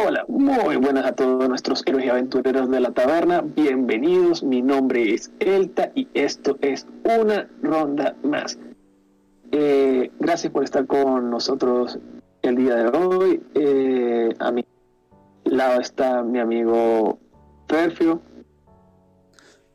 Hola, 0.00 0.24
muy 0.28 0.76
buenas 0.76 1.06
a 1.06 1.12
todos 1.12 1.48
nuestros 1.48 1.82
héroes 1.84 2.06
y 2.06 2.08
aventureros 2.08 2.70
de 2.70 2.78
la 2.78 2.92
taberna. 2.92 3.40
Bienvenidos, 3.40 4.44
mi 4.44 4.62
nombre 4.62 5.12
es 5.12 5.32
Elta 5.40 5.90
y 5.92 6.06
esto 6.14 6.56
es 6.60 6.86
una 7.02 7.48
ronda 7.62 8.14
más. 8.22 8.60
Eh, 9.50 10.12
gracias 10.20 10.52
por 10.52 10.62
estar 10.62 10.86
con 10.86 11.30
nosotros 11.30 11.98
el 12.42 12.54
día 12.54 12.76
de 12.76 12.96
hoy. 12.96 13.42
Eh, 13.56 14.28
a 14.38 14.52
mi 14.52 14.64
lado 15.42 15.80
está 15.80 16.22
mi 16.22 16.38
amigo 16.38 17.18
Perfio. 17.66 18.22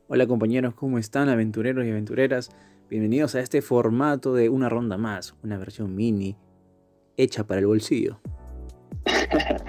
Hola 0.07 0.25
compañeros, 0.25 0.73
¿cómo 0.73 0.99
están 0.99 1.27
aventureros 1.27 1.85
y 1.85 1.91
aventureras? 1.91 2.49
Bienvenidos 2.89 3.35
a 3.35 3.41
este 3.41 3.61
formato 3.61 4.33
de 4.33 4.47
una 4.47 4.69
ronda 4.69 4.97
más, 4.97 5.35
una 5.43 5.57
versión 5.57 5.93
mini 5.93 6.37
hecha 7.17 7.43
para 7.45 7.59
el 7.59 7.67
bolsillo. 7.67 8.21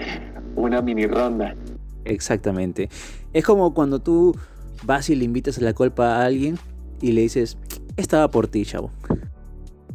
una 0.57 0.82
mini 0.82 1.07
ronda. 1.07 1.55
Exactamente. 2.04 2.89
Es 3.32 3.45
como 3.45 3.75
cuando 3.75 3.99
tú 4.00 4.36
vas 4.85 5.08
y 5.11 5.17
le 5.17 5.25
invitas 5.25 5.58
a 5.58 5.62
la 5.62 5.72
culpa 5.72 6.17
a 6.17 6.25
alguien 6.25 6.58
y 7.00 7.12
le 7.12 7.22
dices, 7.22 7.58
estaba 7.96 8.31
por 8.31 8.49
ti, 8.49 8.64
chavo. 8.64 8.90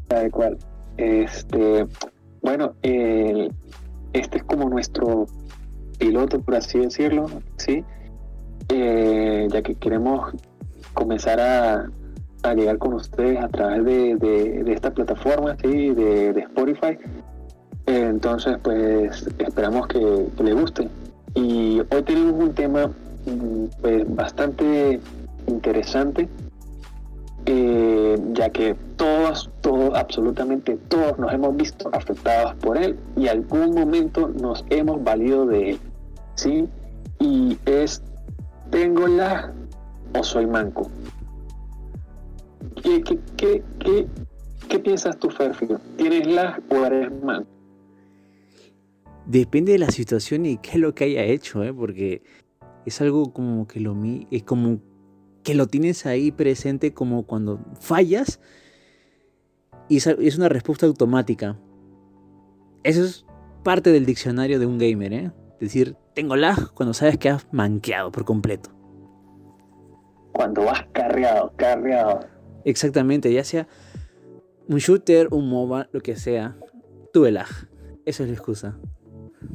Tal 0.07 0.31
cual. 0.31 0.57
Este, 0.97 1.87
bueno, 2.41 2.73
este 2.81 4.37
es 4.37 4.43
como 4.43 4.69
nuestro 4.69 5.27
piloto, 5.97 6.39
por 6.41 6.55
así 6.55 6.79
decirlo, 6.79 7.27
¿sí? 7.57 7.83
Eh, 8.69 9.47
ya 9.51 9.61
que 9.61 9.75
queremos 9.75 10.33
comenzar 10.93 11.39
a, 11.39 11.89
llegar 12.55 12.77
con 12.77 12.93
ustedes 12.93 13.39
a 13.39 13.47
través 13.49 14.19
de, 14.19 14.63
esta 14.73 14.91
plataforma, 14.91 15.55
¿sí? 15.61 15.89
De, 15.93 16.33
de 16.33 16.41
Spotify 16.41 16.97
entonces, 17.89 18.57
pues 18.61 19.27
esperamos 19.39 19.87
que, 19.87 20.27
le 20.43 20.53
guste. 20.53 20.87
Y 21.33 21.79
hoy 21.79 22.03
tenemos 22.03 22.33
un 22.33 22.53
tema 22.53 22.87
mm, 22.87 23.65
pues, 23.81 24.15
bastante 24.15 24.99
interesante, 25.47 26.29
eh, 27.45 28.17
ya 28.33 28.49
que 28.49 28.75
todos, 28.95 29.49
todos, 29.61 29.97
absolutamente 29.97 30.77
todos 30.87 31.17
nos 31.17 31.33
hemos 31.33 31.55
visto 31.55 31.89
afectados 31.93 32.53
por 32.55 32.77
él 32.77 32.97
y 33.15 33.27
algún 33.27 33.73
momento 33.73 34.27
nos 34.27 34.63
hemos 34.69 35.03
valido 35.03 35.45
de 35.45 35.71
él. 35.71 35.79
¿Sí? 36.35 36.69
Y 37.19 37.57
es, 37.65 38.03
¿tengo 38.69 39.07
la 39.07 39.51
o 40.17 40.23
soy 40.23 40.45
manco? 40.45 40.89
¿Qué, 42.83 43.01
qué, 43.01 43.19
qué, 43.35 43.63
qué, 43.79 44.07
qué 44.67 44.79
piensas 44.79 45.17
tú, 45.17 45.29
Ferfio? 45.29 45.79
¿Tienes 45.97 46.27
la 46.27 46.59
o 46.69 46.85
eres 46.85 47.11
manco? 47.23 47.58
Depende 49.25 49.73
de 49.73 49.79
la 49.79 49.91
situación 49.91 50.45
y 50.45 50.57
qué 50.57 50.71
es 50.71 50.77
lo 50.77 50.95
que 50.95 51.05
haya 51.05 51.23
hecho, 51.23 51.63
¿eh? 51.63 51.73
porque 51.73 52.23
es 52.85 53.01
algo 53.01 53.31
como 53.33 53.67
que 53.67 53.79
lo 53.79 53.95
es 54.31 54.43
como 54.43 54.79
que 55.43 55.53
lo 55.53 55.67
tienes 55.67 56.05
ahí 56.05 56.31
presente 56.31 56.93
como 56.93 57.23
cuando 57.23 57.59
fallas 57.79 58.39
y 59.87 59.97
es 59.97 60.37
una 60.37 60.49
respuesta 60.49 60.85
automática. 60.85 61.57
Eso 62.83 63.03
es 63.03 63.25
parte 63.63 63.91
del 63.91 64.05
diccionario 64.05 64.59
de 64.59 64.65
un 64.65 64.77
gamer, 64.77 65.13
¿eh? 65.13 65.31
Decir, 65.59 65.97
tengo 66.13 66.35
lag 66.35 66.73
cuando 66.73 66.93
sabes 66.93 67.17
que 67.17 67.29
has 67.29 67.51
manqueado 67.51 68.11
por 68.11 68.23
completo. 68.23 68.69
Cuando 70.31 70.63
vas 70.63 70.85
carreado, 70.93 71.51
carreado. 71.57 72.21
Exactamente, 72.63 73.33
ya 73.33 73.43
sea 73.43 73.67
un 74.67 74.77
shooter, 74.77 75.27
un 75.31 75.49
MOBA, 75.49 75.89
lo 75.91 76.01
que 76.01 76.15
sea, 76.15 76.55
tuve 77.11 77.31
lag. 77.31 77.47
Eso 78.05 78.23
es 78.23 78.29
la 78.29 78.35
excusa. 78.35 78.77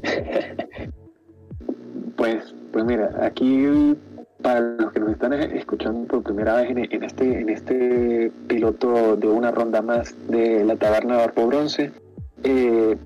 pues, 2.16 2.54
pues 2.72 2.84
mira, 2.84 3.10
aquí 3.20 3.96
para 4.42 4.60
los 4.60 4.92
que 4.92 5.00
nos 5.00 5.12
están 5.12 5.32
escuchando 5.32 6.06
por 6.06 6.22
primera 6.22 6.56
vez 6.56 6.70
en, 6.70 7.02
este 7.02 7.40
en 7.40 7.48
este 7.48 8.30
piloto 8.46 9.16
de 9.16 9.26
una 9.26 9.50
ronda 9.50 9.80
más 9.80 10.14
de 10.28 10.64
la 10.64 10.76
taberna 10.76 11.16
de 11.16 11.22
Arpo 11.22 11.46
Bronce, 11.46 11.92
eh, 12.42 12.96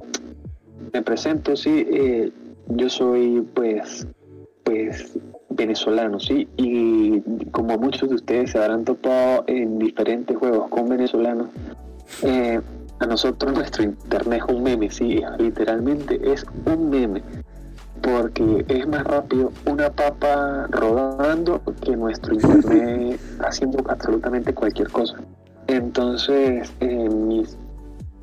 me 0.92 1.02
presento, 1.02 1.54
sí, 1.54 1.86
eh, 1.90 2.32
yo 2.68 2.88
soy 2.88 3.46
pues 3.54 4.06
pues 4.64 5.16
venezolano, 5.50 6.18
sí, 6.18 6.48
y 6.56 7.20
como 7.52 7.78
muchos 7.78 8.08
de 8.08 8.16
ustedes 8.16 8.50
se 8.50 8.58
habrán 8.58 8.84
topado 8.84 9.44
en 9.46 9.78
diferentes 9.78 10.36
juegos 10.36 10.68
con 10.68 10.88
venezolanos, 10.88 11.48
eh, 12.22 12.60
a 13.00 13.06
nosotros 13.06 13.52
nuestro 13.52 13.84
internet 13.84 14.42
es 14.46 14.54
un 14.54 14.62
meme, 14.62 14.90
sí, 14.90 15.22
literalmente 15.38 16.20
es 16.32 16.44
un 16.66 16.90
meme, 16.90 17.22
porque 18.02 18.64
es 18.68 18.88
más 18.88 19.04
rápido 19.04 19.52
una 19.66 19.90
papa 19.90 20.66
rodando 20.70 21.60
que 21.84 21.96
nuestro 21.96 22.34
internet 22.34 23.20
haciendo 23.40 23.84
absolutamente 23.88 24.52
cualquier 24.52 24.90
cosa. 24.90 25.16
Entonces, 25.68 26.72
en 26.80 27.28
mis 27.28 27.56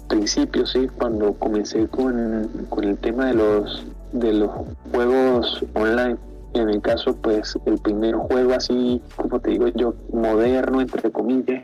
principios, 0.09 0.71
sí, 0.71 0.87
cuando 0.97 1.33
comencé 1.33 1.87
con, 1.87 2.49
con 2.69 2.83
el 2.83 2.97
tema 2.97 3.27
de 3.27 3.33
los, 3.35 3.85
de 4.13 4.33
los 4.33 4.51
juegos 4.91 5.63
online, 5.73 6.17
en 6.53 6.67
mi 6.67 6.79
caso, 6.79 7.15
pues 7.15 7.57
el 7.65 7.77
primer 7.79 8.15
juego 8.15 8.53
así, 8.53 9.01
como 9.15 9.39
te 9.39 9.51
digo 9.51 9.67
yo, 9.69 9.93
moderno, 10.11 10.81
entre 10.81 11.11
comillas, 11.11 11.63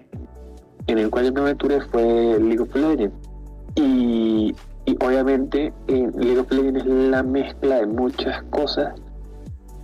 en 0.88 0.98
el 0.98 1.10
cual 1.10 1.26
yo 1.26 1.34
me 1.34 1.42
aventuré 1.42 1.82
fue 1.82 2.04
League 2.40 2.60
of 2.60 2.76
Legends. 2.76 3.16
Y, 3.76 4.54
obviamente 5.00 5.72
en 5.88 6.12
League 6.18 6.40
of 6.40 6.52
Legends 6.52 6.82
es 6.82 6.86
la 6.86 7.24
mezcla 7.24 7.78
de 7.78 7.88
muchas 7.88 8.44
cosas 8.50 8.94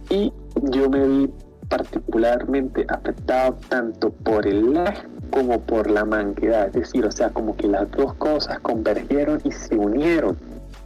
y 0.10 0.34
yo 0.64 0.90
me 0.90 1.08
vi 1.08 1.30
particularmente 1.70 2.86
afectado 2.90 3.58
tanto 3.70 4.10
por 4.10 4.46
el 4.46 4.74
lag 4.74 4.96
como 5.32 5.60
por 5.62 5.90
la 5.90 6.06
manquedad, 6.06 6.68
es 6.68 6.74
decir, 6.74 7.06
o 7.06 7.12
sea, 7.12 7.30
como 7.30 7.56
que 7.56 7.68
las 7.68 7.90
dos 7.92 8.14
cosas 8.16 8.60
convergieron 8.62 9.40
y 9.44 9.52
se 9.52 9.76
unieron. 9.76 10.38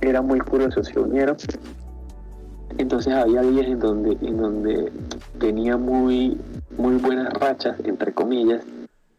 Era 0.01 0.21
muy 0.21 0.39
curioso, 0.39 0.83
se 0.83 0.99
unieron. 0.99 1.37
Entonces 2.77 3.13
había 3.13 3.41
días 3.41 3.67
en 3.67 3.79
donde, 3.79 4.17
en 4.21 4.37
donde 4.37 4.91
tenía 5.39 5.77
muy, 5.77 6.37
muy 6.77 6.95
buenas 6.95 7.31
rachas, 7.33 7.75
entre 7.83 8.13
comillas, 8.13 8.63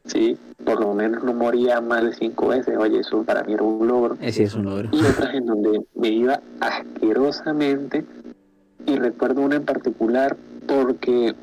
¿sí? 0.05 0.37
Por 0.65 0.81
lo 0.81 0.95
menos 0.95 1.23
no 1.25 1.35
moría 1.35 1.81
más 1.81 2.05
de 2.05 2.13
cinco 2.13 2.49
veces, 2.49 2.77
oye, 2.77 3.01
eso 3.01 3.23
para 3.25 3.43
mí 3.45 3.55
era 3.55 3.63
un 3.63 3.87
logro. 3.87 4.17
Ese 4.21 4.45
es 4.45 4.55
un 4.55 4.65
logro. 4.65 4.89
Y 4.93 5.05
otras 5.05 5.35
en 5.35 5.47
donde 5.47 5.85
me 5.95 6.09
iba 6.09 6.41
asquerosamente, 6.61 8.05
y 8.87 8.97
recuerdo 8.97 9.43
una 9.43 9.57
en 9.57 9.65
particular 9.65 10.37
porque, 10.67 11.35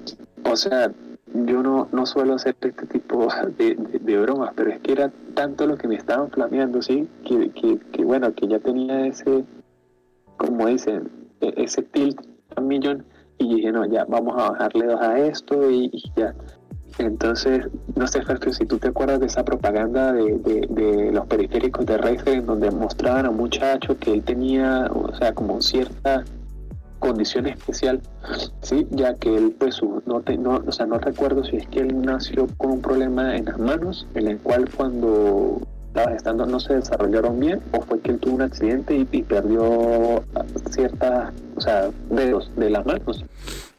o 0.44 0.56
sea, 0.56 0.92
yo 1.34 1.64
no, 1.64 1.88
no 1.92 2.06
suelo 2.06 2.36
hacer 2.36 2.56
este 2.62 2.86
tipo 2.88 3.28
de, 3.58 4.20
bromas, 4.20 4.52
pero 4.56 4.72
es 4.72 4.80
que 4.80 4.94
era 4.94 5.12
tanto 5.36 5.68
lo 5.68 5.78
que 5.78 5.88
me 5.88 5.96
estaban 5.96 6.30
flameando, 6.32 6.82
¿sí? 6.82 7.08
Que, 7.26 7.50
que, 7.52 8.04
bueno, 8.04 8.34
que 8.34 8.48
ya 8.48 8.60
tenía 8.60 9.06
ese, 9.06 9.44
como 10.38 10.68
dicen, 10.68 11.10
e, 11.42 11.54
ese 11.58 11.84
tilt 11.84 12.20
a 12.56 12.62
millón, 12.62 13.06
y 13.38 13.56
dije, 13.56 13.72
no, 13.72 13.86
ya, 13.86 14.06
vamos 14.06 14.34
a 14.38 14.52
bajarle 14.52 14.88
dos 14.88 15.02
a 15.02 15.20
esto 15.20 15.72
y 15.72 15.92
ya 16.16 16.36
entonces, 16.98 17.68
no 17.96 18.08
sé, 18.08 18.22
Fercho, 18.24 18.52
si 18.52 18.66
tú 18.66 18.78
te 18.78 18.90
acuerdas 18.90 19.20
de 19.20 19.28
esa 19.28 19.44
propaganda 19.44 20.12
de, 20.14 21.12
los 21.14 21.26
periféricos 21.28 21.86
de 21.86 22.20
en 22.26 22.46
donde 22.46 22.72
mostraban 22.72 23.26
a 23.26 23.30
un 23.30 23.38
muchacho 23.38 23.98
que 23.98 24.14
él 24.14 24.24
tenía, 24.24 24.90
o 24.92 25.14
sea, 25.16 25.34
como 25.34 25.62
cierta 25.62 26.24
condición 27.00 27.48
especial, 27.48 28.02
¿sí? 28.62 28.88
Ya 28.92 29.16
que 29.16 29.36
él, 29.36 29.56
pues, 29.58 29.82
no, 29.82 30.22
no, 30.22 30.64
o 30.66 30.72
sea, 30.72 30.86
no 30.86 31.00
recuerdo 31.00 31.44
si 31.44 31.58
es 31.58 31.68
que 31.68 31.80
él 31.80 32.02
nació 32.02 32.48
con 32.58 32.72
un 32.72 32.82
problema 32.82 33.36
en 33.36 33.46
las 33.46 33.58
manos, 33.58 34.06
en 34.16 34.28
el 34.28 34.40
cual 34.40 34.70
cuando 34.76 35.62
estaba 35.88 36.14
estando 36.16 36.46
no 36.46 36.60
se 36.60 36.76
desarrollaron 36.76 37.40
bien, 37.40 37.62
o 37.72 37.82
fue 37.82 38.00
que 38.00 38.12
él 38.12 38.20
tuvo 38.20 38.36
un 38.36 38.42
accidente 38.42 38.96
y, 38.96 39.08
y 39.12 39.24
perdió 39.24 40.24
ciertas, 40.70 41.34
o 41.56 41.62
sea, 41.62 41.90
dedos 42.10 42.52
de 42.58 42.70
las 42.70 42.86
manos. 42.86 43.24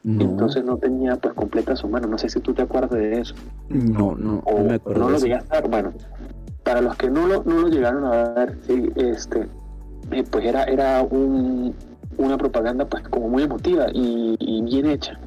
Entonces 0.03 0.65
no 0.65 0.79
tenía 0.79 1.17
pues 1.17 1.35
completa 1.35 1.77
su 1.77 1.89
mano. 1.89 2.09
No 2.09 2.17
sé 2.17 2.29
si 2.29 2.41
tú 2.41 2.55
te 2.55 2.63
acuerdas 2.63 2.91
de 2.93 3.21
eso. 3.21 3.35
No, 3.69 4.15
no, 4.17 4.43
no 4.47 4.65
me 4.65 4.75
acuerdo. 4.75 5.01
No 5.01 5.11
lo 5.11 5.19
llegaste 5.19 5.57
a 5.57 5.61
ver. 5.61 5.71
Bueno, 5.71 5.93
para 6.65 6.81
los 6.81 6.97
que 6.97 7.11
no 7.11 7.27
lo, 7.27 7.43
no 7.45 7.61
lo 7.61 7.69
llegaron 7.69 8.05
a 8.05 8.31
ver, 8.31 8.59
sí, 8.67 8.91
este, 8.97 9.49
eh, 10.11 10.25
pues 10.31 10.45
era, 10.45 10.65
era 10.65 11.03
un, 11.03 11.75
una 12.17 12.37
propaganda 12.37 12.87
pues 12.87 13.03
como 13.09 13.29
muy 13.29 13.45
emotiva 13.45 13.87
y, 13.93 14.63
bien 14.63 14.87
hecha. 14.87 15.19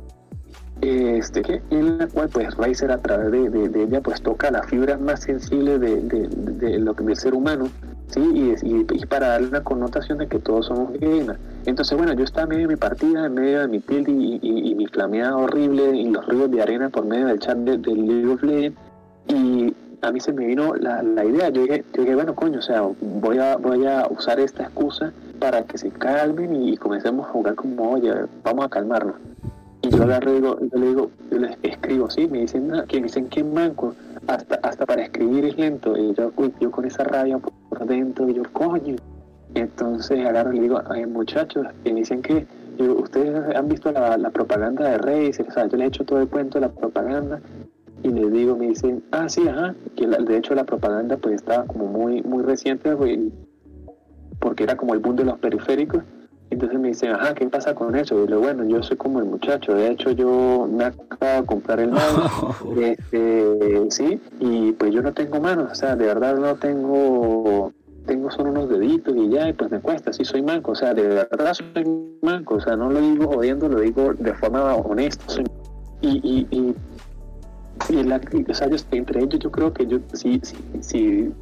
Este, 0.81 1.61
en 1.69 1.97
la 1.97 2.07
cual 2.07 2.29
pues 2.29 2.55
Razer 2.57 2.91
a 2.91 2.97
través 2.97 3.51
de, 3.51 3.83
ella 3.83 4.01
pues 4.01 4.21
toca 4.21 4.51
la 4.51 4.63
fibra 4.63 4.97
más 4.97 5.21
sensible 5.21 5.79
de, 5.79 6.01
de, 6.01 6.79
lo 6.79 6.93
que 6.93 7.03
del 7.05 7.15
ser 7.15 7.33
humano 7.33 7.69
¿sí? 8.13 8.55
Y, 8.63 9.05
para 9.05 9.29
darle 9.29 9.47
una 9.49 9.63
connotación 9.63 10.17
de 10.17 10.27
que 10.27 10.39
todos 10.39 10.67
somos 10.67 10.93
gamers. 10.93 11.39
Entonces, 11.65 11.97
bueno, 11.97 12.13
yo 12.13 12.23
estaba 12.23 12.43
en 12.43 12.49
medio 12.49 12.67
de 12.67 12.73
mi 12.73 12.79
partida, 12.79 13.25
en 13.25 13.33
medio 13.33 13.61
de 13.61 13.67
mi 13.67 13.79
tilt 13.79 14.07
y, 14.09 14.75
mi 14.75 14.87
flameada 14.87 15.37
horrible 15.37 15.95
y 15.95 16.09
los 16.09 16.25
ruidos 16.25 16.51
de 16.51 16.61
arena 16.61 16.89
por 16.89 17.05
medio 17.05 17.27
del 17.27 17.39
chat 17.39 17.57
del 17.57 17.81
de 17.81 17.95
League 17.95 18.27
of 18.27 18.43
Legends. 18.43 18.77
Y 19.27 19.73
a 20.01 20.11
mí 20.11 20.19
se 20.19 20.33
me 20.33 20.45
vino 20.45 20.75
la, 20.75 21.01
la 21.01 21.23
idea, 21.23 21.49
yo 21.49 21.61
dije, 21.61 21.83
yo 21.93 22.01
dije, 22.01 22.15
bueno, 22.15 22.35
coño, 22.35 22.59
o 22.59 22.61
sea, 22.61 22.81
voy 22.99 23.37
a, 23.37 23.55
voy 23.55 23.85
a 23.85 24.07
usar 24.09 24.39
esta 24.39 24.63
excusa 24.63 25.13
para 25.39 25.63
que 25.63 25.77
se 25.77 25.89
calmen 25.91 26.55
y 26.55 26.75
comencemos 26.77 27.27
a 27.27 27.31
jugar 27.31 27.55
como, 27.55 27.91
oye, 27.91 28.13
vamos 28.43 28.65
a 28.65 28.69
calmarnos. 28.69 29.15
Y 29.81 29.89
yo 29.89 30.05
le 30.05 30.19
digo, 30.19 30.57
yo 30.59 30.79
le 30.79 30.87
digo, 30.87 31.11
yo 31.29 31.39
les 31.39 31.57
escribo, 31.61 32.09
sí, 32.09 32.27
me 32.27 32.39
dicen, 32.39 32.71
que 32.87 32.97
me 32.97 33.03
dicen 33.03 33.27
que 33.27 33.43
manco, 33.43 33.93
hasta, 34.27 34.55
hasta 34.63 34.85
para 34.85 35.03
escribir 35.03 35.45
es 35.45 35.57
lento. 35.57 35.97
Y 35.97 36.13
yo, 36.13 36.31
yo 36.59 36.71
con 36.71 36.85
esa 36.85 37.03
rabia 37.03 37.37
por 37.37 37.85
dentro, 37.85 38.29
y 38.29 38.33
yo, 38.33 38.43
coño. 38.51 38.95
Entonces 39.55 40.25
agarro 40.25 40.53
y 40.53 40.55
le 40.57 40.61
digo, 40.63 40.81
ay, 40.89 41.05
muchachos, 41.05 41.67
y 41.83 41.93
me 41.93 41.99
dicen 41.99 42.21
que 42.21 42.47
ustedes 42.79 43.55
han 43.55 43.67
visto 43.67 43.91
la, 43.91 44.17
la 44.17 44.31
propaganda 44.31 44.89
de 44.89 44.97
Reyes, 44.97 45.39
o 45.39 45.67
yo 45.67 45.77
le 45.77 45.83
he 45.83 45.87
hecho 45.87 46.03
todo 46.05 46.19
el 46.19 46.27
cuento 46.27 46.59
de 46.59 46.65
la 46.65 46.71
propaganda 46.71 47.39
y 48.01 48.09
les 48.09 48.31
digo, 48.31 48.55
me 48.57 48.67
dicen, 48.67 49.03
ah, 49.11 49.29
sí, 49.29 49.47
ajá, 49.47 49.75
que 49.95 50.07
de 50.07 50.37
hecho 50.37 50.55
la 50.55 50.65
propaganda 50.65 51.17
pues 51.17 51.35
estaba 51.35 51.65
como 51.65 51.85
muy, 51.85 52.21
muy 52.23 52.43
reciente, 52.43 52.95
porque 54.39 54.63
era 54.63 54.75
como 54.75 54.93
el 54.93 54.99
boom 54.99 55.15
de 55.15 55.25
los 55.25 55.37
periféricos 55.39 56.03
entonces 56.49 56.79
me 56.79 56.89
dicen, 56.89 57.11
ajá, 57.11 57.33
¿qué 57.33 57.47
pasa 57.47 57.73
con 57.73 57.95
eso? 57.95 58.15
Y 58.15 58.21
le 58.21 58.27
digo, 58.27 58.39
bueno, 58.41 58.63
yo 58.65 58.83
soy 58.83 58.97
como 58.97 59.19
el 59.19 59.25
muchacho, 59.25 59.73
de 59.73 59.91
hecho 59.91 60.11
yo 60.11 60.67
me 60.71 60.85
acabo 60.85 61.41
de 61.41 61.45
comprar 61.45 61.79
el 61.79 61.91
mouse, 61.91 62.55
este, 62.77 63.85
sí, 63.89 64.19
y 64.39 64.71
pues 64.73 64.93
yo 64.93 65.01
no 65.01 65.13
tengo 65.13 65.39
manos, 65.39 65.71
o 65.71 65.75
sea, 65.75 65.95
de 65.95 66.05
verdad 66.05 66.37
no 66.37 66.55
tengo, 66.55 67.71
tengo 68.05 68.29
solo 68.31 68.51
unos 68.51 68.69
deditos 68.69 69.15
y 69.15 69.29
ya, 69.29 69.49
y 69.49 69.53
pues 69.53 69.71
me 69.71 69.79
cuesta, 69.79 70.13
sí 70.13 70.23
soy 70.23 70.41
manco, 70.41 70.71
o 70.71 70.75
sea, 70.75 70.93
de 70.93 71.07
verdad 71.07 71.53
soy 71.53 71.83
manco, 72.21 72.55
o 72.55 72.61
sea, 72.61 72.75
no 72.75 72.89
lo 72.89 72.99
digo 73.01 73.27
jodiendo, 73.27 73.67
lo 73.67 73.79
digo 73.79 74.13
de 74.13 74.33
forma 74.35 74.75
honesta. 74.75 75.41
y, 76.01 76.09
y, 76.23 76.47
y, 76.51 76.75
y 77.89 78.03
la, 78.03 78.17
o 78.47 78.53
sea, 78.53 78.67
entre 78.91 79.23
ellos 79.23 79.39
yo 79.39 79.51
creo 79.51 79.73
que 79.73 79.87
yo, 79.87 79.97
sí, 80.13 80.39
sí, 80.43 80.55
sí 80.81 81.33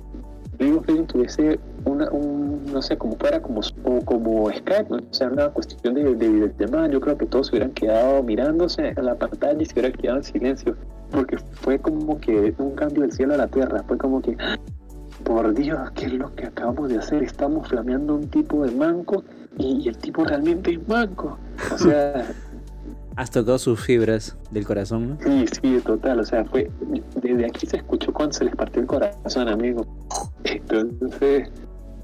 digo 0.66 0.82
que 0.82 0.94
tuviese 1.04 1.60
una, 1.86 2.10
un, 2.12 2.66
no 2.72 2.82
sé, 2.82 2.98
como 2.98 3.16
fuera 3.16 3.42
como, 3.42 3.62
como 4.06 4.52
Skype, 4.52 4.94
o 4.94 5.14
sea, 5.14 5.30
una 5.30 5.50
cuestión 5.50 5.96
de, 5.96 6.16
de 6.16 6.30
videollamada, 6.30 6.90
yo 6.90 7.02
creo 7.02 7.18
que 7.18 7.26
todos 7.26 7.48
se 7.48 7.54
hubieran 7.54 7.72
quedado 7.72 8.24
mirándose 8.24 8.94
a 8.96 9.02
la 9.02 9.16
pantalla 9.16 9.62
y 9.62 9.66
se 9.66 9.74
hubieran 9.74 9.94
quedado 9.94 10.18
en 10.18 10.24
silencio, 10.24 10.76
porque 11.12 11.38
fue 11.38 11.80
como 11.80 12.20
que 12.20 12.54
un 12.58 12.72
cambio 12.72 13.02
del 13.02 13.12
cielo 13.12 13.34
a 13.34 13.38
la 13.38 13.48
tierra, 13.48 13.84
fue 13.88 13.98
como 13.98 14.22
que, 14.22 14.38
por 15.24 15.54
Dios, 15.54 15.92
¿qué 15.92 16.06
es 16.06 16.14
lo 16.14 16.34
que 16.36 16.48
acabamos 16.48 16.90
de 16.90 16.98
hacer? 16.98 17.24
Estamos 17.24 17.68
flameando 17.68 18.16
un 18.16 18.28
tipo 18.28 18.66
de 18.66 18.72
manco 18.72 19.24
y, 19.58 19.82
y 19.84 19.88
el 19.88 19.98
tipo 19.98 20.24
realmente 20.24 20.72
es 20.72 20.88
manco, 20.88 21.38
o 21.74 21.78
sea... 21.78 22.26
Has 23.18 23.30
tocado 23.30 23.60
sus 23.60 23.80
fibras 23.80 24.38
del 24.52 24.66
corazón, 24.66 25.10
¿no? 25.10 25.18
Sí, 25.22 25.46
sí, 25.62 25.82
total. 25.86 26.22
O 26.22 26.24
sea, 26.24 26.46
fue. 26.46 26.72
Desde 27.22 27.46
aquí 27.46 27.68
se 27.68 27.78
escuchó 27.78 28.14
cuando 28.14 28.34
se 28.34 28.46
les 28.46 28.56
partió 28.56 28.82
el 28.82 28.88
corazón, 28.88 29.50
amigo. 29.50 29.86
Entonces, 30.46 31.50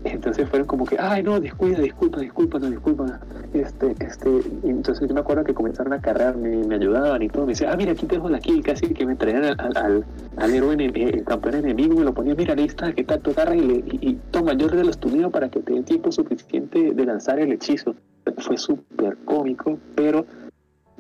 entonces 0.04 0.48
fueron 0.50 0.68
como 0.68 0.86
que, 0.86 0.98
ay, 1.00 1.24
no, 1.24 1.40
descuida, 1.40 1.80
disculpa, 1.80 2.20
disculpa, 2.20 2.60
no, 2.60 2.70
disculpa. 2.70 3.20
Este, 3.54 3.96
este, 4.00 4.30
entonces 4.64 5.08
yo 5.08 5.14
me 5.14 5.22
acuerdo 5.22 5.44
que 5.44 5.54
comenzaron 5.54 5.94
a 5.94 6.02
cargar, 6.02 6.38
me, 6.38 6.76
ayudaban 6.76 7.22
y 7.22 7.30
todo. 7.30 7.46
Me 7.46 7.54
decían, 7.54 7.72
ah, 7.74 7.78
mira, 7.78 7.92
aquí 7.92 8.06
tengo 8.06 8.30
la 8.30 8.40
kill, 8.40 8.64
casi 8.64 8.94
que 8.94 9.06
me 9.06 9.16
traían 9.16 9.44
al, 9.46 9.78
al, 9.78 10.06
al 10.38 10.54
héroe, 10.54 10.76
el 10.76 11.24
campeón 11.24 11.56
enemigo, 11.56 11.96
me 11.96 12.06
lo 12.06 12.14
ponía, 12.14 12.36
mira, 12.36 12.54
ahí 12.54 12.66
está, 12.66 12.94
que 12.94 13.04
tal, 13.04 13.22
agarra 13.26 13.56
y, 13.56 13.62
le, 13.62 13.84
y, 13.86 14.20
toma, 14.32 14.54
yo 14.54 14.68
le 14.68 14.84
los 14.84 14.98
tuneo 14.98 15.30
para 15.30 15.50
que 15.50 15.60
te 15.60 15.74
dé 15.74 15.84
tiempo 15.84 16.12
suficiente 16.12 16.94
de 16.94 17.06
lanzar 17.06 17.40
el 17.40 17.52
hechizo. 17.52 17.96
Fue 18.40 18.58
súper 18.58 19.18
cómico, 19.26 19.80
pero 19.96 20.26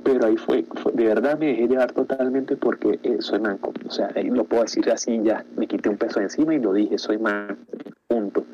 pero 0.04 0.28
ahí 0.28 0.38
fue, 0.38 0.64
de 0.94 1.06
verdad 1.06 1.38
me 1.38 1.48
dejé 1.48 1.68
llevar 1.68 1.92
totalmente 1.92 2.56
porque 2.56 3.00
eh, 3.04 3.18
soy 3.20 3.40
manco. 3.40 3.74
O 3.86 3.92
sea, 3.92 4.10
ahí 4.16 4.30
lo 4.30 4.46
puedo 4.46 4.64
decir 4.64 4.90
así 4.90 5.20
ya, 5.24 5.44
me 5.58 5.68
quité 5.68 5.90
un 5.90 5.98
peso 5.98 6.22
encima 6.22 6.56
y 6.56 6.60
lo 6.60 6.72
dije, 6.72 6.98
soy 6.98 7.18
manco, 7.18 7.58
punto. 8.08 8.46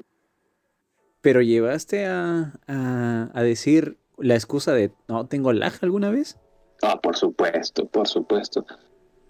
Pero 1.24 1.42
llevaste 1.42 2.06
a, 2.06 2.52
a, 2.68 3.44
decir 3.44 3.98
la 4.18 4.36
excusa 4.36 4.74
de 4.74 4.92
no 5.08 5.26
tengo 5.26 5.54
lag 5.54 5.72
alguna 5.82 6.12
vez? 6.12 6.38
Ah, 6.82 7.00
por 7.00 7.16
supuesto, 7.16 7.88
por 7.88 8.10
supuesto. 8.10 8.66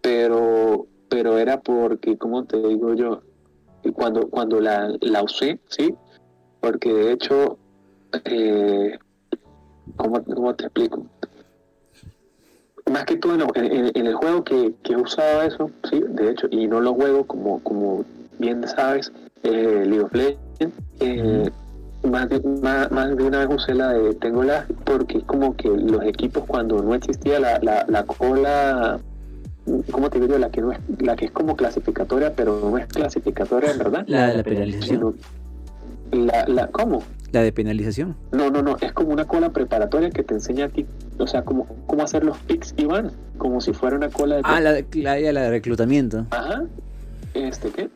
Pero, 0.01 0.87
pero 1.07 1.37
era 1.37 1.61
porque, 1.61 2.17
como 2.17 2.45
te 2.45 2.57
digo 2.57 2.95
yo, 2.95 3.21
cuando, 3.93 4.27
cuando 4.27 4.59
la, 4.59 4.91
la 5.01 5.21
usé, 5.21 5.59
¿sí? 5.69 5.93
Porque 6.61 6.91
de 6.91 7.11
hecho, 7.11 7.59
eh, 8.25 8.97
¿cómo, 9.95 10.23
¿cómo 10.23 10.55
te 10.55 10.65
explico? 10.65 11.05
más 12.91 13.05
que 13.05 13.17
todo 13.17 13.35
en, 13.55 13.95
el 13.95 14.15
juego 14.15 14.43
que, 14.43 14.73
que, 14.83 14.93
he 14.93 14.97
usado 14.97 15.43
eso, 15.43 15.71
sí, 15.89 16.01
de 16.05 16.31
hecho, 16.31 16.47
y 16.49 16.67
no 16.67 16.81
lo 16.81 16.93
juego 16.95 17.25
como, 17.25 17.63
como 17.63 18.03
bien 18.39 18.67
sabes, 18.67 19.11
eh, 19.43 19.83
League 19.85 20.01
of 20.01 20.13
Legends, 20.13 20.75
eh, 20.99 21.49
más, 22.09 22.29
de, 22.29 22.41
más, 22.41 23.15
de 23.15 23.23
una 23.23 23.45
vez 23.45 23.55
usé 23.55 23.73
la 23.73 23.93
de 23.93 24.13
Tengo 24.15 24.43
la 24.43 24.65
porque 24.83 25.19
es 25.19 25.23
como 25.23 25.55
que 25.55 25.69
los 25.69 26.03
equipos 26.03 26.43
cuando 26.45 26.81
no 26.81 26.93
existía 26.95 27.39
la, 27.39 27.59
la, 27.59 27.85
la 27.87 28.03
cola 28.03 28.99
¿cómo 29.91 30.09
te 30.09 30.19
digo? 30.19 30.37
La 30.37 30.49
que, 30.49 30.61
no 30.61 30.71
es, 30.71 30.79
la 30.99 31.15
que 31.15 31.25
es 31.25 31.31
como 31.31 31.55
clasificatoria, 31.55 32.33
pero 32.35 32.59
no 32.59 32.77
es 32.77 32.87
clasificatoria, 32.87 33.71
en 33.71 33.77
verdad. 33.77 34.03
La 34.07 34.27
de 34.27 34.37
la 34.37 34.43
penalización. 34.43 35.15
La, 36.11 36.45
la, 36.47 36.67
¿Cómo? 36.67 37.01
La 37.31 37.41
de 37.41 37.51
penalización. 37.51 38.15
No, 38.31 38.49
no, 38.51 38.61
no, 38.61 38.77
es 38.79 38.91
como 38.93 39.09
una 39.09 39.25
cola 39.25 39.49
preparatoria 39.49 40.11
que 40.11 40.23
te 40.23 40.35
enseña 40.35 40.65
a 40.65 40.69
ti, 40.69 40.85
o 41.17 41.25
sea, 41.25 41.43
cómo, 41.43 41.67
cómo 41.87 42.03
hacer 42.03 42.23
los 42.23 42.37
picks 42.39 42.75
y 42.77 42.85
van, 42.85 43.11
como 43.37 43.61
si 43.61 43.73
fuera 43.73 43.95
una 43.95 44.09
cola 44.09 44.35
de... 44.35 44.41
Ah, 44.45 44.59
la, 44.59 44.73
la, 44.93 45.31
la 45.31 45.41
de 45.41 45.49
reclutamiento. 45.49 46.27
Ajá. 46.29 46.65
Este, 47.33 47.69
¿qué? 47.69 47.89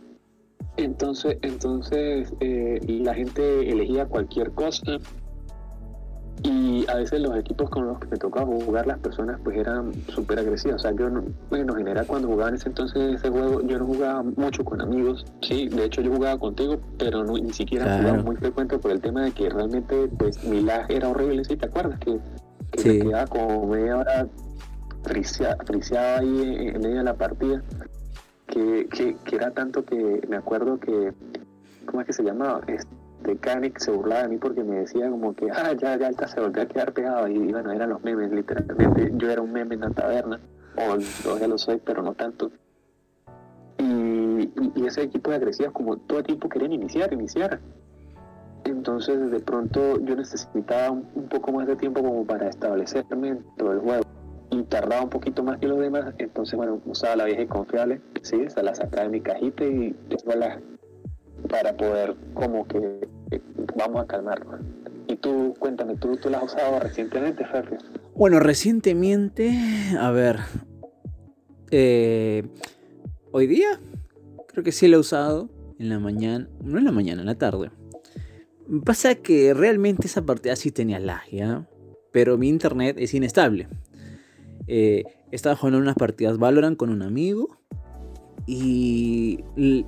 Entonces, 0.78 1.38
entonces 1.42 2.34
eh, 2.40 2.80
la 2.88 3.14
gente 3.14 3.70
elegía 3.70 4.06
cualquier 4.06 4.52
cosa 4.52 5.00
y 6.44 6.86
a 6.88 6.96
veces 6.96 7.20
los 7.20 7.36
equipos 7.36 7.70
con 7.70 7.88
los 7.88 8.00
que 8.00 8.08
me 8.08 8.18
tocaba 8.18 8.46
jugar 8.46 8.86
las 8.86 9.00
personas 9.00 9.40
pues 9.44 9.58
eran 9.58 9.92
súper 10.10 10.40
agresivas. 10.40 10.76
O 10.76 10.80
sea, 10.80 10.92
yo, 10.92 11.10
no, 11.10 11.24
bueno, 11.50 11.74
en 11.74 11.80
general 11.80 12.06
cuando 12.06 12.28
jugaba 12.28 12.50
en 12.50 12.56
ese 12.56 12.70
entonces 12.70 13.16
ese 13.16 13.30
juego, 13.30 13.62
yo 13.62 13.80
no 13.80 13.86
jugaba 13.86 14.24
mucho 14.24 14.64
con 14.64 14.82
amigos. 14.82 15.26
Sí, 15.42 15.68
de 15.68 15.86
hecho 15.86 16.02
yo 16.02 16.14
jugaba 16.14 16.38
contigo, 16.40 16.80
pero 17.00 17.24
no, 17.24 17.34
ni 17.34 17.54
siquiera 17.54 17.98
jugaba 17.98 18.22
muy 18.22 18.36
frecuente 18.36 18.78
por 18.78 18.92
el 18.92 19.02
tema 19.02 19.24
de 19.24 19.32
que 19.32 19.50
realmente 19.50 20.08
pues 20.18 20.44
mi 20.44 20.62
lag 20.62 20.86
era 20.92 21.10
horrible. 21.10 21.44
¿Sí 21.44 21.58
te 21.58 21.66
acuerdas? 21.66 22.00
Que, 22.00 22.20
que 22.72 22.90
me 22.90 23.00
quedaba 23.00 23.26
como 23.26 23.66
media 23.68 23.98
hora 23.98 24.28
friseado 25.04 26.20
ahí 26.20 26.72
en, 26.74 26.82
medio 26.82 26.98
de 26.98 27.04
la 27.04 27.16
partida. 27.16 27.64
Que, 28.48 28.88
que, 28.88 29.16
que 29.24 29.36
era 29.36 29.52
tanto 29.52 29.84
que 29.84 30.22
me 30.28 30.38
acuerdo 30.38 30.80
que, 30.80 31.14
¿cómo 31.86 32.02
es 32.02 32.08
que 32.08 32.14
se 32.14 32.24
llamaba? 32.24 32.62
Este, 32.68 32.90
de 33.24 33.36
Kanik 33.38 33.80
se 33.80 33.92
burlaba 33.92 34.24
de 34.24 34.30
mí 34.30 34.38
porque 34.38 34.64
me 34.64 34.80
decía 34.80 35.10
como 35.10 35.36
que, 35.36 35.50
ah, 35.52 35.74
ya, 35.74 35.98
ya, 35.98 36.08
alta 36.08 36.28
se 36.28 36.40
volvió 36.40 36.64
a 36.64 36.66
quedar 36.66 36.94
pegado. 36.94 37.28
Y, 37.28 37.52
bueno, 37.52 37.72
eran 37.72 37.90
los 37.90 38.04
memes, 38.04 38.32
literalmente. 38.32 39.12
Yo 39.16 39.30
era 39.30 39.42
un 39.42 39.52
meme 39.52 39.76
en 39.76 39.82
la 39.82 39.90
taberna, 39.90 40.40
o 40.76 41.38
ya 41.38 41.48
lo 41.48 41.58
soy, 41.58 41.82
pero 41.84 42.02
no 42.02 42.14
tanto. 42.14 42.52
Y, 43.80 44.52
y, 44.76 44.86
ese 44.86 45.04
equipo 45.04 45.30
de 45.30 45.38
agresivos, 45.38 45.74
como 45.74 45.98
todo 45.98 46.24
tiempo 46.24 46.50
querían 46.50 46.74
iniciar, 46.74 47.12
iniciar. 47.14 47.60
Entonces, 48.64 49.32
de 49.32 49.40
pronto, 49.40 50.00
yo 50.02 50.16
necesitaba 50.16 50.92
un, 50.92 51.28
poco 51.30 51.52
más 51.52 51.68
de 51.68 51.76
tiempo 51.76 52.02
como 52.02 52.26
para 52.26 52.50
establecerme 52.50 53.30
en 53.30 53.46
todo 53.58 53.74
el 53.74 53.80
juego. 53.80 54.04
Y 54.50 54.64
tardaba 54.64 55.04
un 55.04 55.10
poquito 55.10 55.44
más 55.44 55.60
que 55.60 55.68
los 55.68 55.80
demás. 55.80 56.14
Entonces, 56.18 56.56
bueno, 56.56 56.82
usaba 56.86 57.16
la 57.18 57.26
vieja 57.26 57.42
y 57.42 57.48
confiable, 57.48 58.02
sí, 58.22 58.50
se 58.50 58.64
la 58.64 58.74
sacaba 58.74 59.04
de 59.04 59.10
mi 59.10 59.22
cajita 59.22 59.64
y 59.66 59.96
la 60.26 60.60
para 61.50 61.76
poder 61.78 62.16
como 62.34 62.68
que 62.68 62.78
eh, 63.32 63.42
vamos 63.76 64.04
a 64.04 64.08
calmarnos. 64.08 64.62
Y 65.08 65.16
tú, 65.16 65.56
cuéntame, 65.60 65.96
¿tú, 65.96 66.18
tú 66.18 66.30
la 66.30 66.40
has 66.40 66.46
usado 66.46 66.80
recientemente, 66.80 67.46
Ferri? 67.46 67.78
Bueno, 68.16 68.40
recientemente, 68.40 69.56
a 70.00 70.12
ver, 70.12 70.40
eh, 71.72 72.44
hoy 73.32 73.48
día 73.48 73.80
creo 74.48 74.64
que 74.64 74.72
sí 74.72 74.88
la 74.88 74.98
he 74.98 75.00
usado 75.00 75.50
en 75.80 75.90
la 75.90 76.00
mañana, 76.00 76.50
no 76.64 76.80
en 76.80 76.86
la 76.86 76.92
mañana, 76.92 77.22
en 77.22 77.28
la 77.28 77.36
tarde. 77.36 77.70
Pasa 78.84 79.16
que 79.16 79.54
realmente 79.54 80.08
esa 80.08 80.26
partida 80.26 80.56
sí 80.56 80.72
tenía 80.72 81.00
lag, 81.00 81.22
Pero 82.12 82.38
mi 82.38 82.50
internet 82.50 82.98
es 83.00 83.14
inestable. 83.14 83.68
Eh, 84.68 85.04
estaba 85.32 85.56
jugando 85.56 85.80
unas 85.80 85.96
partidas 85.96 86.38
Valorant 86.38 86.78
con 86.78 86.90
un 86.90 87.02
amigo 87.02 87.58
y 88.46 89.44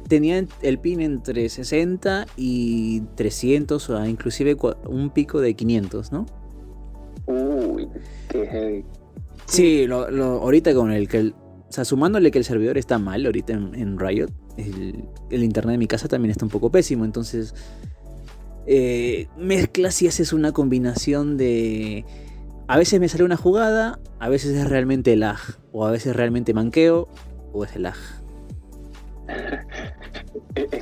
tenía 0.09 0.45
el 0.62 0.79
pin 0.79 1.00
entre 1.00 1.48
60 1.48 2.27
y 2.36 3.01
300 3.15 3.89
o 3.89 4.05
inclusive 4.05 4.57
un 4.86 5.12
pico 5.12 5.39
de 5.39 5.53
500, 5.53 6.12
¿no? 6.12 6.25
Uy, 7.25 7.88
qué 8.27 8.45
heavy. 8.45 8.86
Sí, 9.45 9.88
lo, 9.88 10.03
ahorita 10.41 10.74
con 10.74 10.91
el 10.91 11.07
que... 11.07 11.27
o 11.27 11.71
sea, 11.71 11.86
sumándole 11.86 12.31
que 12.31 12.38
el 12.38 12.43
servidor 12.43 12.77
está 12.77 13.00
mal 13.00 13.25
ahorita 13.25 13.53
en, 13.53 13.98
Riot, 13.98 14.29
el, 14.57 15.43
internet 15.43 15.74
de 15.74 15.77
mi 15.77 15.88
casa 15.88 16.09
también 16.09 16.31
está 16.31 16.43
un 16.45 16.51
poco 16.51 16.69
pésimo, 16.69 17.05
entonces... 17.05 17.55
Eh, 18.71 19.27
mezclas 19.38 20.01
y 20.01 20.07
haces 20.07 20.33
una 20.33 20.51
combinación 20.51 21.38
de... 21.38 22.05
A 22.70 22.78
veces 22.78 23.00
me 23.00 23.10
sale 23.10 23.24
una 23.24 23.36
jugada, 23.36 23.98
a 24.20 24.30
veces 24.30 24.56
es 24.56 24.70
realmente 24.70 25.16
lag, 25.16 25.40
o 25.72 25.88
a 25.88 25.92
veces 25.92 26.16
realmente 26.16 26.54
manqueo, 26.54 27.08
o 27.52 27.64
es 27.64 27.76
lag. 27.76 27.96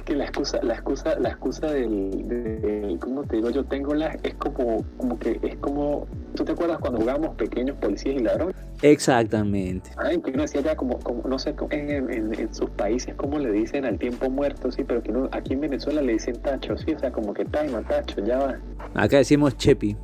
la 0.09 0.25
excusa, 0.25 0.59
la 0.63 0.73
excusa, 0.73 1.17
la 1.17 1.29
excusa 1.29 1.67
del, 1.67 2.27
del 2.27 2.99
¿cómo 2.99 3.23
te 3.23 3.37
digo? 3.37 3.51
Yo 3.51 3.63
tengo 3.63 3.93
la, 3.93 4.07
es 4.21 4.33
como, 4.33 4.83
como 4.97 5.17
que 5.17 5.39
es 5.41 5.55
como, 5.59 6.05
¿tú 6.35 6.43
te 6.43 6.51
acuerdas 6.51 6.79
cuando 6.79 6.99
jugábamos 6.99 7.37
pequeños 7.37 7.77
policías 7.77 8.17
y 8.17 8.19
ladrones? 8.19 8.57
Exactamente. 8.81 9.91
Ay, 9.95 10.19
que 10.19 10.31
uno 10.31 10.41
decía 10.41 10.59
ya 10.59 10.75
como, 10.75 10.99
como 10.99 11.25
no 11.25 11.39
sé, 11.39 11.55
en, 11.69 12.11
en, 12.11 12.33
en, 12.37 12.53
sus 12.53 12.69
países 12.71 13.15
cómo 13.15 13.39
le 13.39 13.49
dicen 13.49 13.85
al 13.85 13.97
tiempo 13.97 14.29
muerto, 14.29 14.73
sí, 14.73 14.83
pero 14.83 15.01
que 15.01 15.11
uno, 15.11 15.29
aquí 15.31 15.53
en 15.53 15.61
Venezuela 15.61 16.01
le 16.01 16.11
dicen 16.11 16.35
tacho, 16.41 16.77
sí, 16.77 16.91
o 16.91 16.99
sea, 16.99 17.13
como 17.13 17.33
que 17.33 17.45
time, 17.45 17.81
tacho, 17.87 18.21
ya 18.25 18.39
va. 18.39 18.59
Acá 18.93 19.19
decimos 19.19 19.55
chepi. 19.55 19.95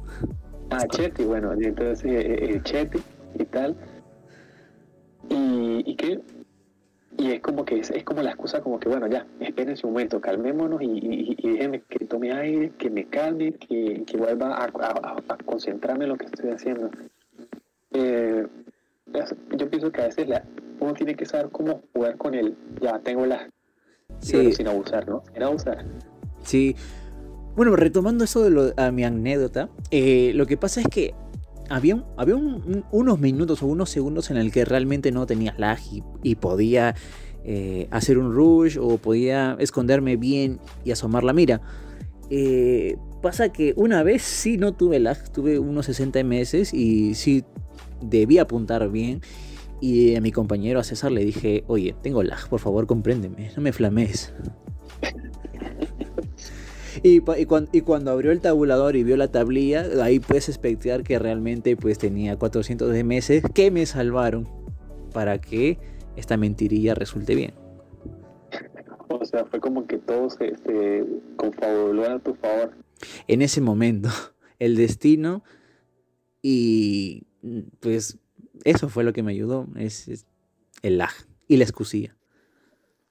Ah, 0.73 0.87
chepi, 0.87 1.23
bueno, 1.23 1.53
entonces 1.53 2.03
eh, 2.05 2.55
eh, 2.55 2.61
chepi 2.63 2.99
y 3.39 3.45
tal. 3.45 3.75
Y, 5.29 5.83
y 5.85 5.95
que 5.95 6.19
y 7.17 7.31
es 7.31 7.41
como 7.41 7.63
que 7.63 7.79
es, 7.79 7.91
es, 7.91 8.03
como 8.03 8.21
la 8.21 8.31
excusa 8.31 8.61
como 8.61 8.79
que 8.79 8.89
bueno 8.89 9.07
ya 9.07 9.25
espérense 9.39 9.85
un 9.85 9.93
momento 9.93 10.19
calmémonos 10.19 10.81
y, 10.81 10.85
y, 10.85 11.35
y 11.37 11.49
déjenme 11.51 11.81
que 11.81 12.05
tome 12.05 12.31
aire 12.31 12.71
que 12.77 12.89
me 12.89 13.05
calme 13.05 13.53
que, 13.53 14.03
que 14.05 14.17
vuelva 14.17 14.55
a, 14.55 14.65
a, 14.65 15.17
a, 15.27 15.37
concentrarme 15.45 16.05
en 16.05 16.09
lo 16.09 16.17
que 16.17 16.25
estoy 16.25 16.49
haciendo 16.49 16.89
eh, 17.91 18.47
yo 19.55 19.69
pienso 19.69 19.91
que 19.91 20.01
a 20.01 20.05
veces 20.05 20.27
la, 20.27 20.43
uno 20.79 20.93
tiene 20.93 21.15
que 21.15 21.25
saber 21.25 21.49
cómo 21.51 21.83
jugar 21.93 22.17
con 22.17 22.33
él 22.33 22.55
ya 22.81 22.97
tengo 22.99 23.25
la 23.25 23.47
sí. 24.19 24.51
sin 24.51 24.67
abusar 24.67 25.07
no 25.07 25.23
sin 25.33 25.43
abusar 25.43 25.85
sí 26.43 26.75
bueno 27.55 27.75
retomando 27.75 28.23
eso 28.23 28.49
de 28.49 28.73
a 28.77 28.91
mi 28.91 29.03
anécdota 29.03 29.69
eh, 29.91 30.31
lo 30.35 30.45
que 30.45 30.57
pasa 30.57 30.81
es 30.81 30.87
que 30.87 31.13
había, 31.69 31.95
un, 31.95 32.05
había 32.17 32.35
un, 32.35 32.85
unos 32.91 33.19
minutos 33.19 33.63
o 33.63 33.67
unos 33.67 33.89
segundos 33.89 34.31
en 34.31 34.37
el 34.37 34.51
que 34.51 34.65
realmente 34.65 35.11
no 35.11 35.25
tenía 35.25 35.55
lag 35.57 35.79
y, 35.91 36.03
y 36.21 36.35
podía 36.35 36.95
eh, 37.45 37.87
hacer 37.91 38.17
un 38.17 38.33
rush 38.33 38.77
o 38.79 38.97
podía 38.97 39.57
esconderme 39.59 40.15
bien 40.15 40.59
y 40.85 40.91
asomar 40.91 41.23
la 41.23 41.33
mira. 41.33 41.61
Eh, 42.29 42.97
pasa 43.21 43.49
que 43.49 43.73
una 43.75 44.01
vez 44.01 44.21
sí 44.21 44.57
no 44.57 44.73
tuve 44.73 44.99
lag, 44.99 45.29
tuve 45.31 45.59
unos 45.59 45.87
60 45.87 46.23
meses 46.23 46.73
y 46.73 47.15
sí 47.15 47.43
debía 48.01 48.43
apuntar 48.43 48.89
bien. 48.89 49.21
Y 49.81 50.15
a 50.15 50.21
mi 50.21 50.31
compañero, 50.31 50.79
a 50.79 50.83
César, 50.85 51.11
le 51.11 51.25
dije, 51.25 51.65
oye, 51.67 51.93
tengo 52.01 52.23
lag, 52.23 52.47
por 52.47 52.61
favor, 52.61 52.87
compréndeme, 52.87 53.51
no 53.55 53.61
me 53.61 53.73
flames. 53.73 54.33
Y, 57.03 57.17
y, 57.17 57.45
cuando, 57.45 57.69
y, 57.73 57.81
cuando, 57.81 58.11
abrió 58.11 58.31
el 58.31 58.39
tabulador 58.39 58.95
y 58.95 59.03
vio 59.03 59.17
la 59.17 59.27
tablilla, 59.27 59.85
ahí 60.01 60.19
puedes 60.19 60.47
expectar 60.47 61.03
que 61.03 61.19
realmente 61.19 61.75
pues 61.75 61.97
tenía 61.97 62.37
400 62.37 62.91
de 62.91 63.03
meses 63.03 63.43
que 63.53 63.71
me 63.71 63.85
salvaron 63.85 64.47
para 65.13 65.39
que 65.39 65.77
esta 66.15 66.37
mentirilla 66.37 66.95
resulte 66.95 67.35
bien. 67.35 67.53
O 69.09 69.25
sea, 69.25 69.45
fue 69.45 69.59
como 69.59 69.85
que 69.85 69.97
todo 69.97 70.29
se, 70.29 70.55
se 70.57 71.05
confabuló 71.35 72.09
a 72.09 72.19
tu 72.19 72.35
favor. 72.35 72.71
En 73.27 73.41
ese 73.41 73.59
momento, 73.59 74.09
el 74.59 74.77
destino 74.77 75.43
y 76.41 77.27
pues 77.79 78.19
eso 78.63 78.89
fue 78.89 79.03
lo 79.03 79.13
que 79.13 79.23
me 79.23 79.31
ayudó, 79.31 79.67
es, 79.75 80.07
es 80.07 80.25
el 80.81 80.97
lag 80.97 81.13
y 81.47 81.57
la 81.57 81.63
excusilla. 81.63 82.15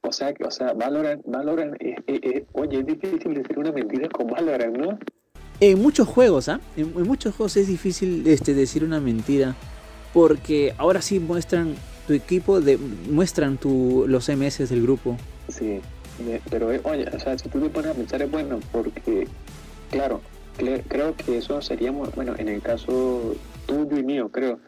O 0.05 0.11
sea, 0.11 0.35
o 0.45 0.51
sea 0.51 0.73
Valorant, 0.73 1.23
Valorant 1.27 1.75
eh, 1.81 1.95
eh, 2.07 2.21
eh, 2.23 2.47
oye, 2.53 2.81
es 2.81 2.87
difícil 2.87 3.35
decir 3.35 3.59
una 3.59 3.71
mentira 3.71 4.09
con 4.09 4.27
Valorant, 4.27 4.77
¿no? 4.77 4.99
En 5.61 5.81
muchos 5.81 6.09
juegos, 6.09 6.49
¿ah? 6.49 6.61
En, 6.77 6.93
en, 6.97 7.07
muchos 7.07 7.37
juegos 7.37 7.57
es 7.57 7.69
difícil 7.69 8.27
este, 8.27 8.53
decir 8.53 8.83
una 8.83 9.01
mentira. 9.01 9.55
Porque 10.13 10.75
ahora 10.77 11.01
sí 11.01 11.21
muestran 11.21 11.75
tu 12.07 12.13
equipo, 12.13 12.61
de, 12.61 12.77
muestran 12.77 13.57
tu, 13.59 14.05
los 14.09 14.29
MS 14.29 14.69
del 14.69 14.83
grupo. 14.83 15.17
Sí, 15.49 15.81
pero 16.51 16.67
oye, 16.67 17.07
o 17.09 17.19
sea, 17.21 17.39
si 17.39 17.49
tú 17.49 17.61
te 17.61 17.69
pones 17.71 17.93
a 17.93 17.95
pensar 17.95 18.23
es 18.23 18.31
bueno, 18.31 18.61
porque, 18.73 19.27
claro, 19.91 20.21
creo 20.89 21.17
que 21.17 21.39
eso 21.39 21.63
sería, 21.63 21.93
bueno, 21.93 22.35
en 22.37 22.49
el 22.49 22.61
caso 22.61 23.35
tuyo 23.67 23.97
y 23.97 24.03
mío, 24.03 24.29
creo. 24.31 24.59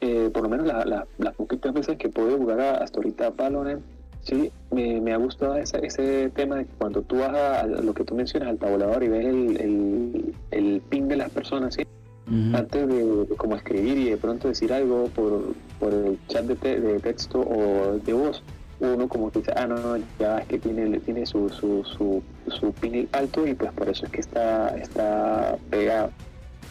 Eh, 0.00 0.30
por 0.32 0.44
lo 0.44 0.48
menos 0.48 0.66
la, 0.66 0.84
la, 0.84 1.06
las 1.18 1.34
poquitas 1.34 1.72
veces 1.74 1.98
que 1.98 2.08
puedo 2.08 2.36
jugar 2.38 2.60
hasta 2.60 2.98
ahorita 2.98 3.30
Valorant, 3.30 3.82
Sí, 4.22 4.52
me, 4.70 5.00
me 5.00 5.12
ha 5.12 5.16
gustado 5.16 5.56
ese, 5.56 5.84
ese 5.84 6.30
tema 6.30 6.56
de 6.56 6.66
que 6.66 6.72
cuando 6.74 7.02
tú 7.02 7.18
vas 7.18 7.34
a, 7.34 7.60
a, 7.60 7.66
lo 7.66 7.94
que 7.94 8.04
tú 8.04 8.14
mencionas 8.14 8.50
al 8.50 8.58
tabulador 8.58 9.02
y 9.02 9.08
ves 9.08 9.26
el, 9.26 9.56
el, 9.60 10.34
el 10.50 10.82
ping 10.88 11.04
de 11.08 11.16
las 11.16 11.30
personas, 11.30 11.74
¿sí? 11.74 11.86
Uh 12.26 12.32
-huh. 12.32 12.58
antes 12.58 12.86
de, 12.86 13.04
de, 13.04 13.36
como 13.36 13.56
escribir 13.56 13.98
y 13.98 14.10
de 14.10 14.16
pronto 14.16 14.48
decir 14.48 14.72
algo 14.72 15.06
por, 15.08 15.54
por 15.80 15.92
el 15.92 16.18
chat 16.28 16.44
de, 16.44 16.54
te, 16.54 16.80
de, 16.80 17.00
texto 17.00 17.40
o 17.40 17.98
de 17.98 18.12
voz, 18.12 18.42
uno 18.78 19.08
como 19.08 19.30
que 19.30 19.40
dice, 19.40 19.52
ah, 19.56 19.66
no, 19.66 19.76
no, 19.76 20.02
ya 20.18 20.38
es 20.38 20.46
que 20.46 20.58
tiene, 20.58 21.00
tiene 21.00 21.26
su, 21.26 21.48
su, 21.48 21.84
su, 21.84 22.22
su 22.48 22.72
ping 22.72 23.06
alto 23.12 23.46
y 23.46 23.54
pues 23.54 23.72
por 23.72 23.88
eso 23.88 24.06
es 24.06 24.12
que 24.12 24.20
está, 24.20 24.76
está 24.76 25.56
pegado. 25.70 26.10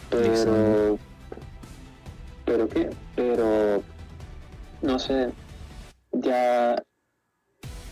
Pero, 0.10 0.98
pero 2.46 2.68
qué, 2.68 2.90
pero, 3.16 3.84
no 4.82 4.98
sé, 4.98 5.30
ya 6.14 6.82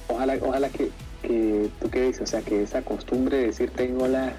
ojalá, 0.08 0.38
ojalá 0.42 0.70
que, 0.70 0.90
que, 1.22 1.70
qué 1.92 2.02
dices, 2.04 2.22
o 2.22 2.28
sea, 2.28 2.42
que 2.42 2.64
esa 2.64 2.82
costumbre 2.82 3.38
de 3.38 3.46
decir 3.48 3.72
tengo 3.72 4.08
la 4.08 4.34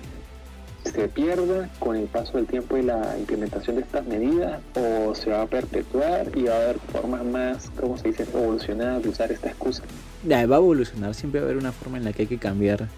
se 0.85 1.09
pierda 1.09 1.69
con 1.79 1.97
el 1.97 2.07
paso 2.07 2.39
del 2.39 2.47
tiempo 2.47 2.77
y 2.77 2.83
la 2.83 3.17
implementación 3.19 3.77
de 3.77 3.83
estas 3.83 4.07
medidas 4.07 4.61
o 4.75 5.15
se 5.15 5.31
va 5.31 5.43
a 5.43 5.47
perpetuar 5.47 6.31
y 6.35 6.45
va 6.45 6.55
a 6.55 6.57
haber 6.57 6.79
formas 6.79 7.25
más, 7.25 7.71
¿cómo 7.79 7.99
se 7.99 8.09
dice?, 8.09 8.23
evolucionadas 8.23 9.03
de 9.03 9.09
usar 9.11 9.31
esta 9.31 9.49
excusa. 9.49 9.83
Va 10.31 10.39
a 10.39 10.43
evolucionar, 10.43 11.15
siempre 11.15 11.41
va 11.41 11.47
a 11.47 11.51
haber 11.51 11.61
una 11.61 11.73
forma 11.73 11.99
en 11.99 12.05
la 12.05 12.13
que 12.13 12.23
hay 12.23 12.29
que 12.29 12.39
cambiar. 12.39 12.89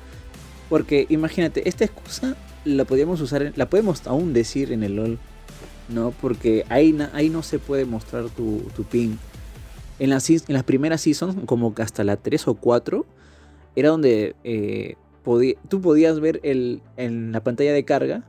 Porque 0.68 1.06
imagínate, 1.08 1.68
esta 1.68 1.84
excusa 1.84 2.36
la 2.64 2.84
podíamos 2.84 3.20
usar, 3.20 3.52
la 3.56 3.68
podemos 3.68 4.06
aún 4.06 4.32
decir 4.32 4.72
en 4.72 4.84
el 4.84 4.96
LOL, 4.96 5.18
¿no? 5.88 6.12
Porque 6.20 6.64
ahí, 6.68 6.96
ahí 7.12 7.28
no 7.28 7.42
se 7.42 7.58
puede 7.58 7.86
mostrar 7.86 8.28
tu, 8.28 8.62
tu 8.76 8.84
ping 8.84 9.16
en 10.00 10.10
las, 10.10 10.28
en 10.30 10.40
las 10.48 10.64
primeras 10.64 11.02
seasons, 11.02 11.36
como 11.46 11.74
que 11.74 11.82
hasta 11.82 12.02
la 12.02 12.16
3 12.16 12.48
o 12.48 12.54
4, 12.54 13.06
era 13.76 13.90
donde 13.90 14.34
eh, 14.44 14.94
podí, 15.22 15.56
tú 15.68 15.80
podías 15.80 16.18
ver 16.20 16.40
el, 16.42 16.80
en 16.96 17.32
la 17.32 17.44
pantalla 17.44 17.72
de 17.72 17.84
carga, 17.84 18.24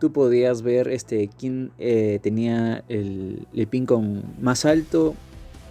tú 0.00 0.12
podías 0.12 0.62
ver 0.62 0.88
este, 0.88 1.28
quién 1.38 1.72
eh, 1.78 2.18
tenía 2.22 2.84
el, 2.88 3.46
el, 3.54 3.66
pin 3.66 3.84
con 3.84 4.24
más 4.40 4.64
alto 4.64 5.14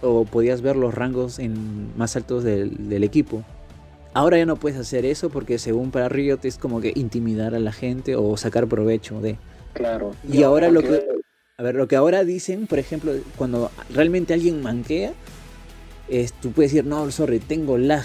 o 0.02 0.24
podías 0.24 0.62
ver 0.62 0.76
los 0.76 0.94
rangos 0.94 1.40
en, 1.40 1.96
más 1.98 2.14
altos 2.14 2.44
del, 2.44 2.88
del, 2.88 3.02
equipo. 3.02 3.42
Ahora 4.14 4.38
ya 4.38 4.46
no 4.46 4.56
puedes 4.56 4.78
hacer 4.78 5.04
eso 5.04 5.30
porque 5.30 5.58
según 5.58 5.90
para 5.90 6.08
Riot 6.08 6.38
es 6.44 6.58
como 6.58 6.80
que 6.80 6.92
intimidar 6.94 7.56
a 7.56 7.58
la 7.58 7.72
gente 7.72 8.14
o 8.14 8.36
sacar 8.36 8.68
provecho 8.68 9.20
de... 9.20 9.36
Claro. 9.72 10.12
Y 10.30 10.44
ahora 10.44 10.70
lo 10.70 10.82
que... 10.82 11.20
A 11.58 11.62
ver, 11.62 11.74
lo 11.74 11.88
que 11.88 11.96
ahora 11.96 12.24
dicen, 12.24 12.66
por 12.66 12.78
ejemplo, 12.78 13.12
cuando 13.36 13.70
realmente 13.92 14.32
alguien 14.32 14.62
manquea, 14.62 15.12
es, 16.10 16.32
tú 16.32 16.52
puedes 16.52 16.72
decir, 16.72 16.86
no, 16.86 17.10
sorry, 17.10 17.38
tengo 17.38 17.78
lag. 17.78 18.04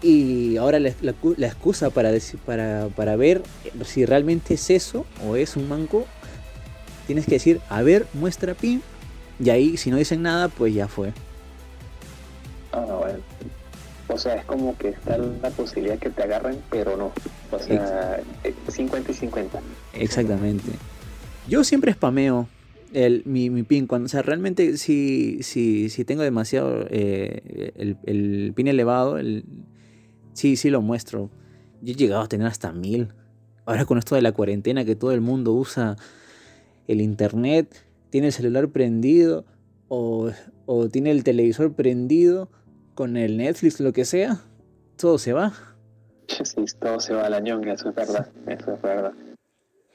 Y 0.00 0.56
ahora 0.56 0.80
la, 0.80 0.92
la, 1.00 1.14
la 1.36 1.46
excusa 1.46 1.90
para, 1.90 2.10
decir, 2.10 2.40
para, 2.44 2.88
para 2.96 3.14
ver 3.16 3.42
si 3.84 4.04
realmente 4.04 4.54
es 4.54 4.70
eso 4.70 5.06
o 5.24 5.36
es 5.36 5.56
un 5.56 5.68
manco, 5.68 6.06
tienes 7.06 7.24
que 7.26 7.32
decir, 7.32 7.60
a 7.68 7.82
ver, 7.82 8.06
muestra 8.14 8.54
pin. 8.54 8.82
Y 9.38 9.50
ahí, 9.50 9.76
si 9.76 9.90
no 9.90 9.96
dicen 9.96 10.22
nada, 10.22 10.48
pues 10.48 10.74
ya 10.74 10.88
fue. 10.88 11.12
Ah, 12.72 12.80
bueno. 12.80 13.18
O 14.08 14.18
sea, 14.18 14.34
es 14.34 14.44
como 14.44 14.76
que 14.76 14.88
está 14.90 15.16
la 15.16 15.50
posibilidad 15.50 15.98
que 15.98 16.10
te 16.10 16.22
agarren, 16.22 16.58
pero 16.70 16.96
no. 16.96 17.12
O 17.50 17.58
sea, 17.58 18.20
Ex 18.44 18.56
50 18.74 19.10
y 19.10 19.14
50. 19.14 19.60
Exactamente. 19.94 20.72
Yo 21.48 21.64
siempre 21.64 21.92
spameo 21.92 22.48
el, 22.92 23.22
mi, 23.24 23.50
mi 23.50 23.62
pin. 23.62 23.86
Cuando, 23.86 24.06
o 24.06 24.08
sea, 24.08 24.22
realmente 24.22 24.76
si, 24.76 25.42
si, 25.42 25.88
si 25.88 26.04
tengo 26.04 26.22
demasiado 26.22 26.86
eh, 26.90 27.72
el, 27.76 27.96
el, 28.04 28.52
pin 28.54 28.68
elevado, 28.68 29.18
el, 29.18 29.44
sí, 30.32 30.56
sí 30.56 30.70
lo 30.70 30.82
muestro. 30.82 31.30
Yo 31.80 31.92
he 31.92 31.96
llegado 31.96 32.22
a 32.22 32.28
tener 32.28 32.46
hasta 32.46 32.72
mil. 32.72 33.08
Ahora 33.64 33.84
con 33.84 33.98
esto 33.98 34.14
de 34.14 34.22
la 34.22 34.32
cuarentena 34.32 34.84
que 34.84 34.96
todo 34.96 35.12
el 35.12 35.20
mundo 35.20 35.52
usa 35.52 35.96
el 36.88 37.00
internet, 37.00 37.84
tiene 38.10 38.28
el 38.28 38.32
celular 38.32 38.68
prendido 38.68 39.44
o, 39.88 40.30
o 40.66 40.88
tiene 40.88 41.10
el 41.10 41.22
televisor 41.24 41.72
prendido 41.72 42.50
con 42.94 43.16
el 43.16 43.36
Netflix, 43.36 43.80
lo 43.80 43.92
que 43.92 44.04
sea, 44.04 44.40
todo 44.96 45.18
se 45.18 45.32
va. 45.32 45.52
Sí, 46.44 46.64
todo 46.80 46.98
se 46.98 47.12
va 47.12 47.26
a 47.26 47.30
la 47.30 47.40
ñonga, 47.40 47.74
eso 47.74 47.90
es 47.90 47.94
verdad, 47.94 48.30
eso 48.46 48.72
es 48.72 48.80
verdad. 48.80 49.12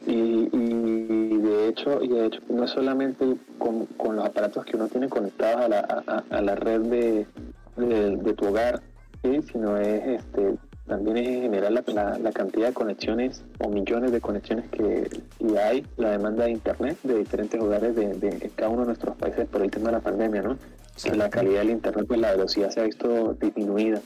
Y, 0.07 0.49
y, 0.53 1.37
de 1.37 1.67
hecho 1.67 2.01
y 2.01 2.07
de 2.07 2.27
hecho 2.27 2.39
no 2.47 2.63
es 2.63 2.71
solamente 2.71 3.25
con, 3.57 3.85
con, 3.97 4.15
los 4.15 4.25
aparatos 4.25 4.63
que 4.63 4.77
uno 4.77 4.87
tiene 4.87 5.09
conectados 5.09 5.65
a 5.65 5.67
la, 5.67 6.03
a, 6.07 6.23
a 6.29 6.41
la 6.41 6.55
red 6.55 6.79
de, 6.83 7.27
de, 7.75 8.15
de, 8.15 8.33
tu 8.33 8.47
hogar 8.47 8.81
¿sí? 9.21 9.41
sino 9.51 9.75
es 9.75 10.21
este 10.21 10.55
también 10.87 11.17
es 11.17 11.27
en 11.27 11.41
general 11.41 11.73
la, 11.73 11.83
la, 11.87 12.17
la, 12.19 12.31
cantidad 12.31 12.67
de 12.67 12.73
conexiones 12.73 13.43
o 13.59 13.67
millones 13.67 14.13
de 14.13 14.21
conexiones 14.21 14.69
que 14.69 15.09
y 15.39 15.57
hay 15.57 15.85
la 15.97 16.11
demanda 16.11 16.45
de 16.45 16.51
internet 16.51 16.97
de 17.03 17.17
diferentes 17.17 17.59
hogares 17.59 17.93
de, 17.93 18.13
de, 18.13 18.49
cada 18.55 18.69
uno 18.69 18.83
de 18.83 18.87
nuestros 18.87 19.17
países 19.17 19.45
por 19.49 19.61
el 19.61 19.69
tema 19.69 19.87
de 19.87 19.97
la 19.97 20.01
pandemia 20.01 20.41
no 20.41 20.57
sí. 20.95 21.09
la 21.09 21.29
calidad 21.29 21.59
del 21.59 21.71
internet 21.71 22.05
pues 22.07 22.21
la 22.21 22.31
velocidad 22.31 22.69
se 22.69 22.79
ha 22.79 22.83
visto 22.83 23.33
disminuida 23.33 23.99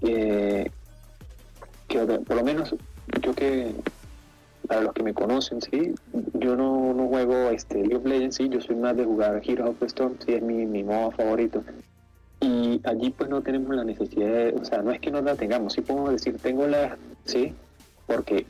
eh, 0.00 0.70
por 2.26 2.36
lo 2.36 2.42
menos 2.42 2.74
yo 3.20 3.34
que 3.34 3.74
para 4.70 4.82
los 4.82 4.92
que 4.92 5.02
me 5.02 5.12
conocen, 5.12 5.60
sí, 5.60 5.96
yo 6.34 6.54
no, 6.54 6.94
no 6.94 7.08
juego 7.08 7.50
este 7.50 7.74
League 7.74 7.96
of 7.96 8.04
Legends, 8.04 8.36
sí, 8.36 8.48
yo 8.48 8.60
soy 8.60 8.76
más 8.76 8.96
de 8.96 9.04
jugar 9.04 9.42
Heroes 9.44 9.70
of 9.70 9.78
the 9.80 9.86
Storm, 9.86 10.14
sí, 10.24 10.34
es 10.34 10.42
mi, 10.42 10.64
mi 10.64 10.84
modo 10.84 11.10
favorito. 11.10 11.64
Y 12.40 12.80
allí 12.84 13.10
pues 13.10 13.28
no 13.28 13.42
tenemos 13.42 13.74
la 13.74 13.82
necesidad 13.82 14.28
de, 14.28 14.54
o 14.60 14.64
sea, 14.64 14.80
no 14.80 14.92
es 14.92 15.00
que 15.00 15.10
no 15.10 15.22
la 15.22 15.34
tengamos, 15.34 15.72
sí 15.72 15.80
podemos 15.80 16.12
decir, 16.12 16.38
tengo 16.38 16.68
la, 16.68 16.96
sí, 17.24 17.52
porque 18.06 18.46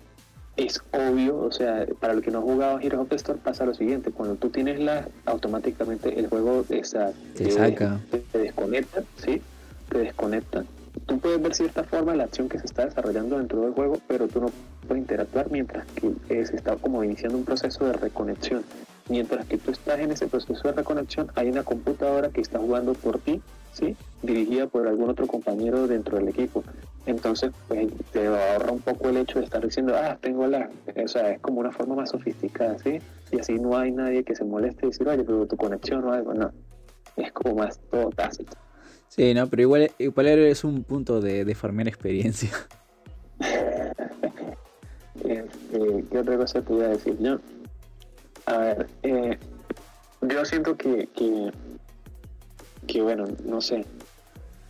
es 0.58 0.82
obvio, 0.92 1.38
o 1.38 1.52
sea, 1.52 1.86
para 1.98 2.12
el 2.12 2.20
que 2.20 2.30
no 2.30 2.40
ha 2.40 2.42
jugado 2.42 2.78
Heroes 2.80 3.04
of 3.04 3.08
the 3.08 3.16
Storm 3.16 3.38
pasa 3.38 3.64
lo 3.64 3.72
siguiente, 3.72 4.10
cuando 4.10 4.34
tú 4.34 4.50
tienes 4.50 4.78
la, 4.78 5.08
automáticamente 5.24 6.20
el 6.20 6.26
juego 6.26 6.66
esa, 6.68 7.12
te, 7.34 7.50
saca. 7.50 7.98
Te, 8.10 8.38
desconecta, 8.38 9.04
¿sí? 9.16 9.40
Te 9.88 10.00
desconecta. 10.00 10.66
Tú 11.06 11.18
puedes 11.18 11.40
ver 11.40 11.54
cierta 11.54 11.84
forma 11.84 12.14
la 12.14 12.24
acción 12.24 12.48
que 12.48 12.58
se 12.58 12.66
está 12.66 12.84
desarrollando 12.84 13.38
dentro 13.38 13.62
del 13.62 13.72
juego, 13.72 13.98
pero 14.06 14.28
tú 14.28 14.40
no 14.40 14.50
puedes 14.86 15.02
interactuar 15.02 15.50
mientras 15.50 15.86
que 15.92 16.46
se 16.46 16.56
está 16.56 16.76
como 16.76 17.04
iniciando 17.04 17.38
un 17.38 17.44
proceso 17.44 17.84
de 17.84 17.92
reconexión. 17.92 18.64
Mientras 19.08 19.44
que 19.46 19.58
tú 19.58 19.72
estás 19.72 19.98
en 19.98 20.12
ese 20.12 20.28
proceso 20.28 20.68
de 20.68 20.72
reconexión, 20.72 21.30
hay 21.34 21.48
una 21.48 21.64
computadora 21.64 22.28
que 22.30 22.40
está 22.40 22.58
jugando 22.60 22.94
por 22.94 23.18
ti, 23.18 23.42
¿sí? 23.72 23.96
Dirigida 24.22 24.68
por 24.68 24.86
algún 24.86 25.10
otro 25.10 25.26
compañero 25.26 25.88
dentro 25.88 26.18
del 26.18 26.28
equipo. 26.28 26.62
Entonces, 27.06 27.50
pues 27.66 27.88
te 28.12 28.26
ahorra 28.26 28.70
un 28.70 28.80
poco 28.80 29.08
el 29.08 29.16
hecho 29.16 29.40
de 29.40 29.46
estar 29.46 29.64
diciendo, 29.64 29.94
ah, 29.96 30.16
tengo 30.20 30.46
la. 30.46 30.70
O 31.02 31.08
sea, 31.08 31.30
es 31.30 31.40
como 31.40 31.60
una 31.60 31.72
forma 31.72 31.96
más 31.96 32.10
sofisticada, 32.10 32.78
¿sí? 32.78 33.00
Y 33.32 33.40
así 33.40 33.54
no 33.54 33.76
hay 33.76 33.90
nadie 33.90 34.22
que 34.22 34.36
se 34.36 34.44
moleste 34.44 34.86
y 34.86 34.90
decir, 34.90 35.08
oye, 35.08 35.24
pero 35.24 35.46
tu 35.46 35.56
conexión 35.56 36.04
o 36.04 36.12
algo, 36.12 36.34
no. 36.34 36.52
Es 37.16 37.32
como 37.32 37.56
más 37.56 37.80
todo 37.90 38.10
tácito. 38.10 38.56
Sí, 39.10 39.34
no, 39.34 39.48
pero 39.48 39.62
igual, 39.62 39.90
igual 39.98 40.28
es 40.28 40.62
un 40.62 40.84
punto 40.84 41.20
de, 41.20 41.44
de 41.44 41.54
farmear 41.56 41.88
experiencia. 41.88 42.50
este, 45.24 46.04
¿Qué 46.08 46.18
otra 46.18 46.36
cosa 46.36 46.62
te 46.62 46.72
voy 46.72 46.84
a 46.84 46.88
decir 46.90 47.18
yo? 47.18 47.40
A 48.46 48.58
ver, 48.58 48.86
eh, 49.02 49.36
yo 50.22 50.44
siento 50.44 50.76
que, 50.76 51.08
que, 51.08 51.50
que, 52.86 53.02
bueno, 53.02 53.24
no 53.44 53.60
sé, 53.60 53.84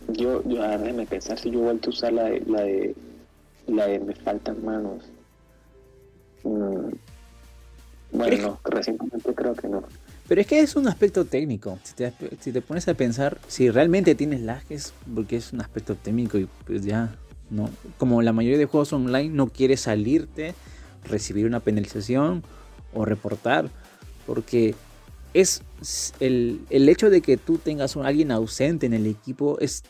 yo, 0.07 0.43
yo 0.47 0.63
a 0.63 0.75
ver, 0.75 0.95
me 0.95 1.05
pensar 1.05 1.37
si 1.37 1.51
yo 1.51 1.59
he 1.59 1.63
vuelto 1.63 1.91
a 1.91 1.93
usar 1.93 2.13
la 2.13 2.23
de, 2.23 2.39
la 2.47 2.61
de, 2.61 2.95
la 3.67 3.85
de 3.85 3.99
me 3.99 4.15
faltan 4.15 4.65
manos. 4.65 5.03
Mm, 6.43 6.89
bueno, 8.13 8.37
no, 8.37 8.59
recientemente 8.71 9.35
creo 9.35 9.53
que 9.53 9.67
no. 9.67 9.83
Pero 10.31 10.39
es 10.39 10.47
que 10.47 10.61
es 10.61 10.77
un 10.77 10.87
aspecto 10.87 11.25
técnico. 11.25 11.77
Si 11.83 11.93
te, 12.53 12.61
pones 12.61 12.87
a 12.87 12.93
pensar, 12.93 13.37
si 13.49 13.69
realmente 13.69 14.15
tienes 14.15 14.39
lag, 14.39 14.63
es 14.69 14.93
porque 15.13 15.35
es 15.35 15.51
un 15.51 15.59
aspecto 15.59 15.95
técnico 15.95 16.37
y 16.37 16.47
pues 16.65 16.85
ya, 16.85 17.13
no. 17.49 17.69
Como 17.97 18.21
la 18.21 18.31
mayoría 18.31 18.57
de 18.57 18.63
juegos 18.63 18.93
online, 18.93 19.27
no 19.27 19.47
quieres 19.47 19.81
salirte, 19.81 20.55
recibir 21.03 21.45
una 21.45 21.59
penalización 21.59 22.43
o 22.93 23.03
reportar. 23.03 23.69
Porque 24.25 24.73
es 25.33 25.63
el, 26.21 26.61
el 26.69 26.87
hecho 26.87 27.09
de 27.09 27.19
que 27.19 27.35
tú 27.35 27.57
tengas 27.57 27.97
a 27.97 28.07
alguien 28.07 28.31
ausente 28.31 28.85
en 28.85 28.93
el 28.93 29.07
equipo 29.07 29.59
es 29.59 29.83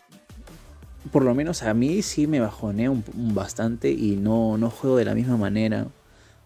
por 1.12 1.24
lo 1.24 1.36
menos 1.36 1.62
a 1.62 1.76
mí 1.76 2.02
sí 2.02 2.26
me 2.26 2.40
bajonea 2.40 2.90
un, 2.90 3.04
bastante 3.14 3.92
y 3.92 4.16
no, 4.16 4.58
no 4.58 4.72
juego 4.72 4.98
de 4.98 5.06
la 5.06 5.14
misma 5.14 5.38
manera. 5.38 5.86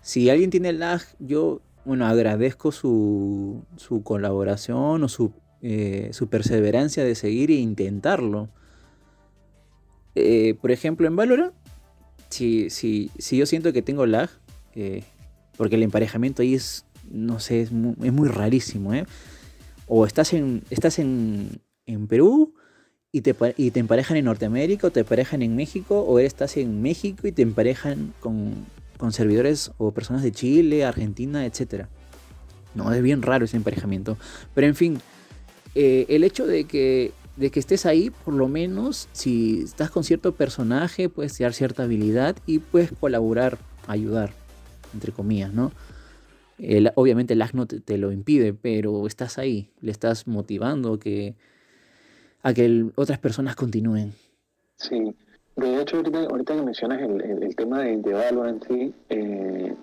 Si 0.01 0.29
alguien 0.29 0.49
tiene 0.49 0.73
lag, 0.73 1.01
yo 1.19 1.61
bueno, 1.85 2.07
agradezco 2.07 2.71
su, 2.71 3.63
su 3.77 4.03
colaboración 4.03 5.03
o 5.03 5.07
su, 5.07 5.31
eh, 5.61 6.09
su, 6.13 6.27
perseverancia 6.27 7.03
de 7.03 7.15
seguir 7.15 7.51
e 7.51 7.55
intentarlo. 7.55 8.49
Eh, 10.15 10.55
por 10.59 10.71
ejemplo, 10.71 11.07
en 11.07 11.15
Valorant, 11.15 11.53
si, 12.29 12.69
si, 12.69 13.11
si, 13.19 13.37
yo 13.37 13.45
siento 13.45 13.71
que 13.71 13.83
tengo 13.83 14.05
lag, 14.07 14.29
eh, 14.73 15.03
porque 15.57 15.75
el 15.75 15.83
emparejamiento 15.83 16.41
ahí 16.41 16.55
es, 16.55 16.85
no 17.09 17.39
sé, 17.39 17.61
es 17.61 17.71
muy, 17.71 17.95
es 18.03 18.11
muy 18.11 18.27
rarísimo, 18.27 18.91
O 19.87 20.05
estás 20.07 20.33
en, 20.33 20.63
estás 20.71 20.97
en, 20.97 21.61
en 21.85 22.07
Perú 22.07 22.55
y 23.11 23.21
te, 23.21 23.35
y 23.57 23.71
te 23.71 23.79
emparejan 23.79 24.17
en 24.17 24.25
Norteamérica 24.25 24.87
o 24.87 24.91
te 24.91 25.01
emparejan 25.01 25.43
en 25.43 25.55
México 25.55 26.01
o 26.01 26.17
estás 26.17 26.57
en 26.57 26.81
México 26.81 27.27
y 27.27 27.31
te 27.31 27.43
emparejan 27.43 28.13
con, 28.19 28.65
con 28.97 29.11
servidores 29.11 29.71
o 29.77 29.91
personas 29.91 30.23
de 30.23 30.31
Chile, 30.31 30.85
Argentina, 30.85 31.45
etc. 31.45 31.85
No, 32.73 32.91
es 32.93 33.01
bien 33.01 33.21
raro 33.21 33.45
ese 33.45 33.57
emparejamiento. 33.57 34.17
Pero 34.53 34.67
en 34.67 34.75
fin, 34.75 35.01
eh, 35.75 36.05
el 36.09 36.23
hecho 36.23 36.45
de 36.45 36.65
que, 36.65 37.11
de 37.35 37.49
que 37.51 37.59
estés 37.59 37.85
ahí, 37.85 38.09
por 38.09 38.33
lo 38.33 38.47
menos, 38.47 39.09
si 39.11 39.61
estás 39.61 39.89
con 39.89 40.03
cierto 40.03 40.33
personaje, 40.33 41.09
puedes 41.09 41.37
dar 41.37 41.53
cierta 41.53 41.83
habilidad 41.83 42.35
y 42.45 42.59
puedes 42.59 42.91
colaborar, 42.91 43.57
ayudar, 43.87 44.33
entre 44.93 45.11
comillas, 45.11 45.53
¿no? 45.53 45.71
obviamente 46.95 47.33
el 47.33 47.39
lag 47.39 47.53
no 47.53 47.65
te, 47.65 47.81
te, 47.81 47.97
lo 47.97 48.13
impide, 48.13 48.53
pero 48.53 49.07
estás 49.07 49.37
ahí, 49.37 49.71
le 49.81 49.91
estás 49.91 50.25
motivando 50.25 50.99
que 50.99 51.35
a 52.43 52.53
que 52.53 52.85
otras 52.95 53.19
personas 53.19 53.55
continúen. 53.55 54.13
Sí, 54.77 55.15
de 55.55 55.81
hecho 55.81 55.97
ahorita, 55.97 56.55
que 56.55 56.61
mencionas 56.61 57.01
el, 57.01 57.21
el, 57.43 57.55
tema 57.55 57.81
de, 57.81 57.97
de 57.97 58.13
Valorant, 58.13 58.63
sí, 58.67 58.93
eh, 59.09 59.75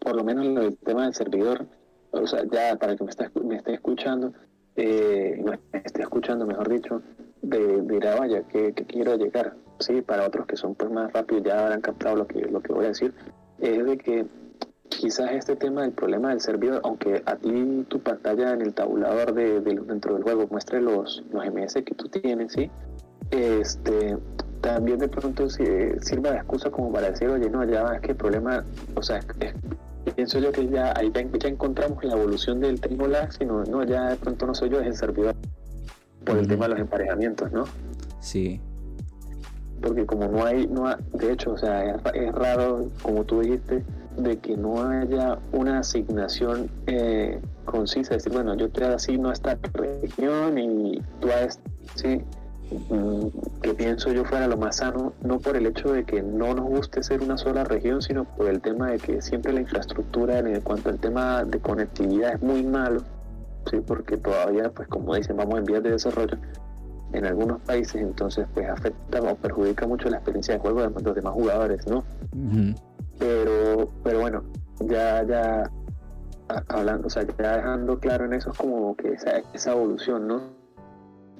por 0.00 0.14
lo 0.14 0.24
menos 0.24 0.46
el 0.46 0.76
tema 0.78 1.04
del 1.04 1.14
servidor, 1.14 1.66
o 2.12 2.26
sea, 2.26 2.44
ya 2.44 2.76
para 2.76 2.96
que 2.96 3.04
me, 3.04 3.10
está, 3.10 3.30
me 3.42 3.56
esté 3.56 3.74
escuchando, 3.74 4.32
eh, 4.76 5.42
me 5.44 5.58
esté 5.80 6.02
escuchando, 6.02 6.46
mejor 6.46 6.68
dicho, 6.68 7.02
de, 7.42 7.82
dirá, 7.82 8.16
vaya, 8.16 8.42
que, 8.42 8.72
quiero 8.72 9.16
llegar, 9.16 9.54
sí, 9.80 10.02
para 10.02 10.26
otros 10.26 10.46
que 10.46 10.56
son 10.56 10.74
pues 10.74 10.90
más 10.90 11.12
rápidos 11.12 11.42
ya 11.44 11.64
habrán 11.64 11.80
captado 11.80 12.16
lo 12.16 12.26
que, 12.26 12.40
lo 12.42 12.60
que 12.60 12.72
voy 12.72 12.84
a 12.84 12.88
decir, 12.88 13.12
es 13.58 13.84
de 13.84 13.98
que 13.98 14.26
quizás 14.88 15.32
este 15.32 15.56
tema 15.56 15.82
del 15.82 15.92
problema 15.92 16.30
del 16.30 16.40
servidor, 16.40 16.80
aunque 16.84 17.22
a 17.26 17.36
ti 17.36 17.84
tu 17.88 18.00
pantalla 18.00 18.52
en 18.52 18.62
el 18.62 18.74
tabulador 18.74 19.34
de, 19.34 19.60
dentro 19.60 20.14
del 20.14 20.22
juego 20.22 20.46
muestre 20.50 20.80
los, 20.80 21.24
los 21.32 21.44
MS 21.46 21.74
que 21.74 21.94
tú 21.94 22.08
tienes, 22.08 22.52
¿sí? 22.52 22.70
Este, 23.30 24.16
también 24.60 24.98
de 24.98 25.08
pronto 25.08 25.48
sirva 25.48 26.30
de 26.30 26.36
excusa 26.36 26.70
como 26.70 26.92
para 26.92 27.10
decir, 27.10 27.28
oye, 27.28 27.48
no, 27.50 27.64
ya 27.64 27.94
es 27.94 28.00
que 28.00 28.12
el 28.12 28.16
problema, 28.16 28.64
o 28.94 29.02
sea, 29.02 29.20
pienso 30.14 30.38
yo 30.38 30.52
que 30.52 30.68
ya 30.68 30.92
ahí 30.96 31.12
ya, 31.12 31.48
encontramos 31.48 32.02
la 32.04 32.14
evolución 32.14 32.60
del 32.60 32.80
tengo 32.80 33.06
lag, 33.06 33.32
sino, 33.32 33.64
no, 33.64 33.84
ya 33.84 34.10
de 34.10 34.16
pronto 34.16 34.46
no 34.46 34.54
soy 34.54 34.70
yo, 34.70 34.80
es 34.80 34.86
el 34.86 34.94
servidor, 34.94 35.34
por 36.24 36.38
el 36.38 36.46
tema 36.46 36.66
de 36.66 36.72
los 36.72 36.80
emparejamientos, 36.80 37.52
¿no? 37.52 37.64
Sí, 38.20 38.60
porque 39.82 40.06
como 40.06 40.26
no 40.26 40.44
hay, 40.44 40.66
no 40.66 40.94
de 41.12 41.32
hecho, 41.32 41.52
o 41.52 41.58
sea, 41.58 41.94
es, 42.14 42.32
raro, 42.32 42.88
como 43.02 43.24
tú 43.24 43.40
dijiste, 43.40 43.84
de 44.16 44.38
que 44.38 44.56
no 44.56 44.80
haya 44.80 45.38
una 45.52 45.80
asignación 45.80 46.70
eh, 46.86 47.40
concisa, 47.64 48.14
decir, 48.14 48.32
bueno, 48.32 48.54
yo 48.56 48.70
te 48.70 48.84
asigno 48.84 49.30
a 49.30 49.32
esta 49.32 49.58
región 49.74 50.58
y 50.58 51.02
tú 51.20 51.28
a 51.28 51.42
esta, 51.42 51.62
sí, 51.94 52.22
que 53.62 53.74
pienso 53.74 54.12
yo 54.12 54.24
fuera 54.24 54.48
lo 54.48 54.56
más 54.56 54.76
sano, 54.76 55.12
no 55.22 55.38
por 55.38 55.56
el 55.56 55.66
hecho 55.66 55.92
de 55.92 56.04
que 56.04 56.22
no 56.22 56.54
nos 56.54 56.66
guste 56.66 57.02
ser 57.02 57.22
una 57.22 57.38
sola 57.38 57.64
región, 57.64 58.02
sino 58.02 58.24
por 58.24 58.48
el 58.48 58.60
tema 58.60 58.90
de 58.90 58.98
que 58.98 59.22
siempre 59.22 59.52
la 59.52 59.60
infraestructura 59.60 60.38
en 60.38 60.60
cuanto 60.62 60.90
al 60.90 60.98
tema 60.98 61.44
de 61.44 61.60
conectividad 61.60 62.34
es 62.34 62.42
muy 62.42 62.62
malo, 62.64 63.02
sí, 63.70 63.78
porque 63.86 64.16
todavía, 64.16 64.70
pues 64.70 64.88
como 64.88 65.14
dicen, 65.14 65.36
vamos 65.36 65.58
en 65.58 65.64
vías 65.64 65.82
de 65.82 65.90
desarrollo, 65.92 66.36
en 67.12 67.24
algunos 67.24 67.60
países, 67.62 68.02
entonces 68.02 68.46
pues 68.52 68.68
afecta 68.68 69.22
o 69.22 69.36
perjudica 69.36 69.86
mucho 69.86 70.08
la 70.10 70.16
experiencia 70.16 70.54
de 70.54 70.60
juego 70.60 70.82
de 70.82 71.02
los 71.02 71.14
demás 71.14 71.34
jugadores, 71.34 71.86
¿no? 71.86 72.04
Pero, 73.18 73.90
pero 74.02 74.20
bueno, 74.20 74.42
ya, 74.80 75.22
ya 75.24 75.70
hablando, 76.68 77.06
o 77.06 77.10
sea, 77.10 77.24
ya 77.38 77.56
dejando 77.56 77.98
claro 77.98 78.24
en 78.24 78.34
eso 78.34 78.50
es 78.50 78.58
como 78.58 78.96
que 78.96 79.12
esa, 79.12 79.40
esa 79.52 79.72
evolución, 79.72 80.26
¿no? 80.26 80.65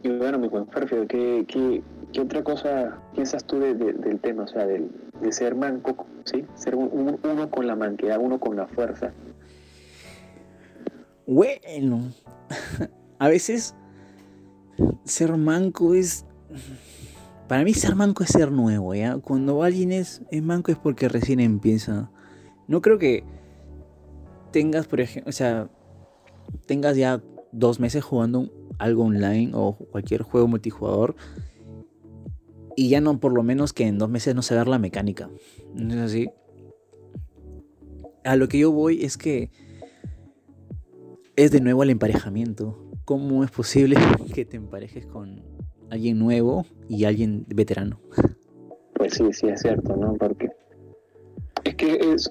Y 0.06 0.08
bueno, 0.08 0.38
mi 0.38 0.46
buen 0.46 0.66
perfil, 0.66 1.08
¿qué, 1.08 1.44
qué, 1.48 1.82
qué 2.12 2.20
otra 2.20 2.44
cosa 2.44 2.96
piensas 3.12 3.44
tú 3.44 3.58
del 3.58 4.20
tema? 4.20 4.44
O 4.44 4.46
sea, 4.46 4.64
de 4.64 4.88
ser 5.30 5.56
manco, 5.56 6.06
¿sí? 6.24 6.44
Ser 6.54 6.76
uno 6.76 7.50
con 7.50 7.66
la 7.66 7.74
manquedad, 7.74 8.20
uno 8.20 8.38
con 8.38 8.54
la 8.54 8.68
fuerza. 8.68 9.12
Bueno, 11.26 12.12
a 13.18 13.28
veces 13.28 13.74
ser 15.02 15.36
manco 15.36 15.94
es... 15.94 16.24
Para 17.48 17.64
mí 17.64 17.74
ser 17.74 17.96
manco 17.96 18.22
es 18.22 18.30
ser 18.30 18.52
nuevo, 18.52 18.94
¿ya? 18.94 19.16
Cuando 19.18 19.64
alguien 19.64 19.90
es, 19.90 20.22
es 20.30 20.40
manco 20.40 20.70
es 20.70 20.78
porque 20.78 21.08
recién 21.08 21.40
empieza. 21.40 22.12
No 22.68 22.80
creo 22.80 22.98
que 23.00 23.24
tengas, 24.52 24.86
por 24.86 25.00
ejemplo, 25.00 25.30
o 25.30 25.32
sea, 25.32 25.68
tengas 26.66 26.96
ya 26.96 27.20
dos 27.50 27.80
meses 27.80 28.04
jugando 28.04 28.48
algo 28.78 29.04
online 29.04 29.52
o 29.54 29.74
cualquier 29.74 30.22
juego 30.22 30.46
multijugador 30.48 31.16
y 32.76 32.90
ya 32.90 33.00
no, 33.00 33.18
por 33.18 33.32
lo 33.32 33.42
menos 33.42 33.72
que 33.72 33.86
en 33.86 33.98
dos 33.98 34.10
meses 34.10 34.34
no 34.34 34.42
se 34.42 34.54
ver 34.54 34.68
la 34.68 34.78
mecánica. 34.78 35.30
¿No 35.74 35.94
es 35.94 36.00
así? 36.00 36.30
A 38.22 38.36
lo 38.36 38.48
que 38.48 38.58
yo 38.58 38.70
voy 38.70 39.02
es 39.02 39.16
que 39.16 39.50
es 41.36 41.50
de 41.50 41.60
nuevo 41.60 41.82
el 41.82 41.90
emparejamiento. 41.90 42.78
¿Cómo 43.06 43.44
es 43.44 43.50
posible 43.50 43.96
que 44.34 44.44
te 44.44 44.58
emparejes 44.58 45.06
con 45.06 45.42
alguien 45.90 46.18
nuevo 46.18 46.66
y 46.88 47.04
alguien 47.04 47.46
veterano? 47.48 48.00
pues 48.96 49.14
sí, 49.14 49.24
sí 49.32 49.48
es 49.48 49.60
cierto, 49.60 49.96
¿no? 49.96 50.14
Porque 50.14 50.50
es 51.64 51.74
que 51.76 51.94
es, 51.94 52.30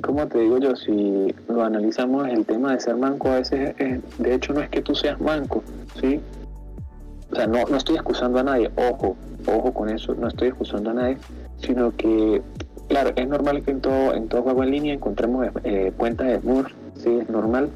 ¿cómo 0.00 0.26
te 0.26 0.38
digo 0.38 0.58
yo? 0.58 0.76
Si 0.76 1.34
lo 1.48 1.62
analizamos, 1.62 2.28
el 2.28 2.44
tema 2.44 2.72
de 2.72 2.80
ser 2.80 2.96
manco 2.96 3.28
a 3.28 3.36
veces, 3.36 3.74
de 3.76 4.34
hecho 4.34 4.52
no 4.52 4.60
es 4.60 4.68
que 4.68 4.82
tú 4.82 4.94
seas 4.94 5.20
manco, 5.20 5.62
¿sí? 6.00 6.20
O 7.30 7.36
sea, 7.36 7.46
no, 7.46 7.64
no 7.68 7.76
estoy 7.76 7.96
excusando 7.96 8.38
a 8.38 8.42
nadie, 8.42 8.70
ojo, 8.76 9.16
ojo 9.46 9.72
con 9.72 9.90
eso, 9.90 10.14
no 10.14 10.28
estoy 10.28 10.48
excusando 10.48 10.90
a 10.90 10.94
nadie, 10.94 11.18
sino 11.60 11.94
que, 11.94 12.42
claro, 12.88 13.12
es 13.16 13.28
normal 13.28 13.62
que 13.62 13.72
en 13.72 13.80
todo, 13.80 14.14
en 14.14 14.28
todo 14.28 14.42
juego 14.42 14.62
en 14.62 14.70
línea 14.70 14.94
encontremos 14.94 15.46
eh, 15.64 15.92
cuentas 15.96 16.28
de 16.28 16.40
Smurf, 16.40 16.72
sí, 16.94 17.18
es 17.20 17.28
normal, 17.28 17.68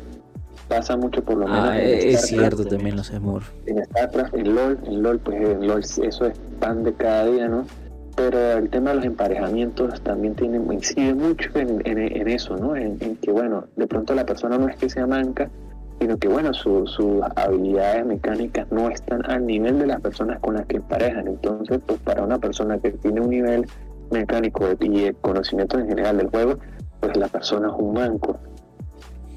pasa 0.69 0.97
mucho 0.97 1.23
por 1.23 1.37
lo 1.37 1.47
menos. 1.47 1.69
Ah, 1.69 1.81
es 1.83 2.23
cierto 2.23 2.65
también 2.65 2.97
los 2.97 3.09
Smurf. 3.09 3.51
En 3.67 3.85
StarCraft, 3.85 4.35
en 4.35 4.55
LOL, 4.55 4.79
en 4.87 5.03
LOL, 5.03 5.19
pues 5.19 5.37
en 5.37 5.67
LOL 5.67 5.81
eso 5.81 6.27
es 6.27 6.39
pan 6.59 6.83
de 6.83 6.95
cada 6.95 7.27
día, 7.27 7.49
¿no? 7.49 7.67
Pero 8.15 8.59
el 8.59 8.69
tema 8.69 8.91
de 8.91 8.97
los 8.97 9.05
emparejamientos 9.07 10.01
también 10.03 10.35
tiene, 10.35 10.59
incide 10.73 11.15
mucho 11.15 11.51
en, 11.55 11.81
en, 11.87 12.29
eso, 12.29 12.57
¿no? 12.57 12.77
En, 12.77 12.99
que, 12.99 13.31
bueno, 13.31 13.65
de 13.77 13.87
pronto 13.87 14.15
la 14.15 14.27
persona 14.27 14.59
no 14.59 14.69
es 14.69 14.77
que 14.77 14.91
sea 14.91 15.07
manca, 15.07 15.51
sino 15.99 16.19
que, 16.19 16.29
bueno, 16.29 16.53
sus 16.53 16.99
habilidades 17.37 18.05
mecánicas 18.05 18.71
no 18.71 18.91
están 18.91 19.25
al 19.31 19.47
nivel 19.47 19.79
de 19.79 19.87
las 19.87 20.01
personas 20.01 20.41
con 20.41 20.55
las 20.55 20.67
que 20.67 20.77
emparejan. 20.77 21.27
Entonces, 21.27 21.81
pues 21.87 21.99
para 22.01 22.23
una 22.23 22.39
persona 22.39 22.79
que 22.79 22.91
tiene 22.91 23.21
un 23.21 23.31
nivel 23.31 23.67
mecánico 24.11 24.69
y 24.79 25.13
conocimiento 25.21 25.79
en 25.79 25.89
general 25.89 26.19
del 26.19 26.29
juego, 26.29 26.59
pues 27.01 27.17
la 27.17 27.29
persona 27.29 27.69
es 27.69 27.75
un 27.79 27.95
manco. 27.95 28.39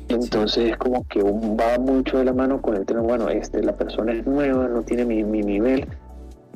Entonces 0.07 0.71
es 0.71 0.77
como 0.77 1.07
que 1.07 1.21
va 1.23 1.79
mucho 1.79 2.19
de 2.19 2.25
la 2.25 2.33
mano 2.33 2.61
con 2.61 2.75
el 2.75 2.85
tema, 2.85 3.01
bueno, 3.01 3.27
este, 3.29 3.63
la 3.63 3.75
persona 3.75 4.13
es 4.13 4.25
nueva, 4.27 4.67
no 4.67 4.83
tiene 4.83 5.03
mi, 5.03 5.23
mi 5.23 5.41
nivel, 5.41 5.87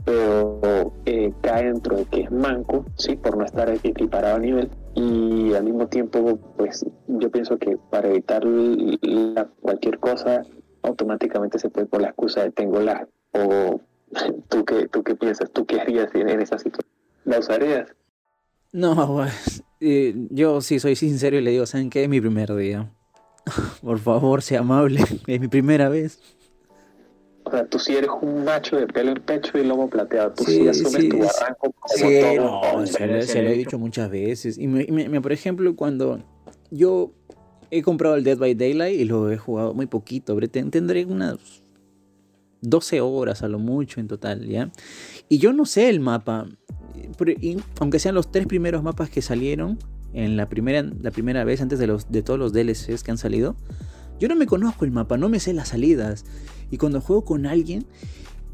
pero 0.06 0.94
eh, 1.06 1.32
cae 1.42 1.66
dentro 1.66 1.98
de 1.98 2.06
que 2.06 2.22
es 2.22 2.32
manco, 2.32 2.86
sí, 2.96 3.16
por 3.16 3.38
no 3.38 3.46
estar 3.46 3.70
equiparado 3.70 4.38
a 4.38 4.40
nivel. 4.40 4.70
Y 4.96 5.54
al 5.54 5.64
mismo 5.64 5.88
tiempo, 5.88 6.38
pues 6.58 6.86
yo 7.08 7.32
pienso 7.32 7.58
que 7.58 7.78
para 7.90 8.10
evitar 8.10 8.44
cualquier 9.62 10.00
cosa, 10.00 10.44
automáticamente 10.82 11.60
se 11.60 11.70
puede 11.70 11.88
por 11.88 12.02
la 12.02 12.10
excusa 12.10 12.44
de 12.44 12.52
tengo 12.52 12.80
la. 12.80 13.08
O 13.32 13.82
tú 14.50 14.66
qué, 14.66 14.88
tú 14.88 15.04
qué 15.04 15.16
piensas, 15.16 15.52
tú 15.52 15.66
qué 15.66 15.80
harías 15.80 16.10
en 16.14 16.42
esa 16.42 16.58
situación. 16.58 16.94
¿La 17.26 17.40
usarías? 17.40 17.96
No, 18.72 19.16
pues, 19.16 19.64
eh, 19.80 20.14
yo 20.30 20.62
sí 20.62 20.80
soy 20.80 20.96
sincero 20.96 21.38
y 21.38 21.42
le 21.42 21.52
digo, 21.52 21.66
¿saben 21.66 21.90
qué? 21.90 22.04
Es 22.04 22.10
mi 22.10 22.22
primer 22.22 22.56
día. 22.56 22.92
por 23.84 24.00
favor, 24.00 24.42
sea 24.42 24.60
amable, 24.60 25.02
es 25.28 25.40
mi 25.40 25.48
primera 25.48 25.90
vez. 25.90 26.20
O 27.50 27.52
sea, 27.52 27.66
tú 27.66 27.80
sí 27.80 27.96
eres 27.96 28.12
un 28.22 28.44
macho 28.44 28.78
de 28.78 28.86
pelo 28.86 29.12
en 29.12 29.22
pecho 29.22 29.58
y 29.58 29.64
lomo 29.64 29.90
plateado. 29.90 30.34
Tú 30.34 30.44
sí, 30.44 30.68
asumes 30.68 31.10
tu 31.10 31.18
barranco 31.18 31.72
como 31.72 31.96
sí, 31.96 32.20
No, 32.38 32.86
se, 32.86 33.42
lo, 33.42 33.50
he 33.50 33.54
dicho 33.54 33.80
muchas 33.80 34.12
veces. 34.12 34.60
Y 34.60 34.68
me, 34.68 35.20
por 35.20 35.32
ejemplo, 35.32 35.76
cuando 35.76 36.20
yo 36.70 37.12
he 37.72 37.82
comprado 37.82 38.16
el 38.16 38.24
Dead 38.24 38.38
by 38.38 38.54
Daylight 38.54 39.00
y 39.00 39.06
lo 39.06 39.32
he 39.32 39.38
jugado 39.38 39.74
muy 39.74 39.88
poquito, 39.88 40.38
tendré 40.52 41.06
unas 41.06 41.64
12 42.62 43.02
horas 43.02 43.42
a 43.42 43.48
lo 43.48 43.58
mucho 43.58 44.00
en 44.00 44.08
total, 44.08 44.48
¿ya? 44.48 44.72
Y 45.28 45.40
yo 45.40 45.52
no 45.52 45.66
sé 45.66 45.90
el 45.90 46.00
mapa. 46.00 46.46
aunque 47.80 47.98
sean 47.98 48.14
los 48.14 48.32
tres 48.32 48.46
primeros 48.46 48.84
mapas 48.84 49.10
que 49.10 49.24
salieron 49.24 49.80
en 50.14 50.38
la 50.38 50.50
primera, 50.50 50.84
la 51.02 51.10
primera 51.10 51.44
vez 51.46 51.62
antes 51.62 51.80
de, 51.80 51.88
los, 51.88 52.12
de 52.12 52.22
todos 52.22 52.38
los 52.38 52.54
DLCs 52.54 53.02
que 53.04 53.10
han 53.10 53.18
salido, 53.18 53.56
yo 54.20 54.28
no 54.28 54.36
me 54.36 54.46
conozco 54.46 54.86
el 54.86 54.92
mapa, 54.92 55.18
no 55.18 55.30
me 55.30 55.40
sé 55.40 55.54
las 55.54 55.70
salidas. 55.70 56.26
Y 56.72 56.78
cuando 56.78 57.02
juego 57.02 57.26
con 57.26 57.46
alguien, 57.46 57.86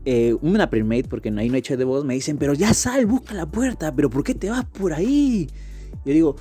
eh, 0.05 0.35
una 0.41 0.69
premade, 0.69 1.05
porque 1.05 1.29
ahí 1.29 1.49
no 1.49 1.55
he 1.55 1.59
hecho 1.59 1.77
de 1.77 1.83
voz, 1.83 2.05
me 2.05 2.13
dicen, 2.13 2.37
pero 2.37 2.53
ya 2.53 2.73
sal, 2.73 3.05
busca 3.05 3.33
la 3.33 3.47
puerta, 3.47 3.93
pero 3.95 4.09
¿por 4.09 4.23
qué 4.23 4.35
te 4.35 4.49
vas 4.49 4.65
por 4.65 4.93
ahí? 4.93 5.49
Yo 6.05 6.13
digo, 6.13 6.35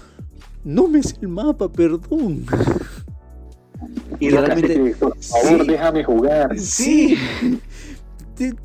no 0.64 0.88
me 0.88 1.02
sé 1.02 1.16
el 1.22 1.28
mapa, 1.28 1.72
perdón. 1.72 2.44
Y, 4.20 4.30
realmente, 4.30 4.94
por 5.00 5.16
favor, 5.22 5.66
déjame 5.66 6.04
jugar. 6.04 6.58
Sí. 6.58 7.16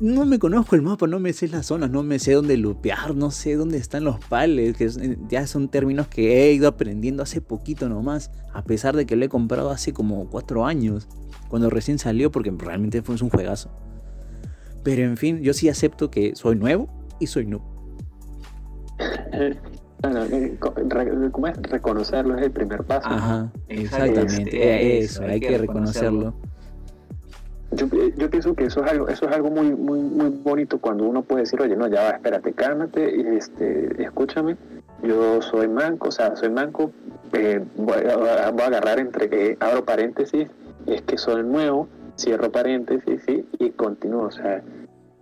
No 0.00 0.26
me 0.26 0.38
conozco 0.38 0.74
el 0.74 0.82
mapa, 0.82 1.06
no 1.06 1.20
me 1.20 1.32
sé 1.32 1.48
las 1.48 1.66
zonas, 1.66 1.90
no 1.90 2.02
me 2.02 2.18
sé 2.18 2.32
dónde 2.32 2.56
lupear, 2.56 3.14
no 3.14 3.30
sé 3.30 3.54
dónde 3.54 3.78
están 3.78 4.04
los 4.04 4.18
pales, 4.24 4.76
que 4.76 5.16
ya 5.28 5.46
son 5.46 5.68
términos 5.68 6.08
que 6.08 6.42
he 6.42 6.52
ido 6.52 6.68
aprendiendo 6.68 7.22
hace 7.22 7.40
poquito 7.40 7.88
nomás, 7.88 8.30
a 8.52 8.62
pesar 8.62 8.96
de 8.96 9.06
que 9.06 9.16
lo 9.16 9.24
he 9.24 9.28
comprado 9.28 9.70
hace 9.70 9.92
como 9.92 10.28
cuatro 10.28 10.66
años, 10.66 11.08
cuando 11.48 11.70
recién 11.70 11.98
salió, 11.98 12.30
porque 12.30 12.50
realmente 12.50 13.02
fue 13.02 13.16
un 13.20 13.30
juegazo. 13.30 13.70
Pero 14.82 15.02
en 15.02 15.16
fin, 15.16 15.40
yo 15.40 15.52
sí 15.52 15.68
acepto 15.68 16.10
que 16.10 16.34
soy 16.34 16.56
nuevo 16.56 16.88
y 17.18 17.26
soy 17.26 17.46
noob. 17.46 17.62
Bueno, 20.02 20.24
eh, 20.24 20.56
reconocerlo 21.70 22.38
es 22.38 22.44
el 22.44 22.52
primer 22.52 22.84
paso. 22.84 23.06
Ajá, 23.06 23.52
exactamente, 23.68 24.98
eso, 24.98 25.22
hay, 25.24 25.40
que, 25.40 25.58
reconocerlo 25.58 26.34
yo, 27.72 27.86
yo, 28.16 28.30
pienso 28.30 28.54
que 28.54 28.64
eso 28.64 28.84
es 28.84 28.90
algo 28.90 29.08
eso 29.08 29.28
es 29.28 29.32
algo 29.34 29.50
muy 29.50 29.70
muy 29.70 30.00
muy 30.00 30.30
bonito 30.30 30.78
cuando 30.78 31.04
uno 31.04 31.22
puede 31.22 31.42
decir 31.42 31.60
oye 31.60 31.76
no 31.76 31.86
ya 31.88 32.02
va 32.02 32.10
espérate 32.10 32.52
cálmate 32.52 33.36
este 33.36 34.02
escúchame. 34.02 34.56
Yo 35.02 35.40
soy 35.40 35.68
manco 35.68 36.08
o 36.08 36.10
sea 36.10 36.34
soy 36.36 36.50
manco 36.50 36.90
eh, 37.32 37.64
voy, 37.76 37.98
a, 38.06 38.48
agarrar 38.48 38.98
entre 38.98 39.28
que 39.30 39.56
abro 39.60 39.84
paréntesis 39.84 40.48
es 40.86 41.02
que 41.02 41.16
soy 41.16 41.42
nuevo 41.44 41.88
cierro 42.16 42.50
paréntesis 42.50 43.22
sí 43.26 43.46
y 43.58 43.70
continúo 43.70 44.24
o 44.24 44.30
sea 44.30 44.62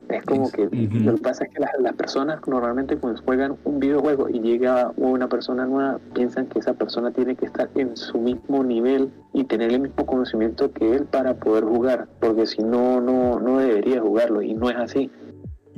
es 0.09 0.25
como 0.25 0.51
que 0.51 0.69
lo 0.71 1.15
que 1.17 1.23
pasa 1.23 1.45
es 1.45 1.51
que 1.51 1.61
las, 1.61 1.95
personas 1.95 2.41
normalmente 2.47 2.97
cuando 2.97 3.21
juegan 3.23 3.57
un 3.65 3.79
videojuego 3.79 4.29
y 4.29 4.41
llega 4.41 4.93
una 4.97 5.29
persona 5.29 5.67
nueva, 5.67 5.99
piensan 6.15 6.47
que 6.47 6.61
esa 6.61 6.75
persona 6.75 7.11
tiene 7.11 7.35
que 7.37 7.47
estar 7.47 7.69
en 7.75 7.97
su 7.97 8.19
mismo 8.19 8.65
nivel 8.65 9.11
y 9.33 9.45
tener 9.45 9.73
el 9.73 9.81
mismo 9.81 10.07
conocimiento 10.07 10.73
que 10.73 10.95
él 10.95 11.05
para 11.05 11.35
poder 11.35 11.65
jugar, 11.65 12.09
porque 12.21 12.47
si 12.47 12.63
no, 12.63 13.01
no, 13.01 13.39
no 13.41 13.59
debería 13.59 14.01
jugarlo 14.01 14.43
y 14.43 14.55
no 14.55 14.71
es 14.71 14.77
así. 14.77 15.11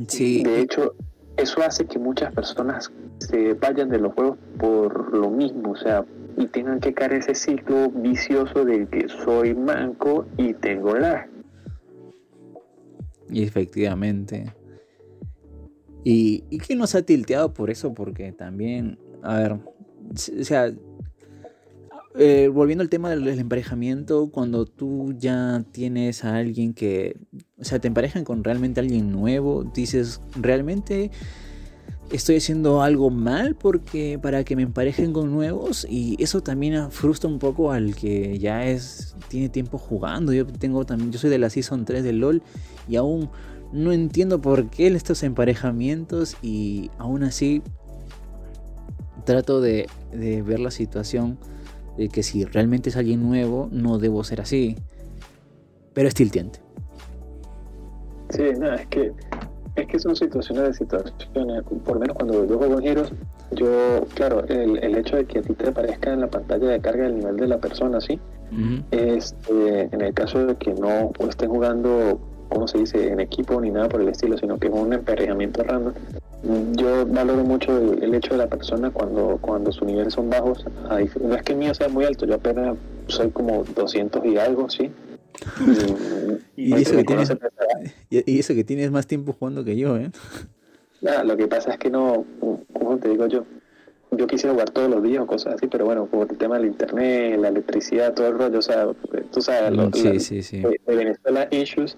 Sí. 0.06 0.42
De 0.42 0.60
hecho, 0.60 0.94
eso 1.36 1.62
hace 1.62 1.86
que 1.86 1.98
muchas 1.98 2.32
personas 2.32 2.92
se 3.18 3.54
vayan 3.54 3.88
de 3.88 3.98
los 3.98 4.12
juegos 4.12 4.38
por 4.58 5.14
lo 5.14 5.30
mismo, 5.30 5.72
o 5.72 5.76
sea, 5.76 6.04
y 6.36 6.46
tengan 6.46 6.80
que 6.80 6.94
caer 6.94 7.14
ese 7.14 7.34
ciclo 7.34 7.90
vicioso 7.90 8.64
de 8.64 8.86
que 8.86 9.08
soy 9.08 9.54
manco 9.54 10.26
y 10.36 10.54
tengo 10.54 10.94
lag 10.94 11.28
y 13.30 13.42
efectivamente. 13.42 14.54
Y, 16.04 16.44
y 16.50 16.58
que 16.58 16.74
nos 16.76 16.94
ha 16.94 17.02
tilteado 17.02 17.52
por 17.52 17.70
eso, 17.70 17.92
porque 17.92 18.32
también, 18.32 18.98
a 19.22 19.38
ver, 19.38 19.52
o 19.52 20.44
sea, 20.44 20.72
eh, 22.16 22.48
volviendo 22.48 22.82
al 22.82 22.88
tema 22.88 23.10
del, 23.10 23.26
emparejamiento, 23.28 24.30
cuando 24.30 24.66
tú 24.66 25.14
ya 25.16 25.64
tienes 25.70 26.24
a 26.24 26.36
alguien 26.36 26.74
que, 26.74 27.16
o 27.56 27.64
sea, 27.64 27.78
te 27.78 27.86
emparejan 27.86 28.24
con 28.24 28.42
realmente 28.42 28.80
alguien 28.80 29.12
nuevo, 29.12 29.62
dices, 29.62 30.20
realmente 30.34 31.12
estoy 32.10 32.36
haciendo 32.36 32.82
algo 32.82 33.10
mal 33.10 33.54
porque 33.54 34.18
para 34.20 34.44
que 34.44 34.56
me 34.56 34.62
emparejen 34.62 35.12
con 35.12 35.30
nuevos 35.30 35.86
y 35.88 36.22
eso 36.22 36.42
también 36.42 36.90
frustra 36.90 37.30
un 37.30 37.38
poco 37.38 37.72
al 37.72 37.94
que 37.94 38.38
ya 38.38 38.66
es 38.66 39.14
tiene 39.28 39.48
tiempo 39.48 39.78
jugando. 39.78 40.32
Yo 40.32 40.46
tengo 40.46 40.84
también 40.84 41.12
yo 41.12 41.18
soy 41.18 41.30
de 41.30 41.38
la 41.38 41.50
season 41.50 41.84
3 41.84 42.02
de 42.02 42.12
LoL 42.12 42.42
y 42.88 42.96
aún 42.96 43.30
no 43.72 43.92
entiendo 43.92 44.40
por 44.40 44.68
qué 44.68 44.88
estos 44.88 45.22
emparejamientos 45.22 46.36
y 46.42 46.90
aún 46.98 47.22
así 47.22 47.62
trato 49.24 49.60
de, 49.60 49.86
ver 50.12 50.58
la 50.58 50.70
situación 50.70 51.38
de 51.96 52.08
que 52.08 52.22
si 52.22 52.44
realmente 52.44 52.90
es 52.90 52.96
alguien 52.96 53.22
nuevo 53.22 53.68
no 53.70 53.98
debo 53.98 54.24
ser 54.24 54.40
así. 54.40 54.76
Pero 55.92 56.08
es 56.08 56.14
tiltiente. 56.14 56.60
Sí, 58.30 58.42
no, 58.58 58.72
es 58.74 58.86
que 58.86 59.12
es 59.76 59.86
que 59.86 59.98
son 59.98 60.16
situaciones 60.16 60.64
de 60.64 60.74
situaciones, 60.74 61.62
por 61.84 61.94
lo 61.94 62.00
menos 62.00 62.16
cuando 62.16 62.44
yo 62.44 62.58
juego 62.58 62.78
en 62.78 62.86
Heroes, 62.86 63.12
yo, 63.52 64.04
claro, 64.14 64.44
el, 64.48 64.78
el, 64.82 64.96
hecho 64.96 65.16
de 65.16 65.24
que 65.24 65.38
a 65.38 65.42
ti 65.42 65.54
te 65.54 65.68
aparezca 65.68 66.12
en 66.12 66.20
la 66.20 66.28
pantalla 66.28 66.68
de 66.68 66.80
carga 66.80 67.06
el 67.06 67.16
nivel 67.16 67.36
de 67.36 67.46
la 67.46 67.58
persona, 67.58 68.00
¿sí? 68.00 68.18
este, 68.90 69.88
en 69.92 70.00
el 70.00 70.12
caso 70.14 70.44
de 70.46 70.56
que 70.56 70.74
no 70.74 71.12
estén 71.28 71.50
jugando, 71.50 72.20
¿cómo 72.48 72.66
se 72.66 72.78
dice?, 72.78 73.08
en 73.08 73.20
equipo 73.20 73.60
ni 73.60 73.70
nada 73.70 73.88
por 73.88 74.00
el 74.00 74.08
estilo, 74.08 74.36
sino 74.38 74.58
que 74.58 74.68
es 74.68 74.72
un 74.72 74.92
emparejamiento 74.92 75.62
random, 75.62 75.94
yo 76.72 77.06
valoro 77.06 77.44
mucho 77.44 77.76
el, 77.76 78.14
hecho 78.14 78.32
de 78.32 78.38
la 78.38 78.46
persona 78.46 78.90
cuando, 78.90 79.38
cuando 79.40 79.70
sus 79.72 79.86
niveles 79.86 80.14
son 80.14 80.30
bajos. 80.30 80.64
No 81.22 81.34
es 81.34 81.42
que 81.42 81.52
el 81.52 81.58
mío 81.58 81.74
sea 81.74 81.88
muy 81.88 82.04
alto, 82.04 82.26
yo 82.26 82.36
apenas 82.36 82.76
soy 83.08 83.30
como 83.30 83.64
200 83.64 84.24
y 84.24 84.38
algo, 84.38 84.70
¿sí? 84.70 84.90
Y, 86.56 86.74
eso 86.74 86.96
que 86.96 87.04
tienes, 87.04 87.32
y, 88.10 88.38
eso 88.38 88.54
que 88.54 88.64
tienes 88.64 88.90
más 88.90 89.06
tiempo 89.06 89.32
jugando 89.32 89.64
que 89.64 89.76
yo, 89.76 89.96
¿eh? 89.96 90.10
lo 91.24 91.36
que 91.36 91.48
pasa 91.48 91.72
es 91.72 91.78
que 91.78 91.90
no, 91.90 92.26
como 92.72 92.98
te 92.98 93.08
digo 93.08 93.26
yo, 93.26 93.44
yo 94.12 94.26
quisiera 94.26 94.52
jugar 94.52 94.70
todos 94.70 94.90
los 94.90 95.02
días 95.02 95.22
o 95.22 95.26
cosas 95.26 95.54
así, 95.54 95.66
pero 95.68 95.84
bueno, 95.84 96.06
por 96.06 96.30
el 96.30 96.36
tema 96.36 96.58
del 96.58 96.66
internet, 96.66 97.38
la 97.38 97.48
electricidad, 97.48 98.12
todo 98.12 98.28
el 98.28 98.38
rollo, 98.38 98.58
o 98.58 98.62
sea, 98.62 98.88
tú 99.32 99.40
sabes, 99.40 99.72
lo, 99.72 99.90
sí, 99.92 100.18
sí, 100.20 100.42
sí. 100.42 100.60
De, 100.60 100.80
Venezuela 100.86 101.48
issues, 101.50 101.96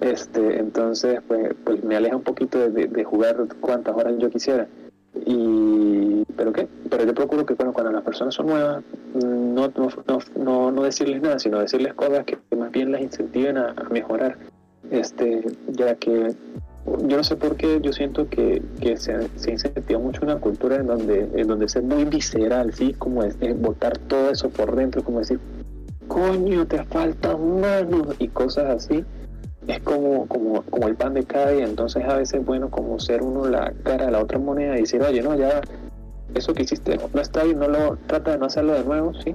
Este, 0.00 0.58
entonces, 0.58 1.20
pues, 1.26 1.54
pues 1.64 1.82
me 1.82 1.96
aleja 1.96 2.16
un 2.16 2.22
poquito 2.22 2.70
de, 2.70 3.04
jugar 3.04 3.48
cuantas 3.60 3.96
horas 3.96 4.14
yo 4.18 4.30
quisiera. 4.30 4.68
Y, 5.14 6.24
¿Pero 6.36 6.52
qué? 6.52 6.68
Pero 6.90 7.04
yo 7.04 7.14
procuro 7.14 7.44
que 7.44 7.54
bueno, 7.54 7.72
cuando 7.72 7.92
las 7.92 8.02
personas 8.02 8.34
son 8.34 8.46
nuevas, 8.46 8.82
no, 9.14 9.68
no, 9.68 10.18
no, 10.36 10.70
no 10.70 10.82
decirles 10.82 11.22
nada, 11.22 11.38
sino 11.38 11.58
decirles 11.58 11.94
cosas 11.94 12.24
que 12.24 12.38
más 12.56 12.70
bien 12.70 12.92
las 12.92 13.00
incentiven 13.00 13.58
a, 13.58 13.74
mejorar. 13.90 14.38
Este, 14.90 15.44
ya 15.68 15.94
que 15.96 16.34
yo 17.06 17.16
no 17.16 17.24
sé 17.24 17.36
por 17.36 17.56
qué, 17.56 17.80
yo 17.82 17.92
siento 17.92 18.28
que, 18.28 18.62
que 18.80 18.96
se, 18.96 19.28
se, 19.36 19.50
incentiva 19.50 19.98
mucho 19.98 20.22
una 20.22 20.36
cultura 20.36 20.76
en 20.76 20.86
donde, 20.86 21.28
en 21.34 21.46
donde 21.46 21.68
ser 21.68 21.82
muy 21.82 22.04
visceral, 22.04 22.72
¿sí? 22.72 22.94
Como 22.94 23.22
es, 23.22 23.36
botar 23.60 23.98
todo 23.98 24.30
eso 24.30 24.48
por 24.48 24.74
dentro, 24.76 25.02
como 25.02 25.18
decir, 25.18 25.40
coño, 26.06 26.66
te 26.66 26.82
faltan 26.84 27.60
manos 27.60 28.14
y 28.18 28.28
cosas 28.28 28.70
así 28.70 29.04
es 29.68 29.80
como, 29.80 30.26
como, 30.26 30.62
como 30.62 30.88
el 30.88 30.96
pan 30.96 31.14
de 31.14 31.24
cada 31.24 31.50
día, 31.50 31.64
entonces 31.64 32.02
a 32.04 32.16
veces 32.16 32.44
bueno 32.44 32.70
como 32.70 32.98
ser 32.98 33.22
uno 33.22 33.46
la 33.46 33.72
cara 33.84 34.06
de 34.06 34.12
la 34.12 34.20
otra 34.20 34.38
moneda 34.38 34.76
y 34.76 34.80
decir, 34.80 35.00
oye, 35.02 35.22
no, 35.22 35.36
ya 35.36 35.60
eso 36.34 36.52
que 36.52 36.62
hiciste 36.62 36.98
no 37.14 37.20
está 37.20 37.44
bien, 37.44 37.58
no 37.58 37.68
lo 37.68 37.96
trata 38.06 38.32
de 38.32 38.38
no 38.38 38.46
hacerlo 38.46 38.72
de 38.72 38.84
nuevo, 38.84 39.12
sí, 39.22 39.34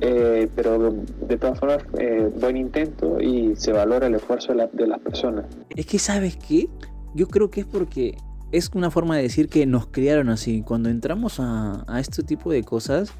eh, 0.00 0.48
pero 0.54 0.92
de 1.28 1.36
todas 1.38 1.58
formas, 1.58 1.78
eh, 1.98 2.30
buen 2.38 2.56
intento 2.56 3.20
y 3.20 3.56
se 3.56 3.72
valora 3.72 4.06
el 4.06 4.14
esfuerzo 4.14 4.54
de, 4.54 4.68
de 4.72 4.86
las 4.86 5.00
personas. 5.00 5.46
Es 5.74 5.86
que, 5.86 5.98
¿sabes 5.98 6.36
qué? 6.36 6.68
Yo 7.14 7.28
creo 7.28 7.50
que 7.50 7.60
es 7.60 7.66
porque 7.66 8.16
es 8.52 8.70
una 8.74 8.90
forma 8.90 9.16
de 9.16 9.22
decir 9.22 9.48
que 9.48 9.64
nos 9.64 9.86
criaron 9.86 10.28
así. 10.28 10.62
Cuando 10.62 10.90
entramos 10.90 11.40
a, 11.40 11.84
a 11.86 12.00
este 12.00 12.22
tipo 12.22 12.50
de 12.50 12.62
cosas, 12.62 13.10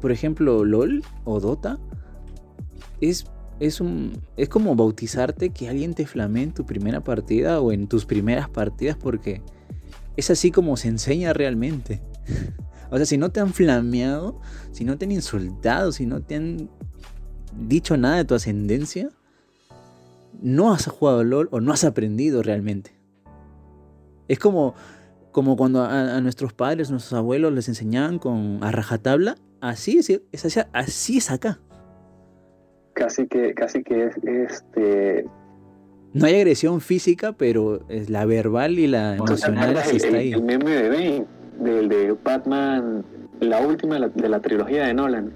por 0.00 0.12
ejemplo, 0.12 0.64
LOL 0.64 1.02
o 1.24 1.40
Dota, 1.40 1.78
es 3.00 3.26
es, 3.60 3.80
un, 3.80 4.20
es 4.36 4.48
como 4.48 4.74
bautizarte 4.74 5.50
que 5.50 5.68
alguien 5.68 5.94
te 5.94 6.06
flamee 6.06 6.42
en 6.42 6.52
tu 6.52 6.64
primera 6.66 7.02
partida 7.02 7.60
o 7.60 7.72
en 7.72 7.86
tus 7.86 8.04
primeras 8.04 8.48
partidas 8.48 8.96
porque 8.96 9.42
es 10.16 10.30
así 10.30 10.50
como 10.50 10.76
se 10.76 10.88
enseña 10.88 11.32
realmente. 11.32 12.02
o 12.90 12.96
sea, 12.96 13.06
si 13.06 13.18
no 13.18 13.30
te 13.30 13.40
han 13.40 13.52
flameado, 13.52 14.40
si 14.72 14.84
no 14.84 14.98
te 14.98 15.04
han 15.04 15.12
insultado, 15.12 15.92
si 15.92 16.06
no 16.06 16.22
te 16.22 16.36
han 16.36 16.70
dicho 17.56 17.96
nada 17.96 18.16
de 18.16 18.24
tu 18.24 18.34
ascendencia, 18.34 19.10
no 20.42 20.72
has 20.72 20.86
jugado 20.86 21.22
LOL 21.22 21.48
o 21.52 21.60
no 21.60 21.72
has 21.72 21.84
aprendido 21.84 22.42
realmente. 22.42 22.92
Es 24.26 24.38
como, 24.38 24.74
como 25.32 25.56
cuando 25.56 25.84
a, 25.84 26.20
nuestros 26.20 26.52
padres, 26.52 26.90
nuestros 26.90 27.12
abuelos 27.12 27.52
les 27.52 27.68
enseñaban 27.68 28.18
con 28.18 28.64
a 28.64 28.72
rajatabla, 28.72 29.36
así 29.60 29.98
es, 29.98 30.10
es 30.32 30.66
así 30.72 31.18
es 31.18 31.30
acá 31.30 31.60
casi 32.94 33.26
que, 33.26 33.54
casi 33.54 33.82
que 33.82 34.06
es 34.06 34.16
este 34.24 35.26
no 36.14 36.26
hay 36.26 36.36
agresión 36.36 36.80
física, 36.80 37.32
pero 37.32 37.80
es 37.88 38.08
la 38.08 38.24
verbal 38.24 38.78
y 38.78 38.86
la 38.86 39.16
emocional 39.16 39.76
sí 39.84 39.96
está 39.96 40.16
ahí. 40.16 40.32
El 40.32 40.42
meme 40.42 40.70
de 40.70 40.88
Bane, 40.88 41.26
del 41.58 41.88
de 41.88 42.16
Batman, 42.22 43.04
la 43.40 43.60
última 43.60 43.98
de 43.98 44.28
la, 44.28 44.40
trilogía 44.40 44.86
de 44.86 44.94
Nolan. 44.94 45.32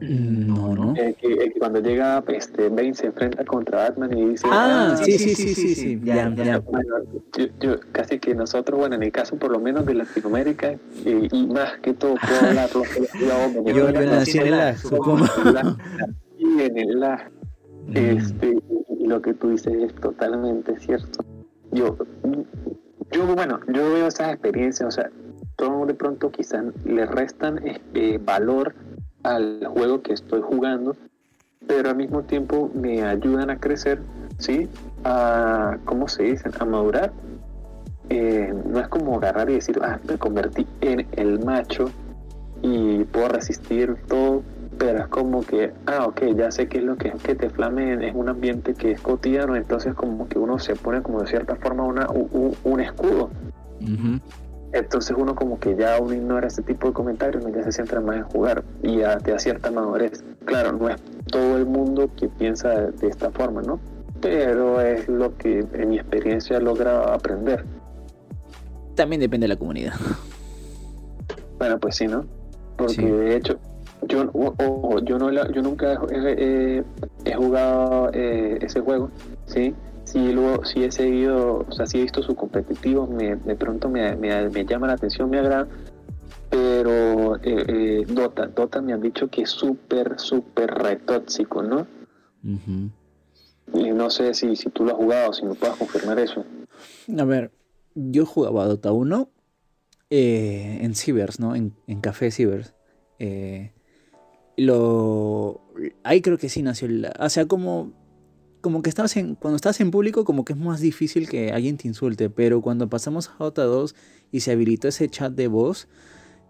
Mm, 0.00 0.48
no, 0.48 0.74
no. 0.74 0.94
que, 0.94 1.52
cuando 1.60 1.80
llega 1.80 2.22
este, 2.28 2.68
Bane 2.68 2.94
se 2.94 3.06
enfrenta 3.06 3.44
contra 3.44 3.84
Batman 3.84 4.18
y 4.18 4.30
dice... 4.30 4.48
Ah, 4.50 4.90
ah 4.92 4.96
sí, 4.96 5.12
sí, 5.18 5.36
sí, 5.36 5.54
sí, 5.54 5.74
sí, 5.76 6.00
Ya, 6.02 6.34
ya. 6.34 6.60
yo, 7.60 7.76
casi 7.92 8.18
que 8.18 8.34
nosotros, 8.34 8.80
bueno, 8.80 8.96
en 8.96 9.04
el 9.04 9.12
caso 9.12 9.36
por 9.36 9.52
lo 9.52 9.60
menos 9.60 9.86
de 9.86 9.94
Latinoamérica, 9.94 10.74
y, 11.04 11.46
más 11.46 11.78
que 11.78 11.94
todo 11.94 12.16
puedo 12.16 12.40
hablar... 12.48 12.68
yo, 13.66 13.90
yo 13.90 13.92
nací 13.92 14.38
en 14.38 14.50
la 14.50 14.70
en 14.70 16.16
el 16.58 17.00
la, 17.00 17.30
este, 17.94 18.58
lo 19.04 19.20
que 19.22 19.34
tú 19.34 19.50
dices 19.50 19.74
es 19.74 19.94
totalmente 19.94 20.78
cierto. 20.78 21.24
Yo, 21.72 21.96
yo 23.10 23.34
bueno, 23.34 23.60
yo 23.68 23.92
veo 23.92 24.06
esas 24.06 24.32
experiencias, 24.32 24.88
o 24.88 24.90
sea, 24.90 25.10
todo 25.56 25.86
de 25.86 25.94
pronto 25.94 26.30
quizás 26.30 26.64
le 26.84 27.06
restan 27.06 27.66
este, 27.66 28.18
valor 28.18 28.74
al 29.22 29.66
juego 29.66 30.02
que 30.02 30.12
estoy 30.12 30.40
jugando, 30.40 30.96
pero 31.66 31.90
al 31.90 31.96
mismo 31.96 32.22
tiempo 32.22 32.70
me 32.74 33.02
ayudan 33.02 33.50
a 33.50 33.58
crecer, 33.58 34.00
¿sí? 34.38 34.68
A, 35.04 35.78
¿cómo 35.84 36.08
se 36.08 36.24
dicen? 36.24 36.52
A 36.58 36.64
madurar. 36.64 37.12
Eh, 38.08 38.54
no 38.66 38.78
es 38.78 38.86
como 38.86 39.16
agarrar 39.16 39.50
y 39.50 39.54
decir, 39.54 39.80
ah, 39.82 39.98
me 40.08 40.16
convertí 40.16 40.64
en 40.80 41.08
el 41.12 41.44
macho 41.44 41.90
y 42.62 43.02
puedo 43.04 43.28
resistir 43.28 43.96
todo 44.06 44.42
pero 44.78 44.98
es 45.00 45.08
como 45.08 45.42
que, 45.42 45.72
ah, 45.86 46.06
ok, 46.06 46.22
ya 46.36 46.50
sé 46.50 46.68
qué 46.68 46.78
es 46.78 46.84
lo 46.84 46.96
que 46.96 47.08
es 47.08 47.22
que 47.22 47.34
te 47.34 47.50
flame 47.50 47.92
en 47.92 48.16
un 48.16 48.28
ambiente 48.28 48.74
que 48.74 48.92
es 48.92 49.00
cotidiano, 49.00 49.56
entonces 49.56 49.94
como 49.94 50.28
que 50.28 50.38
uno 50.38 50.58
se 50.58 50.76
pone 50.76 51.02
como 51.02 51.20
de 51.20 51.26
cierta 51.26 51.56
forma 51.56 51.84
una, 51.84 52.08
un, 52.10 52.80
escudo. 52.80 53.30
Entonces 54.72 55.16
uno 55.18 55.34
como 55.34 55.58
que 55.58 55.76
ya 55.76 55.98
uno 56.00 56.14
ignora 56.14 56.48
ese 56.48 56.62
tipo 56.62 56.88
de 56.88 56.92
comentarios, 56.92 57.44
ya 57.54 57.62
se 57.62 57.72
centra 57.72 58.00
más 58.00 58.16
en 58.16 58.24
jugar 58.24 58.62
y 58.82 58.98
ya 58.98 59.18
te 59.18 59.30
da 59.30 59.38
cierta 59.38 59.70
madurez. 59.70 60.22
Claro, 60.44 60.72
no 60.72 60.88
es 60.88 60.96
todo 61.30 61.56
el 61.56 61.66
mundo 61.66 62.10
que 62.16 62.28
piensa 62.28 62.68
de 62.68 63.08
esta 63.08 63.30
forma, 63.30 63.62
¿no? 63.62 63.80
Pero 64.20 64.80
es 64.80 65.08
lo 65.08 65.36
que 65.36 65.66
en 65.72 65.90
mi 65.90 65.98
experiencia 65.98 66.58
he 66.58 66.60
logrado 66.60 67.12
aprender. 67.12 67.64
También 68.94 69.20
depende 69.20 69.44
de 69.44 69.48
la 69.48 69.56
comunidad. 69.56 69.94
Bueno, 71.58 71.78
pues 71.78 71.96
sí, 71.96 72.06
¿no? 72.06 72.26
Porque 72.76 73.02
de 73.02 73.36
hecho, 73.36 73.58
yo, 74.02 74.32
yo, 75.02 75.18
no, 75.18 75.30
yo 75.30 75.62
nunca 75.62 76.00
he, 76.10 76.82
jugado 77.34 78.10
eh, 78.12 78.58
ese 78.60 78.80
juego, 78.80 79.10
¿sí? 79.46 79.74
Sí, 80.04 80.32
luego, 80.32 80.64
sí 80.64 80.84
he 80.84 80.92
seguido, 80.92 81.66
o 81.68 81.72
sea, 81.72 81.86
sí 81.86 81.98
he 81.98 82.02
visto 82.02 82.22
sus 82.22 82.36
competitivos, 82.36 83.08
me, 83.10 83.36
de 83.36 83.56
pronto 83.56 83.88
me, 83.88 84.14
me, 84.16 84.64
llama 84.64 84.86
la 84.86 84.92
atención, 84.92 85.28
me 85.28 85.38
agrada, 85.38 85.66
pero 86.48 87.36
eh, 87.36 87.64
eh, 87.66 88.04
Dota, 88.08 88.46
Dota 88.46 88.80
me 88.80 88.92
han 88.92 89.00
dicho 89.00 89.28
que 89.28 89.42
es 89.42 89.50
súper, 89.50 90.18
súper 90.18 90.70
retóxico, 90.70 91.62
¿no? 91.62 91.86
Y 93.74 93.90
no 93.90 94.10
sé 94.10 94.32
si, 94.34 94.54
si 94.54 94.70
tú 94.70 94.84
lo 94.84 94.92
has 94.92 94.96
jugado, 94.96 95.32
si 95.32 95.44
me 95.44 95.54
puedes 95.54 95.74
confirmar 95.74 96.20
eso. 96.20 96.44
A 97.18 97.24
ver, 97.24 97.50
yo 97.96 98.24
jugaba 98.24 98.66
Dota 98.66 98.92
1 98.92 99.28
en 100.08 100.94
Cibers, 100.94 101.40
¿no? 101.40 101.56
En, 101.56 101.74
en 101.88 102.00
Café 102.00 102.30
Cibers. 102.30 102.76
Eh, 103.18 103.72
lo 104.56 105.62
ahí 106.02 106.22
creo 106.22 106.38
que 106.38 106.48
sí 106.48 106.62
nació 106.62 106.88
el, 106.88 107.08
o 107.18 107.28
sea 107.28 107.46
como 107.46 107.92
como 108.60 108.82
que 108.82 108.88
estás 108.88 109.16
en 109.16 109.34
cuando 109.34 109.56
estás 109.56 109.80
en 109.80 109.90
público 109.90 110.24
como 110.24 110.44
que 110.44 110.54
es 110.54 110.58
más 110.58 110.80
difícil 110.80 111.28
que 111.28 111.52
alguien 111.52 111.76
te 111.76 111.88
insulte 111.88 112.30
pero 112.30 112.62
cuando 112.62 112.88
pasamos 112.88 113.28
a 113.28 113.38
J2 113.38 113.94
y 114.32 114.40
se 114.40 114.52
habilitó 114.52 114.88
ese 114.88 115.08
chat 115.08 115.32
de 115.32 115.48
voz 115.48 115.88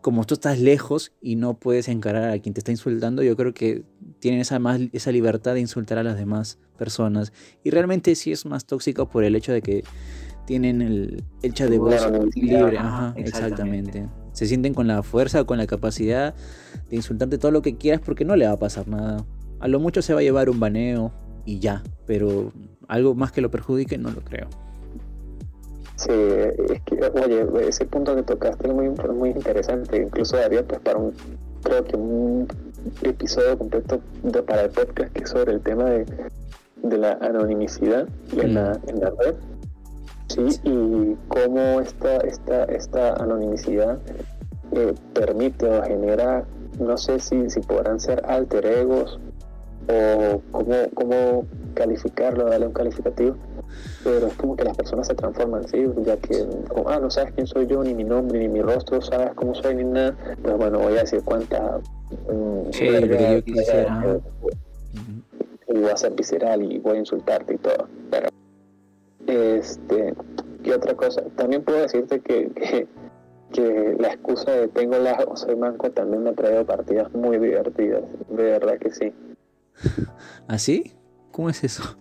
como 0.00 0.24
tú 0.24 0.34
estás 0.34 0.60
lejos 0.60 1.12
y 1.20 1.34
no 1.34 1.58
puedes 1.58 1.88
encarar 1.88 2.30
a 2.30 2.38
quien 2.38 2.54
te 2.54 2.60
está 2.60 2.70
insultando 2.70 3.22
yo 3.22 3.36
creo 3.36 3.52
que 3.52 3.82
tienen 4.20 4.40
esa 4.40 4.58
más 4.60 4.80
esa 4.92 5.10
libertad 5.10 5.54
de 5.54 5.60
insultar 5.60 5.98
a 5.98 6.04
las 6.04 6.16
demás 6.16 6.58
personas. 6.76 7.32
Y 7.64 7.70
realmente 7.70 8.14
sí 8.14 8.32
es 8.32 8.46
más 8.46 8.66
tóxico 8.66 9.08
por 9.08 9.24
el 9.24 9.34
hecho 9.34 9.52
de 9.52 9.62
que 9.62 9.84
tienen 10.46 10.80
el, 10.80 11.24
el 11.42 11.54
chat 11.54 11.68
de 11.68 11.78
voz 11.78 12.06
libre 12.36 12.78
Ajá, 12.78 13.14
exactamente 13.16 14.06
se 14.36 14.46
sienten 14.46 14.74
con 14.74 14.86
la 14.86 15.02
fuerza, 15.02 15.44
con 15.44 15.56
la 15.56 15.66
capacidad 15.66 16.34
de 16.90 16.96
insultarte 16.96 17.38
todo 17.38 17.52
lo 17.52 17.62
que 17.62 17.78
quieras 17.78 18.02
porque 18.04 18.26
no 18.26 18.36
le 18.36 18.46
va 18.46 18.52
a 18.52 18.58
pasar 18.58 18.86
nada. 18.86 19.24
A 19.60 19.66
lo 19.66 19.80
mucho 19.80 20.02
se 20.02 20.12
va 20.12 20.20
a 20.20 20.22
llevar 20.22 20.50
un 20.50 20.60
baneo 20.60 21.10
y 21.46 21.58
ya, 21.58 21.82
pero 22.04 22.52
algo 22.86 23.14
más 23.14 23.32
que 23.32 23.40
lo 23.40 23.50
perjudique 23.50 23.96
no 23.96 24.10
lo 24.10 24.20
creo. 24.20 24.48
Sí, 25.94 26.10
es 26.10 26.82
que, 26.82 27.00
oye, 27.24 27.66
ese 27.66 27.86
punto 27.86 28.14
que 28.14 28.24
tocaste 28.24 28.68
es 28.68 28.74
muy, 28.74 28.90
muy 28.90 29.30
interesante, 29.30 30.02
incluso 30.02 30.36
daría 30.36 30.62
pues 30.68 30.80
para 30.80 30.98
un, 30.98 31.14
creo 31.62 31.82
que 31.84 31.96
un 31.96 32.46
episodio 33.04 33.56
completo 33.56 34.02
para 34.46 34.64
el 34.64 34.70
podcast 34.70 35.14
que 35.14 35.24
es 35.24 35.30
sobre 35.30 35.54
el 35.54 35.62
tema 35.62 35.84
de, 35.84 36.04
de 36.82 36.98
la 36.98 37.12
anonimicidad 37.22 38.06
en, 38.36 38.52
la, 38.52 38.74
mm. 38.84 38.88
en 38.90 39.00
la 39.00 39.10
red 39.18 39.34
¿sí? 40.28 40.60
y 40.64 41.16
cómo 41.28 41.80
esta, 41.80 42.16
esta, 42.18 42.64
esta 42.64 43.14
anonimicidad 43.14 43.98
eh, 44.72 44.94
permite 45.14 45.68
o 45.68 45.82
genera, 45.82 46.44
no 46.78 46.96
sé 46.96 47.18
si, 47.20 47.48
si 47.50 47.60
podrán 47.60 48.00
ser 48.00 48.22
alter 48.26 48.66
egos 48.66 49.18
o 49.88 50.42
cómo, 50.50 50.74
cómo 50.94 51.46
calificarlo, 51.74 52.46
darle 52.46 52.66
un 52.66 52.72
calificativo, 52.72 53.36
pero 54.02 54.26
es 54.26 54.34
como 54.34 54.56
que 54.56 54.64
las 54.64 54.76
personas 54.76 55.06
se 55.06 55.14
transforman, 55.14 55.68
¿sí? 55.68 55.86
ya 56.04 56.16
que, 56.16 56.46
ah, 56.86 56.98
no 57.00 57.10
sabes 57.10 57.32
quién 57.34 57.46
soy 57.46 57.66
yo, 57.66 57.84
ni 57.84 57.94
mi 57.94 58.04
nombre, 58.04 58.38
ni 58.38 58.48
mi 58.48 58.62
rostro, 58.62 59.00
sabes 59.00 59.32
cómo 59.34 59.54
soy, 59.54 59.76
ni 59.76 59.84
nada, 59.84 60.16
pues 60.42 60.56
bueno, 60.56 60.78
voy 60.78 60.96
a 60.96 61.00
decir 61.00 61.22
cuánta... 61.24 61.78
Um, 62.28 62.72
sí, 62.72 62.86
yo 62.86 63.44
quisiera. 63.44 64.20
Y 65.68 65.78
voy 65.78 65.90
a 65.90 65.96
ser 65.96 66.12
visceral 66.12 66.62
y 66.62 66.78
voy 66.78 66.96
a 66.96 67.00
insultarte 67.00 67.54
y 67.54 67.58
todo, 67.58 67.88
pero 68.10 68.28
este, 69.26 70.14
¿qué 70.62 70.74
otra 70.74 70.94
cosa? 70.94 71.22
También 71.36 71.62
puedo 71.62 71.80
decirte 71.80 72.20
que, 72.20 72.50
que, 73.52 73.96
la 73.98 74.08
excusa 74.08 74.50
de 74.52 74.68
tengo 74.68 74.98
la 74.98 75.12
o 75.26 75.36
soy 75.36 75.56
manco 75.56 75.90
también 75.90 76.24
me 76.24 76.30
ha 76.30 76.34
traído 76.34 76.66
partidas 76.66 77.12
muy 77.14 77.38
divertidas, 77.38 78.02
de 78.28 78.42
verdad 78.42 78.78
que 78.78 78.90
sí. 78.90 79.12
¿Así? 80.46 80.92
¿Ah, 80.94 81.30
¿Cómo 81.30 81.50
es 81.50 81.64
eso? 81.64 81.96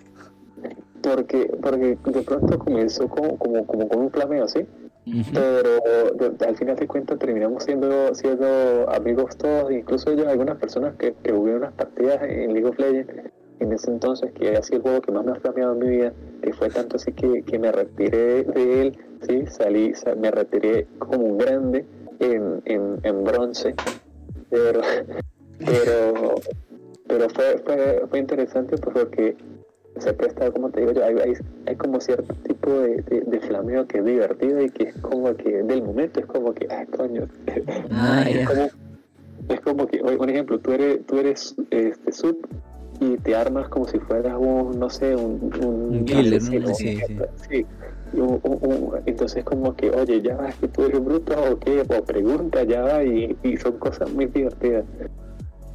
porque, 1.05 1.51
porque 1.61 1.97
de 2.03 2.21
pronto 2.23 2.57
comenzó 2.59 3.07
como, 3.07 3.37
como, 3.37 3.65
como 3.65 3.87
con 3.87 3.99
un 3.99 4.11
flameo, 4.11 4.47
¿sí? 4.47 4.65
Pero 5.31 5.69
al 6.47 6.57
final 6.57 6.75
de 6.75 6.87
cuentas 6.87 7.19
terminamos 7.19 7.63
siendo, 7.63 8.15
siendo 8.15 8.89
amigos 8.89 9.37
todos, 9.37 9.71
incluso 9.71 10.13
yo, 10.13 10.27
algunas 10.27 10.57
personas 10.57 10.95
que, 10.95 11.13
que 11.21 11.31
jugué 11.31 11.55
unas 11.55 11.73
partidas 11.73 12.23
en 12.23 12.53
League 12.53 12.67
of 12.67 12.79
Legends 12.79 13.31
en 13.59 13.71
ese 13.71 13.91
entonces, 13.91 14.31
que 14.33 14.55
ha 14.55 14.61
sido 14.61 14.77
el 14.77 14.83
juego 14.83 15.01
que 15.01 15.11
más 15.11 15.25
me 15.25 15.31
ha 15.31 15.35
flameado 15.35 15.73
en 15.73 15.79
mi 15.79 15.97
vida, 15.97 16.13
que 16.41 16.53
fue 16.53 16.69
tanto 16.69 16.97
así 16.97 17.11
que, 17.13 17.43
que 17.43 17.59
me 17.59 17.71
retiré 17.71 18.43
de 18.43 18.81
él, 18.81 18.97
¿sí? 19.27 19.45
Salí, 19.47 19.93
me 20.17 20.31
retiré 20.31 20.87
como 20.99 21.25
un 21.25 21.37
grande 21.37 21.85
en, 22.19 22.61
en, 22.65 22.99
en 23.03 23.23
bronce, 23.23 23.75
pero, 24.49 24.81
pero, 25.59 26.35
pero 27.07 27.29
fue, 27.29 27.57
fue, 27.65 28.03
fue 28.09 28.19
interesante 28.19 28.77
pues, 28.77 28.93
porque 28.93 29.37
se 29.97 30.13
presta, 30.13 30.51
como 30.51 30.69
te 30.69 30.81
digo 30.81 30.91
yo, 30.91 31.05
hay, 31.05 31.15
hay, 31.67 31.75
como 31.77 32.01
cierto 32.01 32.33
tipo 32.43 32.69
de, 32.69 33.01
de, 33.01 33.39
flameo 33.39 33.87
que 33.87 33.99
es 33.99 34.05
divertido 34.05 34.61
y 34.61 34.69
que 34.69 34.89
es 34.89 34.95
como 34.97 35.33
que 35.35 35.63
del 35.63 35.83
momento 35.83 36.19
es 36.19 36.25
como 36.25 36.53
que, 36.53 36.67
ah, 36.69 36.85
coño. 36.97 37.27
Ah, 37.91 38.25
es, 38.29 38.45
como, 38.45 38.69
es 39.49 39.59
como 39.61 39.87
que, 39.87 39.99
por 39.99 40.29
ejemplo, 40.29 40.59
tú 40.59 40.73
eres, 40.73 41.05
tú 41.05 41.17
eres 41.17 41.55
este, 41.69 42.11
sub 42.11 42.45
y 42.99 43.17
te 43.17 43.35
armas 43.35 43.67
como 43.69 43.87
si 43.87 43.99
fueras 43.99 44.35
un, 44.37 44.79
no 44.79 44.89
sé, 44.89 45.15
un... 45.15 45.51
Un, 45.63 46.05
killer, 46.05 46.41
¿no? 46.41 46.73
Sí, 46.73 46.99
sí. 47.49 47.65
entonces 49.05 49.43
como 49.43 49.75
que, 49.75 49.89
oye, 49.91 50.21
ya 50.21 50.35
vas 50.35 50.55
que 50.55 50.67
tú 50.67 50.83
eres 50.83 51.03
bruto 51.03 51.33
o 51.51 51.59
qué, 51.59 51.81
o 51.81 52.03
pregunta, 52.03 52.63
ya 52.63 52.81
va, 52.81 53.03
y, 53.03 53.35
y 53.43 53.57
son 53.57 53.73
cosas 53.77 54.11
muy 54.11 54.25
divertidas 54.27 54.85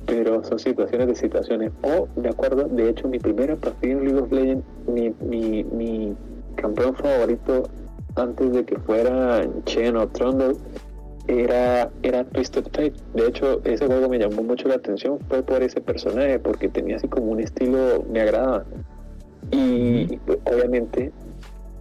pero 0.07 0.43
son 0.43 0.59
situaciones 0.59 1.07
de 1.07 1.15
situaciones. 1.15 1.73
O, 1.83 2.09
de 2.21 2.29
acuerdo, 2.29 2.65
de 2.65 2.89
hecho, 2.89 3.07
mi 3.07 3.21
primera 3.21 3.55
partida 3.55 3.93
en 3.93 4.05
League 4.05 4.21
of 4.21 4.33
Legends, 4.33 4.65
mi, 4.89 5.15
mi, 5.21 5.63
mi 5.65 6.17
campeón 6.57 6.97
favorito 6.97 7.69
antes 8.17 8.53
de 8.53 8.65
que 8.65 8.77
fuera 8.81 9.47
Chen 9.67 9.97
o 9.97 10.09
Trundle 10.09 10.57
era, 11.31 11.91
era 12.03 12.25
Twisted 12.25 12.65
Fate. 12.65 12.95
De 13.15 13.29
hecho, 13.29 13.61
ese 13.65 13.87
juego 13.87 14.09
me 14.09 14.19
llamó 14.19 14.43
mucho 14.43 14.69
la 14.69 14.75
atención, 14.77 15.19
fue 15.29 15.43
por 15.43 15.63
ese 15.63 15.81
personaje, 15.81 16.39
porque 16.39 16.69
tenía 16.69 16.97
así 16.97 17.09
como 17.09 17.33
un 17.33 17.41
estilo, 17.41 18.05
me 18.11 18.21
agradaba. 18.21 18.65
Y 19.51 20.19
pues, 20.27 20.39
obviamente, 20.45 21.13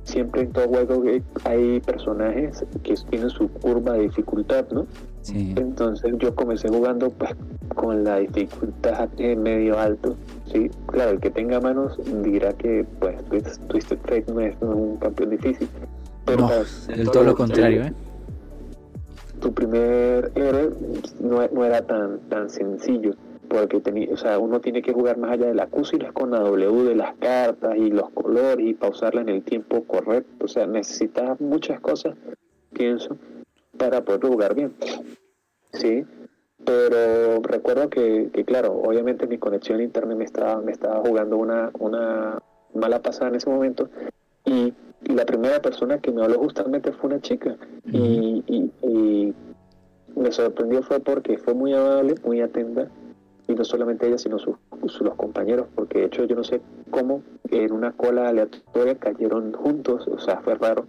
siempre 0.03 0.41
en 0.41 0.51
todo 0.51 0.67
juego 0.67 1.03
hay 1.45 1.79
personajes 1.81 2.63
que 2.83 2.95
tienen 3.09 3.29
su 3.29 3.47
curva 3.47 3.93
de 3.93 4.03
dificultad, 4.03 4.65
¿no? 4.71 4.88
Entonces 5.31 6.13
yo 6.17 6.33
comencé 6.33 6.69
jugando 6.69 7.12
pues 7.12 7.35
con 7.75 8.03
la 8.03 8.17
dificultad 8.17 9.09
en 9.17 9.43
medio 9.43 9.77
alto. 9.77 10.15
Sí, 10.51 10.71
claro, 10.88 11.12
el 11.12 11.19
que 11.19 11.29
tenga 11.29 11.59
manos 11.59 11.99
dirá 12.23 12.53
que 12.53 12.85
pues 12.99 13.15
Twisted 13.67 13.99
Fate 13.99 14.25
no 14.33 14.39
es, 14.39 14.55
un 14.62 14.97
campeón 14.97 15.31
difícil. 15.31 15.69
Pero 16.25 16.47
no, 16.47 16.49
el 16.93 17.12
todo 17.12 17.23
lo 17.23 17.35
contrario, 17.35 17.83
¿eh? 17.83 17.93
Tu 19.39 19.54
primer 19.54 20.32
héroe 20.36 20.71
no, 21.19 21.63
era 21.63 21.82
tan, 21.82 22.19
tan 22.30 22.49
sencillo 22.49 23.15
porque 23.47 23.80
tenía, 23.80 24.13
o 24.13 24.17
sea, 24.17 24.38
uno 24.38 24.62
tiene 24.62 24.82
que 24.82 24.93
jugar 24.93 25.17
más 25.17 25.32
allá 25.32 25.47
de 25.47 25.56
la 25.56 25.67
Q 25.67 25.82
y 25.93 25.99
con 26.13 26.32
la 26.32 26.39
W 26.39 26.84
de 26.84 26.95
las 26.95 27.15
cartas 27.15 27.75
y 27.78 27.89
los 27.89 28.10
colores 28.12 28.65
y 28.65 28.73
pausarla 28.75 29.21
en 29.21 29.30
el 29.30 29.43
tiempo 29.43 29.84
correcto. 29.86 30.45
O 30.45 30.47
sea, 30.47 30.67
necesitas 30.67 31.39
muchas 31.41 31.80
cosas, 31.80 32.15
pienso, 32.73 33.17
para 33.78 34.02
poder 34.02 34.21
jugar 34.21 34.54
bien. 34.54 34.73
Sí, 35.73 36.06
pero 36.63 37.41
recuerdo 37.41 37.89
que, 37.89 38.30
que, 38.32 38.45
claro, 38.45 38.73
obviamente 38.73 39.25
mi 39.25 39.38
conexión 39.38 39.82
internet 39.82 40.17
me 40.17 40.25
estaba, 40.25 40.62
me 40.62 40.71
estaba 40.71 40.99
jugando 40.99 41.38
una, 41.38 41.71
una 41.80 42.39
mala 42.73 43.02
pasada 43.02 43.30
en 43.30 43.36
ese 43.36 43.49
momento 43.49 43.89
y 44.45 44.73
la 45.05 45.25
primera 45.25 45.62
persona 45.62 45.99
que 45.99 46.12
me 46.12 46.23
habló 46.23 46.39
justamente 46.39 46.91
fue 46.91 47.09
una 47.12 47.21
chica. 47.21 47.55
Y, 47.91 48.43
y, 48.47 48.71
y, 48.88 49.33
me 50.15 50.31
sorprendió 50.31 50.81
fue 50.83 50.99
porque 50.99 51.38
fue 51.38 51.53
muy 51.53 51.73
amable, 51.73 52.15
muy 52.25 52.41
atenta 52.41 52.88
y 53.47 53.53
no 53.53 53.63
solamente 53.63 54.07
ella 54.07 54.17
sino 54.17 54.38
sus, 54.38 54.55
los 55.01 55.15
compañeros 55.15 55.67
porque 55.75 55.99
de 55.99 56.05
hecho 56.05 56.25
yo 56.25 56.35
no 56.35 56.43
sé 56.43 56.62
cómo 56.91 57.23
en 57.49 57.71
una 57.71 57.91
cola 57.93 58.29
aleatoria 58.29 58.95
cayeron 58.95 59.53
juntos, 59.53 60.07
o 60.07 60.19
sea 60.19 60.41
fue 60.41 60.55
raro 60.55 60.85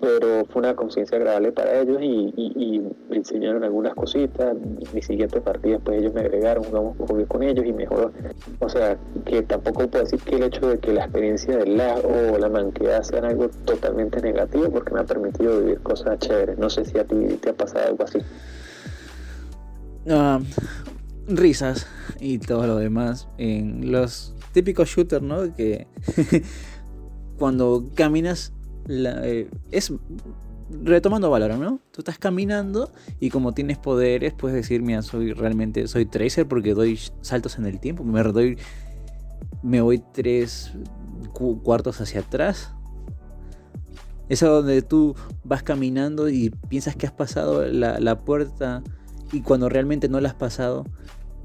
pero 0.00 0.44
fue 0.46 0.60
una 0.60 0.74
conciencia 0.74 1.18
agradable 1.18 1.52
para 1.52 1.80
ellos 1.80 1.98
y, 2.00 2.82
me 3.08 3.16
enseñaron 3.16 3.64
algunas 3.64 3.94
cositas. 3.94 4.56
Mi 4.92 5.02
siguiente 5.02 5.40
partida, 5.40 5.78
pues 5.78 6.00
ellos 6.00 6.12
me 6.14 6.20
agregaron, 6.20 6.64
jugamos 6.64 6.96
con 7.28 7.42
ellos 7.42 7.64
y 7.66 7.72
mejor. 7.72 8.12
O 8.60 8.68
sea, 8.68 8.98
que 9.24 9.42
tampoco 9.42 9.88
puedo 9.88 10.04
decir 10.04 10.20
que 10.20 10.36
el 10.36 10.44
hecho 10.44 10.68
de 10.68 10.78
que 10.78 10.92
la 10.92 11.04
experiencia 11.04 11.56
del 11.56 11.76
lag 11.76 12.00
o 12.04 12.38
la 12.38 12.48
manquedad 12.48 13.02
sean 13.02 13.24
algo 13.24 13.48
totalmente 13.64 14.20
negativo, 14.20 14.70
porque 14.70 14.92
me 14.92 15.00
ha 15.00 15.04
permitido 15.04 15.60
vivir 15.60 15.80
cosas 15.80 16.18
chéveres. 16.18 16.58
No 16.58 16.68
sé 16.70 16.84
si 16.84 16.98
a 16.98 17.04
ti 17.04 17.16
te 17.40 17.50
ha 17.50 17.54
pasado 17.54 17.88
algo 17.88 18.04
así. 18.04 18.18
Ah, 20.08 20.40
risas 21.26 21.86
y 22.20 22.38
todo 22.38 22.66
lo 22.66 22.76
demás 22.76 23.28
en 23.38 23.90
los 23.92 24.34
típicos 24.52 24.88
shooters, 24.88 25.22
¿no? 25.22 25.54
Que 25.54 25.86
cuando 27.38 27.84
caminas 27.94 28.52
eh, 28.88 29.50
es 29.70 29.92
retomando 30.70 31.30
valor, 31.30 31.56
¿no? 31.56 31.80
Tú 31.90 32.00
estás 32.00 32.18
caminando 32.18 32.92
y 33.20 33.30
como 33.30 33.52
tienes 33.52 33.78
poderes, 33.78 34.34
puedes 34.34 34.56
decir, 34.56 34.82
mira, 34.82 35.02
soy 35.02 35.32
realmente, 35.32 35.88
soy 35.88 36.06
Tracer 36.06 36.46
porque 36.46 36.74
doy 36.74 36.98
saltos 37.20 37.58
en 37.58 37.66
el 37.66 37.80
tiempo, 37.80 38.04
me 38.04 38.22
doy, 38.22 38.58
me 39.62 39.80
voy 39.80 40.02
tres 40.12 40.72
cuartos 41.62 42.00
hacia 42.00 42.20
atrás. 42.20 42.72
Es 44.28 44.40
donde 44.40 44.82
tú 44.82 45.14
vas 45.42 45.62
caminando 45.62 46.28
y 46.28 46.50
piensas 46.68 46.94
que 46.96 47.06
has 47.06 47.12
pasado 47.12 47.64
la, 47.66 47.98
la, 47.98 48.18
puerta 48.18 48.82
y 49.32 49.40
cuando 49.40 49.70
realmente 49.70 50.10
no 50.10 50.20
la 50.20 50.28
has 50.28 50.34
pasado 50.34 50.84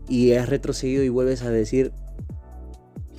y 0.10 0.34
has 0.34 0.50
retrocedido 0.50 1.02
y 1.02 1.08
vuelves 1.08 1.44
a 1.44 1.50
decir, 1.50 1.94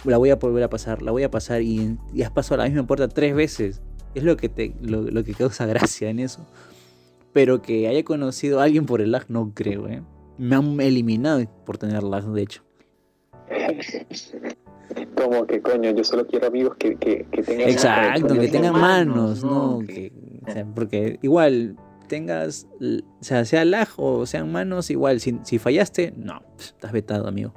la 0.05 0.19
voy 0.19 0.29
a 0.29 0.37
volver 0.37 0.65
a 0.65 0.69
pasar, 0.69 1.01
la 1.01 1.13
voy 1.13 1.23
a 1.23 1.31
pasar 1.31 1.63
y, 1.63 1.99
y 2.13 2.23
has 2.23 2.31
pasado 2.31 2.59
la 2.59 2.69
misma 2.69 2.87
puerta 2.87 3.09
tres 3.09 3.35
veces. 3.35 3.81
Es 4.15 4.23
lo 4.23 4.37
que, 4.37 4.49
te, 4.49 4.75
lo, 4.81 5.25
que 5.25 5.35
causa 5.35 5.67
gracia 5.67 6.09
en 6.09 6.21
eso. 6.21 6.47
Pero 7.33 7.63
que 7.63 7.89
haya 7.89 8.05
conocido 8.05 8.61
a 8.61 8.65
alguien 8.65 8.87
por 8.87 9.01
el 9.01 9.13
lag, 9.13 9.25
no 9.29 9.53
creo, 9.55 9.89
¿eh? 9.89 10.03
Me 10.39 10.57
han 10.57 10.81
eliminado 10.81 11.45
por 11.65 11.79
tener 11.79 12.03
lag, 12.03 12.25
de 12.25 12.43
hecho. 12.43 12.63
Como 15.17 15.47
que 15.47 15.61
coño, 15.61 15.91
yo 15.91 16.05
solo 16.05 16.27
quiero 16.27 16.47
amigos 16.47 16.77
que, 16.77 16.97
que, 16.97 17.25
tengan 17.43 17.69
Exacto, 17.69 18.39
que 18.39 18.49
tengan 18.49 18.75
manos, 18.75 19.43
¿no? 19.43 19.81
porque 20.75 21.19
igual 21.23 21.77
tengas, 22.07 22.69
o 22.81 23.25
sea, 23.25 23.45
sea 23.45 23.65
lag 23.65 23.89
o 23.97 24.27
sean 24.27 24.53
manos, 24.53 24.91
igual, 24.91 25.21
si, 25.21 25.39
si 25.43 25.59
fallaste, 25.59 26.13
no, 26.17 26.43
estás 26.59 26.93
vetado, 26.93 27.27
amigo 27.27 27.55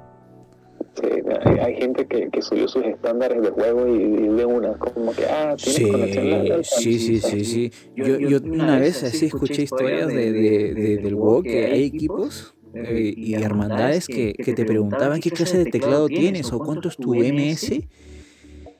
hay, 1.60 1.76
gente 1.76 2.06
que, 2.06 2.42
subió 2.42 2.68
sus 2.68 2.84
estándares 2.84 3.42
de 3.42 3.50
juego 3.50 3.86
y, 3.86 4.28
de 4.28 4.44
una, 4.44 4.78
como 4.78 5.12
que, 5.12 5.24
ah, 5.26 5.54
tienes 5.56 5.74
sí, 5.74 5.88
conexión 5.90 6.64
Sí, 6.64 6.98
sí, 6.98 7.20
sí, 7.20 7.44
sí. 7.44 7.72
Yo, 7.96 8.18
yo, 8.18 8.38
una 8.38 8.78
vez 8.78 9.02
así 9.02 9.26
escuché 9.26 9.62
historias 9.62 10.08
de, 10.08 10.32
de, 10.32 10.96
del 10.98 11.14
juego 11.14 11.42
que 11.42 11.66
hay 11.66 11.84
equipos 11.84 12.54
eh, 12.74 13.14
y 13.16 13.34
hermandades 13.34 14.06
que, 14.06 14.34
que 14.34 14.52
te 14.52 14.64
preguntaban 14.64 15.20
qué 15.20 15.30
clase 15.30 15.58
de 15.58 15.70
teclado 15.70 16.08
tienes 16.08 16.52
o 16.52 16.58
cuánto 16.58 16.88
es 16.88 16.96
tu 16.96 17.14
MS. 17.14 17.80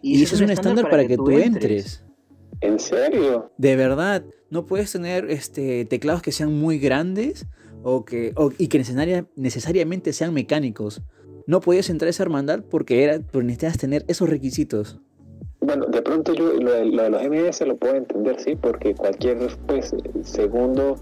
Y 0.00 0.22
ese 0.22 0.34
es 0.36 0.40
un 0.40 0.50
estándar 0.50 0.88
para 0.90 1.06
que 1.06 1.16
tú 1.16 1.30
entres. 1.30 2.04
¿En 2.60 2.78
serio? 2.78 3.52
De 3.56 3.76
verdad, 3.76 4.24
no 4.50 4.66
puedes 4.66 4.92
tener 4.92 5.30
este, 5.30 5.84
teclados 5.84 6.22
que 6.22 6.32
sean 6.32 6.52
muy 6.52 6.78
grandes 6.78 7.46
o 7.82 8.04
que, 8.04 8.32
o, 8.36 8.50
y 8.58 8.68
que 8.68 8.82
necesariamente 9.36 10.12
sean 10.12 10.34
mecánicos 10.34 11.02
no 11.48 11.60
podías 11.60 11.88
entrar 11.88 12.08
a 12.08 12.10
esa 12.10 12.22
hermandad 12.22 12.60
porque 12.70 13.02
era, 13.02 13.20
porque 13.20 13.46
necesitabas 13.46 13.78
tener 13.78 14.04
esos 14.06 14.28
requisitos. 14.28 15.00
Bueno, 15.60 15.86
de 15.86 16.02
pronto 16.02 16.34
yo 16.34 16.52
lo 16.52 16.72
de, 16.72 16.84
los 16.84 17.22
MS 17.22 17.66
lo 17.66 17.76
puedo 17.78 17.94
entender, 17.94 18.38
sí, 18.38 18.54
porque 18.54 18.94
cualquier 18.94 19.38
pues, 19.66 19.94
segundo 20.22 20.96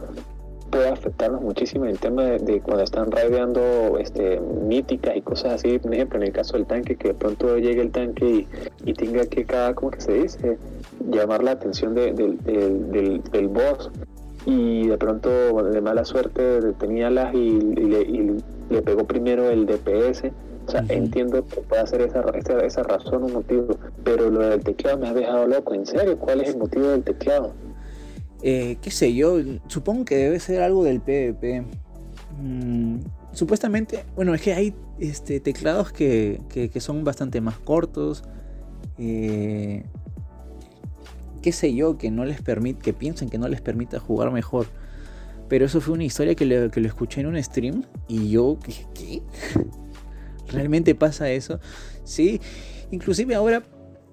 puede 0.70 0.88
afectarnos 0.88 1.42
muchísimo 1.42 1.84
en 1.84 1.90
el 1.92 1.98
tema 1.98 2.22
de, 2.24 2.60
cuando 2.60 2.84
están 2.84 3.10
raideando 3.10 3.98
este, 3.98 4.40
míticas 4.40 5.16
y 5.16 5.22
cosas 5.22 5.54
así. 5.54 5.80
Por 5.80 5.92
ejemplo, 5.92 6.18
en 6.18 6.28
el 6.28 6.32
caso 6.32 6.56
del 6.56 6.66
tanque, 6.66 6.94
que 6.94 7.08
de 7.08 7.14
pronto 7.14 7.58
llegue 7.58 7.80
el 7.80 7.90
tanque 7.90 8.46
y, 8.84 8.94
tenga 8.94 9.26
que 9.26 9.44
cada, 9.44 9.74
¿cómo 9.74 9.90
que 9.90 10.00
se 10.00 10.12
dice? 10.12 10.58
Llamar 11.10 11.42
la 11.42 11.52
atención 11.52 11.92
del, 11.94 12.14
del, 12.14 13.22
del, 13.32 13.48
boss 13.48 13.90
y 14.46 14.86
de 14.86 14.96
pronto 14.96 15.28
de 15.28 15.80
mala 15.80 16.04
suerte 16.04 16.60
tenía 16.78 17.10
las 17.10 17.34
y, 17.34 17.38
y, 17.38 18.36
le 18.70 18.82
pegó 18.82 19.04
primero 19.04 19.50
el 19.50 19.66
DPS. 19.66 20.30
O 20.66 20.70
sea, 20.70 20.84
entiendo 20.88 21.44
que 21.46 21.60
puede 21.60 21.86
ser 21.86 22.00
esa, 22.00 22.24
esa, 22.64 22.82
razón 22.82 23.24
o 23.24 23.28
motivo, 23.28 23.76
pero 24.02 24.30
lo 24.30 24.40
del 24.40 24.64
teclado 24.64 24.98
me 24.98 25.08
ha 25.08 25.14
dejado 25.14 25.46
loco. 25.46 25.74
¿En 25.74 25.86
serio? 25.86 26.18
¿Cuál 26.18 26.40
es 26.40 26.50
el 26.50 26.58
motivo 26.58 26.88
del 26.88 27.04
teclado? 27.04 27.52
Eh, 28.42 28.76
qué 28.80 28.90
sé 28.90 29.14
yo, 29.14 29.36
supongo 29.68 30.04
que 30.04 30.16
debe 30.16 30.40
ser 30.40 30.62
algo 30.62 30.84
del 30.84 31.00
PvP. 31.00 31.64
Mm, 32.40 32.98
supuestamente, 33.32 34.04
bueno, 34.14 34.34
es 34.34 34.42
que 34.42 34.54
hay 34.54 34.74
este, 34.98 35.40
teclados 35.40 35.92
que, 35.92 36.40
que, 36.48 36.80
son 36.80 37.04
bastante 37.04 37.40
más 37.40 37.58
cortos 37.58 38.24
eh, 38.98 39.84
qué 41.46 41.52
sé 41.52 41.72
yo, 41.72 41.96
que 41.96 42.10
no 42.10 42.24
les 42.24 42.42
permite, 42.42 42.82
que 42.82 42.92
piensen 42.92 43.28
que 43.28 43.38
no 43.38 43.46
les 43.46 43.60
permita 43.60 44.00
jugar 44.00 44.32
mejor. 44.32 44.66
Pero 45.48 45.66
eso 45.66 45.80
fue 45.80 45.94
una 45.94 46.02
historia 46.02 46.34
que, 46.34 46.44
le, 46.44 46.72
que 46.72 46.80
lo 46.80 46.88
escuché 46.88 47.20
en 47.20 47.28
un 47.28 47.40
stream 47.40 47.84
y 48.08 48.30
yo 48.30 48.58
dije, 48.66 48.84
¿qué? 48.94 49.22
¿Realmente 50.52 50.96
pasa 50.96 51.30
eso? 51.30 51.60
Sí, 52.02 52.40
inclusive 52.90 53.36
ahora 53.36 53.62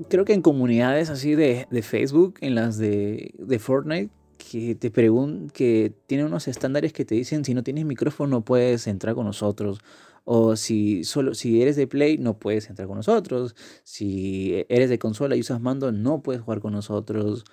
creo 0.09 0.25
que 0.25 0.33
en 0.33 0.43
comunidades 0.43 1.09
así 1.09 1.33
de, 1.33 1.65
de 1.71 1.81
Facebook, 1.81 2.35
en 2.41 2.53
las 2.53 2.77
de, 2.77 3.33
de 3.39 3.57
Fortnite, 3.57 4.11
que 4.37 4.75
te 4.75 4.91
preguntan, 4.91 5.49
que 5.49 5.91
tienen 6.05 6.27
unos 6.27 6.47
estándares 6.47 6.93
que 6.93 7.03
te 7.03 7.15
dicen 7.15 7.43
si 7.45 7.55
no 7.55 7.63
tienes 7.63 7.85
micrófono 7.85 8.29
no 8.29 8.41
puedes 8.41 8.85
entrar 8.85 9.15
con 9.15 9.25
nosotros. 9.25 9.79
O 10.25 10.55
si 10.55 11.03
solo 11.03 11.33
si 11.33 11.61
eres 11.61 11.75
de 11.75 11.87
Play 11.87 12.17
no 12.17 12.39
puedes 12.39 12.69
entrar 12.69 12.87
con 12.87 12.97
nosotros. 12.97 13.55
Si 13.83 14.65
eres 14.69 14.89
de 14.89 14.99
consola 14.99 15.35
y 15.35 15.41
usas 15.41 15.61
mando 15.61 15.91
no 15.91 16.21
puedes 16.21 16.41
jugar 16.41 16.59
con 16.59 16.73
nosotros. 16.73 17.43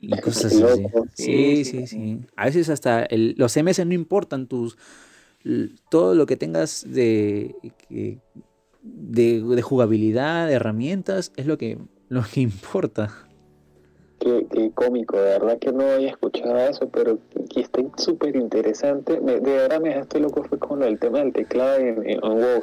Y 0.00 0.10
cosas 0.20 0.46
así. 0.46 0.62
Sí, 1.14 1.64
sí, 1.64 1.86
sí. 1.86 2.20
A 2.36 2.46
veces 2.46 2.70
hasta 2.70 3.02
el, 3.04 3.34
los 3.36 3.56
MS 3.56 3.84
no 3.86 3.94
importan 3.94 4.46
tus 4.46 4.78
todo 5.90 6.14
lo 6.14 6.26
que 6.26 6.36
tengas 6.36 6.84
de, 6.86 7.54
de, 7.88 9.42
de 9.42 9.62
jugabilidad, 9.62 10.46
de 10.46 10.54
herramientas, 10.54 11.32
es 11.36 11.46
lo 11.46 11.56
que, 11.58 11.78
lo 12.08 12.22
que 12.22 12.40
importa. 12.40 13.26
Qué, 14.20 14.70
cómico, 14.74 15.16
de 15.16 15.30
verdad 15.38 15.58
que 15.58 15.72
no 15.72 15.82
había 15.82 16.10
escuchado 16.10 16.56
eso, 16.58 16.88
pero 16.90 17.18
que 17.48 17.60
está 17.60 17.80
súper 17.96 18.36
interesante. 18.36 19.18
de 19.18 19.40
verdad 19.40 19.80
me 19.80 19.88
dejaste 19.88 20.20
loco 20.20 20.44
fue 20.44 20.58
con 20.58 20.82
el 20.82 20.98
tema 20.98 21.20
del 21.20 21.32
teclado 21.32 21.78
en, 21.78 22.08
en, 22.08 22.20
WoW. 22.20 22.62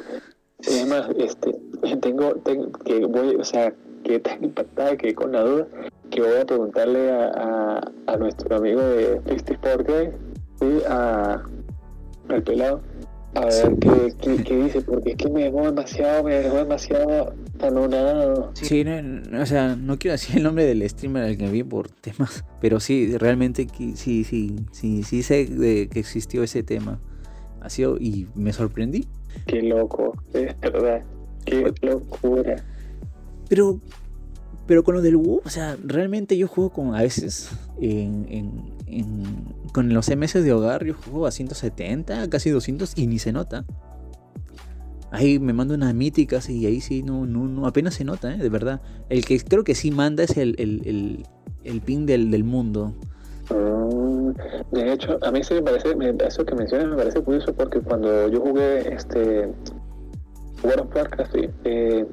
Es 0.60 0.86
más, 0.86 1.10
este, 1.18 1.56
tengo, 2.00 2.36
tengo 2.36 2.70
que 2.84 3.04
voy, 3.06 3.34
o 3.34 3.44
sea, 3.44 3.74
que 4.04 4.20
tan 4.20 4.44
impactada 4.44 4.96
que 4.96 5.14
con 5.14 5.32
la 5.32 5.42
duda 5.42 5.66
que 6.10 6.22
voy 6.22 6.36
a 6.40 6.46
preguntarle 6.46 7.10
a, 7.10 7.80
a, 8.06 8.16
nuestro 8.16 8.56
amigo 8.56 8.80
de 8.80 9.20
Fifty 9.26 9.52
Sport 9.54 9.86
Guy, 9.86 10.10
¿sí? 10.60 10.82
a, 10.88 11.42
al 12.28 12.42
pelado, 12.42 12.80
a 13.34 13.44
ver 13.44 13.76
qué, 14.20 14.42
qué, 14.42 14.56
dice, 14.56 14.80
porque 14.80 15.10
es 15.10 15.16
que 15.16 15.28
me 15.28 15.44
dejó 15.44 15.66
demasiado, 15.66 16.24
me 16.24 16.34
dejó 16.36 16.56
demasiado 16.56 17.34
anonadado. 17.60 18.50
Sí, 18.54 18.84
no, 18.84 19.40
o 19.40 19.46
sea, 19.46 19.76
no 19.76 19.98
quiero 19.98 20.12
decir 20.12 20.38
el 20.38 20.42
nombre 20.44 20.64
del 20.64 20.88
streamer 20.88 21.24
al 21.24 21.36
que 21.36 21.48
vi 21.50 21.62
por 21.62 21.88
temas, 21.90 22.44
pero 22.60 22.80
sí, 22.80 23.16
realmente 23.16 23.66
sí, 23.94 24.24
sí, 24.24 24.56
sí, 24.72 25.02
sí 25.02 25.22
sé 25.22 25.46
de 25.46 25.88
que 25.88 26.00
existió 26.00 26.42
ese 26.42 26.62
tema. 26.62 27.00
Ha 27.60 27.70
sido, 27.70 27.96
y 27.98 28.28
me 28.34 28.52
sorprendí. 28.52 29.06
Qué 29.46 29.62
loco, 29.62 30.16
es 30.32 30.58
verdad, 30.60 31.02
qué 31.44 31.72
locura. 31.82 32.64
Pero, 33.48 33.78
pero 34.68 34.84
con 34.84 34.94
lo 34.94 35.00
del 35.00 35.16
WoW, 35.16 35.40
o 35.44 35.48
sea, 35.48 35.78
realmente 35.82 36.36
yo 36.36 36.46
juego 36.46 36.70
con, 36.70 36.94
a 36.94 37.00
veces, 37.00 37.50
con 39.72 39.94
los 39.94 40.14
MS 40.14 40.34
de 40.34 40.52
hogar, 40.52 40.84
yo 40.84 40.92
juego 40.92 41.26
a 41.26 41.30
170, 41.30 42.28
casi 42.28 42.50
200 42.50 42.92
y 42.96 43.06
ni 43.06 43.18
se 43.18 43.32
nota. 43.32 43.64
Ahí 45.10 45.38
me 45.38 45.54
mando 45.54 45.74
unas 45.74 45.94
míticas 45.94 46.50
y 46.50 46.66
ahí 46.66 46.82
sí, 46.82 47.02
no, 47.02 47.24
no, 47.24 47.48
no 47.48 47.66
apenas 47.66 47.94
se 47.94 48.04
nota, 48.04 48.34
¿eh? 48.34 48.36
de 48.36 48.50
verdad. 48.50 48.82
El 49.08 49.24
que 49.24 49.40
creo 49.40 49.64
que 49.64 49.74
sí 49.74 49.90
manda 49.90 50.22
es 50.22 50.36
el, 50.36 50.54
el, 50.58 50.82
el, 50.84 51.26
el 51.64 51.80
pin 51.80 52.04
del, 52.04 52.30
del 52.30 52.44
mundo. 52.44 52.92
Mm, 53.48 54.32
de 54.72 54.92
hecho, 54.92 55.18
a 55.22 55.32
mí 55.32 55.42
sí 55.42 55.54
me 55.54 55.62
parece, 55.62 55.96
eso 56.26 56.44
que 56.44 56.54
mencionas 56.54 56.88
me 56.88 56.96
parece 56.96 57.22
curioso 57.22 57.54
porque 57.54 57.80
cuando 57.80 58.28
yo 58.28 58.38
jugué 58.38 58.92
este 58.94 59.50
World 60.62 60.80
of 60.80 60.94
Warcraft, 60.94 61.36
eh, 61.64 62.06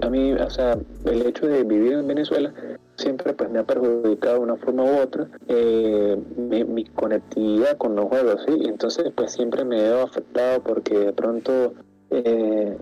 a 0.00 0.08
mí, 0.08 0.32
o 0.32 0.50
sea, 0.50 0.78
el 1.04 1.26
hecho 1.26 1.46
de 1.46 1.64
vivir 1.64 1.92
en 1.94 2.06
Venezuela 2.06 2.52
siempre 2.96 3.32
pues 3.34 3.50
me 3.50 3.58
ha 3.58 3.64
perjudicado 3.64 4.36
de 4.36 4.40
una 4.40 4.56
forma 4.56 4.84
u 4.84 5.00
otra 5.00 5.28
eh, 5.48 6.16
mi, 6.36 6.84
conectividad 6.86 7.76
con 7.76 7.96
los 7.96 8.06
juegos, 8.06 8.42
¿sí? 8.46 8.62
Entonces 8.64 9.12
pues 9.14 9.32
siempre 9.32 9.64
me 9.64 9.82
veo 9.82 10.02
afectado 10.02 10.62
porque 10.62 10.98
de 10.98 11.12
pronto 11.12 11.74
eh, 12.10 12.76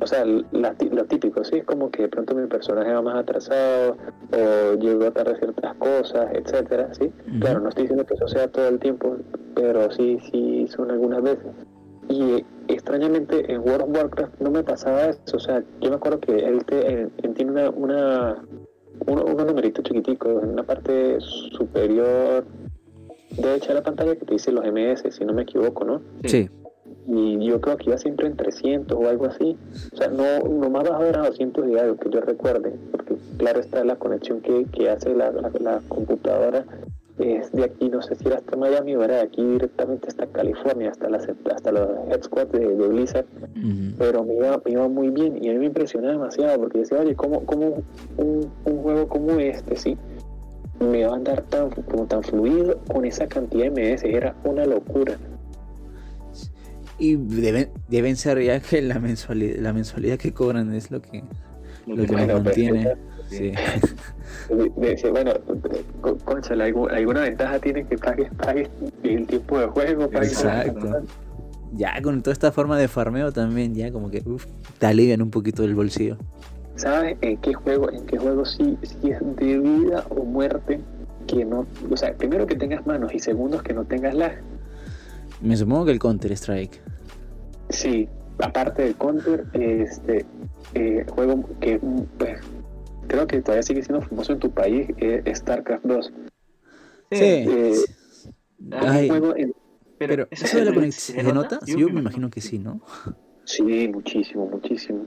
o 0.00 0.06
sea, 0.06 0.24
lo 0.24 1.04
típico, 1.06 1.42
¿sí? 1.44 1.56
Es 1.56 1.64
como 1.64 1.90
que 1.90 2.02
de 2.02 2.08
pronto 2.08 2.34
mi 2.34 2.46
personaje 2.46 2.92
va 2.92 3.02
más 3.02 3.16
atrasado 3.16 3.96
o 4.32 4.74
llegó 4.74 5.10
tarde 5.10 5.36
ciertas 5.38 5.74
cosas, 5.76 6.28
etcétera, 6.32 6.94
¿sí? 6.94 7.10
Claro, 7.40 7.60
no 7.60 7.68
estoy 7.68 7.84
diciendo 7.84 8.06
que 8.06 8.14
eso 8.14 8.28
sea 8.28 8.48
todo 8.48 8.68
el 8.68 8.78
tiempo, 8.78 9.16
pero 9.54 9.90
sí, 9.90 10.18
sí 10.30 10.66
son 10.68 10.90
algunas 10.90 11.22
veces. 11.22 11.46
Y 12.08 12.44
extrañamente 12.68 13.52
en 13.52 13.60
World 13.60 13.82
of 13.82 13.90
Warcraft 13.90 14.40
no 14.40 14.50
me 14.50 14.62
pasaba 14.62 15.06
eso, 15.06 15.36
o 15.36 15.40
sea, 15.40 15.62
yo 15.80 15.90
me 15.90 15.96
acuerdo 15.96 16.20
que 16.20 16.36
él, 16.36 16.64
te, 16.64 17.08
tiene 17.34 17.50
una, 17.50 17.70
una 17.70 18.44
un, 19.06 19.46
numerito 19.46 19.82
chiquitico 19.82 20.28
en 20.42 20.50
una 20.50 20.62
parte 20.62 21.18
superior 21.20 22.44
derecha 23.30 23.68
de 23.68 23.74
la 23.74 23.82
pantalla 23.82 24.16
que 24.16 24.24
te 24.24 24.32
dice 24.34 24.52
los 24.52 24.64
MS, 24.64 25.14
si 25.14 25.24
no 25.24 25.32
me 25.32 25.42
equivoco, 25.42 25.84
¿no? 25.84 26.00
Sí 26.24 26.48
y 27.10 27.42
yo 27.46 27.60
creo 27.60 27.76
que 27.78 27.86
iba 27.86 27.96
siempre 27.96 28.26
en 28.26 28.36
300 28.36 28.96
o 28.96 29.08
algo 29.08 29.26
así. 29.26 29.56
O 29.92 29.96
sea, 29.96 30.08
no, 30.08 30.40
no 30.40 30.68
más 30.68 30.88
bajo 30.88 31.04
era 31.04 31.26
200 31.26 31.68
y 31.68 31.78
algo 31.78 31.96
que 31.96 32.10
yo 32.10 32.20
recuerde, 32.20 32.74
porque 32.90 33.16
claro 33.38 33.60
está 33.60 33.82
la 33.84 33.96
conexión 33.96 34.42
que, 34.42 34.66
que 34.66 34.90
hace 34.90 35.14
la, 35.14 35.30
la, 35.32 35.80
computadora 35.88 36.66
es 37.18 37.52
de 37.52 37.64
aquí, 37.64 37.88
no 37.88 38.02
sé 38.02 38.14
si 38.14 38.26
era 38.26 38.36
hasta 38.36 38.56
Miami 38.56 38.96
o 38.96 39.02
era 39.02 39.16
de 39.16 39.22
aquí 39.22 39.44
directamente 39.44 40.08
hasta 40.08 40.26
California, 40.26 40.90
hasta, 40.90 41.08
las, 41.08 41.28
hasta 41.28 41.72
los 41.72 41.88
Head 42.10 42.22
Squad 42.22 42.46
de, 42.48 42.66
Blizzard, 42.74 43.26
pero 43.98 44.24
me 44.24 44.34
iba, 44.34 44.60
me 44.64 44.72
iba 44.72 44.88
muy 44.88 45.10
bien 45.10 45.42
y 45.42 45.48
a 45.48 45.52
mí 45.52 45.58
me 45.58 45.66
impresionaba 45.66 46.12
demasiado 46.12 46.60
porque 46.60 46.78
decía, 46.78 46.98
oye, 46.98 47.14
¿cómo, 47.14 47.44
cómo 47.44 47.82
un, 48.16 48.50
un 48.64 48.82
juego 48.82 49.08
como 49.08 49.32
este, 49.38 49.76
sí? 49.76 49.96
me 50.80 51.04
va 51.04 51.12
a 51.12 51.16
andar 51.16 51.42
tan, 51.42 51.70
como 51.70 52.06
tan 52.06 52.22
fluido 52.22 52.78
con 52.86 53.04
esa 53.04 53.26
cantidad 53.26 53.70
de 53.70 53.94
MS, 53.94 54.04
era 54.04 54.34
una 54.44 54.64
locura. 54.64 55.16
Y 56.98 57.16
deben, 57.16 57.70
deben 57.88 58.16
ser 58.16 58.42
ya 58.42 58.60
que 58.60 58.82
la 58.82 58.98
mensualidad, 58.98 59.56
la 59.60 59.72
mensualidad 59.72 60.18
que 60.18 60.32
cobran 60.32 60.74
es 60.74 60.90
lo 60.90 61.00
que, 61.00 61.22
lo 61.86 62.04
que 62.04 62.12
bueno, 62.12 62.40
mantiene. 62.40 62.96
Sí. 63.28 63.52
bueno, 65.10 65.32
concha, 66.24 66.54
alguna 66.54 67.20
ventaja 67.20 67.58
tiene 67.58 67.86
que 67.86 67.98
pagues, 67.98 68.30
pagues 68.34 68.68
el 69.02 69.26
tiempo 69.26 69.58
de 69.58 69.66
juego. 69.66 70.04
Exacto. 70.04 71.02
Ya 71.72 72.00
con 72.02 72.22
toda 72.22 72.32
esta 72.32 72.50
forma 72.50 72.78
de 72.78 72.88
farmeo 72.88 73.32
también, 73.32 73.74
ya 73.74 73.92
como 73.92 74.10
que 74.10 74.22
uf, 74.24 74.46
te 74.78 74.86
alivian 74.86 75.20
un 75.20 75.30
poquito 75.30 75.64
el 75.64 75.74
bolsillo. 75.74 76.16
¿Sabes 76.76 77.18
en 77.20 77.36
qué 77.38 77.52
juego, 77.54 77.90
en 77.90 78.06
qué 78.06 78.16
juego 78.18 78.44
sí, 78.44 78.78
sí 78.82 79.10
es 79.10 79.18
de 79.36 79.58
vida 79.58 80.04
o 80.10 80.24
muerte 80.24 80.80
que 81.26 81.44
no, 81.44 81.66
o 81.90 81.96
sea, 81.96 82.14
primero 82.14 82.46
que 82.46 82.54
tengas 82.54 82.86
manos 82.86 83.12
y 83.12 83.18
segundo 83.18 83.62
que 83.62 83.74
no 83.74 83.84
tengas 83.84 84.14
lag? 84.14 84.40
Me 85.42 85.56
supongo 85.56 85.86
que 85.86 85.92
el 85.92 85.98
Counter 85.98 86.32
Strike. 86.32 86.80
Sí, 87.68 88.08
aparte 88.40 88.82
del 88.82 88.94
Counter, 88.96 89.44
este 89.52 90.24
eh, 90.74 91.04
juego 91.10 91.44
que 91.60 91.78
pues, 92.18 92.40
creo 93.08 93.26
que 93.26 93.40
todavía 93.40 93.62
sigue 93.62 93.82
siendo 93.82 94.02
famoso 94.06 94.32
en 94.32 94.38
tu 94.38 94.50
país, 94.50 94.88
eh, 94.98 95.22
StarCraft 95.34 95.84
2. 95.84 96.12
Sí. 97.10 97.24
Eh, 97.24 97.74
pero, 99.98 100.28
¿eso 100.30 100.58
de 100.58 100.64
la 100.64 100.74
conexión 100.74 101.26
se 101.26 101.32
nota? 101.32 101.58
Yo 101.66 101.88
me 101.88 102.00
imagino 102.00 102.30
que 102.30 102.40
sí, 102.40 102.58
¿no? 102.58 102.80
Sí, 103.44 103.88
muchísimo, 103.88 104.46
muchísimo. 104.46 105.04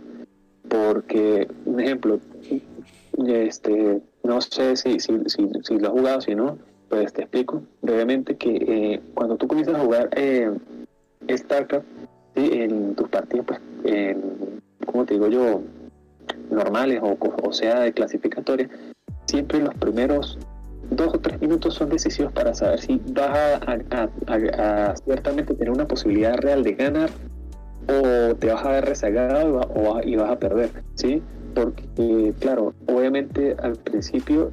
Porque, 0.67 1.47
un 1.65 1.79
ejemplo, 1.79 2.19
este, 3.25 4.01
no 4.23 4.41
sé 4.41 4.75
si, 4.75 4.99
si, 4.99 5.13
si, 5.27 5.49
si 5.63 5.79
lo 5.79 5.87
has 5.87 5.93
jugado, 5.93 6.21
si 6.21 6.35
no, 6.35 6.57
pues 6.89 7.13
te 7.13 7.21
explico 7.21 7.63
brevemente 7.81 8.35
que 8.35 8.55
eh, 8.55 9.01
cuando 9.13 9.37
tú 9.37 9.47
comienzas 9.47 9.75
a 9.75 9.79
jugar 9.79 10.09
eh, 10.15 10.51
StarCraft, 11.29 11.85
en 12.35 12.95
tus 12.95 13.09
partidos, 13.09 13.45
pues, 13.45 13.59
como 14.85 15.05
te 15.05 15.13
digo 15.15 15.27
yo, 15.27 15.61
normales 16.49 17.01
o, 17.01 17.53
sea 17.53 17.81
de 17.81 17.93
clasificatoria, 17.93 18.69
siempre 19.25 19.59
los 19.59 19.73
primeros 19.75 20.37
dos 20.89 21.13
o 21.13 21.19
tres 21.19 21.39
minutos 21.39 21.75
son 21.75 21.89
decisivos 21.89 22.31
para 22.33 22.53
saber 22.53 22.79
si 22.79 23.01
vas 23.13 23.61
a, 23.67 24.95
ciertamente 25.05 25.53
tener 25.53 25.71
una 25.71 25.87
posibilidad 25.87 26.35
real 26.37 26.63
de 26.63 26.73
ganar 26.73 27.09
o 27.87 28.35
te 28.35 28.47
vas 28.47 28.65
a 28.65 28.71
ver 28.71 28.85
rezagado 28.85 29.61
o, 29.75 30.01
y 30.03 30.15
vas 30.15 30.31
a 30.31 30.39
perder, 30.39 30.69
¿sí? 30.95 31.21
Porque, 31.55 32.33
claro, 32.39 32.73
obviamente 32.87 33.55
al 33.61 33.75
principio 33.77 34.51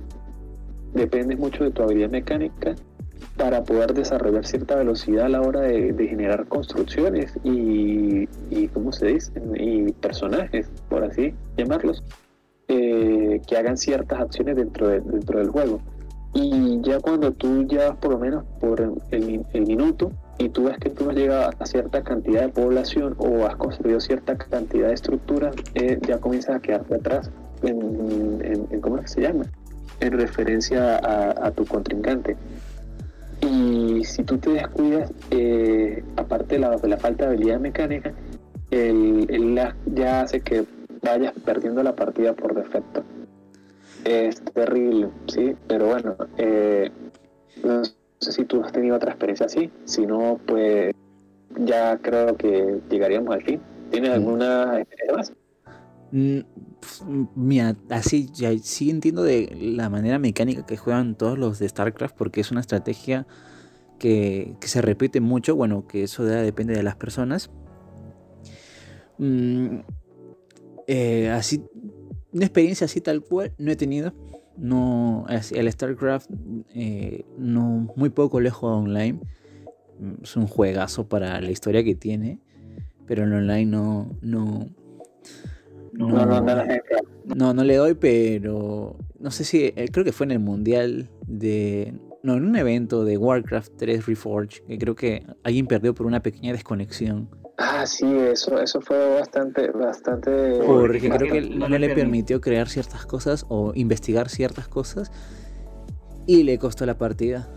depende 0.95 1.37
mucho 1.37 1.65
de 1.65 1.71
tu 1.71 1.83
habilidad 1.83 2.11
mecánica 2.11 2.75
para 3.39 3.63
poder 3.65 3.95
desarrollar 3.95 4.45
cierta 4.45 4.75
velocidad 4.75 5.27
a 5.27 5.29
la 5.31 5.41
hora 5.41 5.61
de, 5.61 5.95
generar 6.09 6.47
construcciones 6.47 7.33
y, 7.45 8.29
y, 8.51 8.69
¿cómo 8.75 8.93
se 8.93 9.07
dice? 9.07 9.33
Y 9.55 9.93
personajes, 9.93 10.69
por 10.89 11.05
así 11.05 11.33
llamarlos, 11.57 12.03
eh, 12.67 13.41
que 13.47 13.57
hagan 13.57 13.79
ciertas 13.79 14.21
acciones 14.21 14.57
dentro, 14.57 14.89
de, 14.89 15.01
dentro 15.01 15.39
del 15.39 15.49
juego. 15.49 15.81
Y 16.35 16.81
ya 16.83 17.01
cuando 17.01 17.33
tú 17.33 17.67
llevas 17.67 17.97
por 17.97 18.13
lo 18.13 18.19
menos 18.19 18.45
por 18.61 18.81
el, 19.11 19.47
el, 19.53 19.67
minuto 19.67 20.13
y 20.37 20.51
tú 20.51 20.65
ves 20.65 20.77
que 20.79 20.91
tú 20.91 21.09
has 21.09 21.17
llegado 21.17 21.51
a 21.59 21.67
cierta 21.67 22.03
cantidad 22.03 22.43
de 22.43 22.49
población 22.51 23.15
o 23.19 23.47
has 23.47 23.57
construido 23.57 24.01
cierta 24.01 24.37
cantidad 24.37 24.89
de 24.89 24.95
estructuras, 24.95 25.57
eh, 25.75 25.99
ya 26.07 26.19
comienzas 26.19 26.57
a 26.57 26.61
quedarte 26.61 26.97
atrás 26.97 27.31
en, 27.63 28.81
¿cómo 28.81 28.97
es 28.99 29.03
que 29.03 29.09
se 29.09 29.21
llama? 29.23 29.47
En 30.01 30.13
referencia 30.13 30.99
a, 30.99 31.51
tu 31.53 31.65
contrincante. 31.65 32.37
Y 33.41 34.05
si 34.05 34.25
tú 34.25 34.39
te 34.39 34.51
descuidas, 34.51 35.13
eh, 35.31 36.03
aparte 36.17 36.57
de 36.57 36.61
la, 36.61 36.77
de 36.77 36.89
la, 36.89 36.97
falta 36.97 37.25
de 37.25 37.35
habilidad 37.35 37.61
mecánica, 37.61 38.13
el, 38.71 39.27
el 39.29 39.61
ya 39.95 40.23
hace 40.23 40.41
que 40.41 40.65
vayas 41.03 41.33
perdiendo 41.45 41.83
la 41.83 41.95
partida 41.95 42.33
por 42.35 42.55
defecto. 42.55 43.03
Es 44.05 44.41
terrible, 44.41 45.09
sí, 45.27 45.55
pero 45.67 45.87
bueno, 45.89 46.17
eh, 46.37 46.91
no 47.65 47.83
sé 47.85 48.33
si 48.33 48.45
tú 48.45 48.63
has 48.63 48.73
tenido 48.73 48.97
otra 48.97 49.11
experiencia 49.11 49.47
así, 49.47 49.71
si 49.85 50.07
no, 50.07 50.41
pues 50.47 50.95
ya 51.57 51.99
creo 51.99 52.37
que 52.37 52.81
llegaríamos 52.91 53.35
al 53.35 53.43
fin. 53.43 53.61
¿Tienes 53.91 54.11
mm. 54.11 54.15
alguna 54.15 54.81
experiencia 54.81 55.17
más? 55.17 55.33
Mm, 56.11 56.41
mira, 57.35 57.77
así 57.91 58.31
ya 58.33 58.57
sí 58.59 58.91
entiendo 58.91 59.23
de 59.23 59.55
la 59.61 59.91
manera 59.91 60.19
mecánica 60.19 60.65
que 60.65 60.77
juegan 60.77 61.15
todos 61.17 61.39
los 61.39 61.59
de 61.59 61.69
StarCraft 61.69 62.17
porque 62.17 62.41
es 62.41 62.51
una 62.51 62.61
estrategia 62.61 63.27
que, 63.99 64.57
se 64.61 64.81
repite 64.81 65.21
mucho, 65.21 65.57
bueno, 65.57 65.87
que 65.87 66.05
eso 66.05 66.25
depende 66.25 66.75
de 66.75 66.83
las 66.83 66.97
personas. 66.97 67.51
Mm, 69.19 69.81
eh, 70.87 71.31
así, 71.31 71.63
una 72.33 72.45
experiencia 72.45 72.87
así 72.87 73.01
tal 73.01 73.23
cual 73.23 73.53
no 73.59 73.71
he 73.71 73.77
tenido. 73.77 74.15
No, 74.57 75.27
el 75.29 75.71
StarCraft 75.71 76.31
eh, 76.75 77.25
no, 77.37 77.93
muy 77.97 78.11
poco 78.11 78.41
lejos 78.41 78.71
online. 78.73 79.21
Es 80.23 80.37
un 80.37 80.47
juegazo 80.47 81.09
para 81.09 81.41
la 81.41 81.51
historia 81.51 81.85
que 81.85 81.95
tiene, 81.95 82.41
pero 83.07 83.25
en 83.25 83.33
online 83.33 83.67
no, 83.67 84.17
no, 84.21 84.69
no, 86.07 86.27
no, 87.35 87.55
no, 87.55 87.65
le 87.65 87.77
doy, 87.77 87.95
pero 87.95 88.97
no 89.19 89.31
sé 89.31 89.45
si, 89.45 89.65
eh, 89.65 89.89
creo 89.93 90.05
que 90.05 90.13
fue 90.13 90.27
en 90.27 90.31
el 90.33 90.39
mundial 90.39 91.11
de, 91.27 91.93
no, 92.23 92.37
en 92.37 92.45
un 92.45 92.57
evento 92.57 93.05
de 93.05 93.17
Warcraft 93.17 93.73
3 93.77 94.07
Reforged, 94.07 94.65
que 94.67 94.79
creo 94.79 94.95
que 94.95 95.27
alguien 95.43 95.67
perdió 95.67 95.95
por 95.95 96.07
una 96.07 96.21
pequeña 96.23 96.53
desconexión. 96.53 97.29
Ah, 97.59 97.85
sí, 97.87 98.07
eso, 98.07 98.61
eso 98.61 98.81
fue 98.81 99.17
bastante, 99.17 99.71
bastante. 99.73 100.61
Porque 100.65 101.11
creo 101.11 101.33
que 101.33 101.41
no, 101.41 101.69
le 101.69 101.93
permitió 101.93 102.41
crear 102.41 102.69
ciertas 102.69 103.05
cosas 103.05 103.45
o 103.49 103.73
investigar 103.75 104.29
ciertas 104.29 104.69
cosas 104.69 105.11
y 106.27 106.45
le 106.45 106.59
costó 106.59 106.87
la 106.87 106.97
partida. 106.97 107.49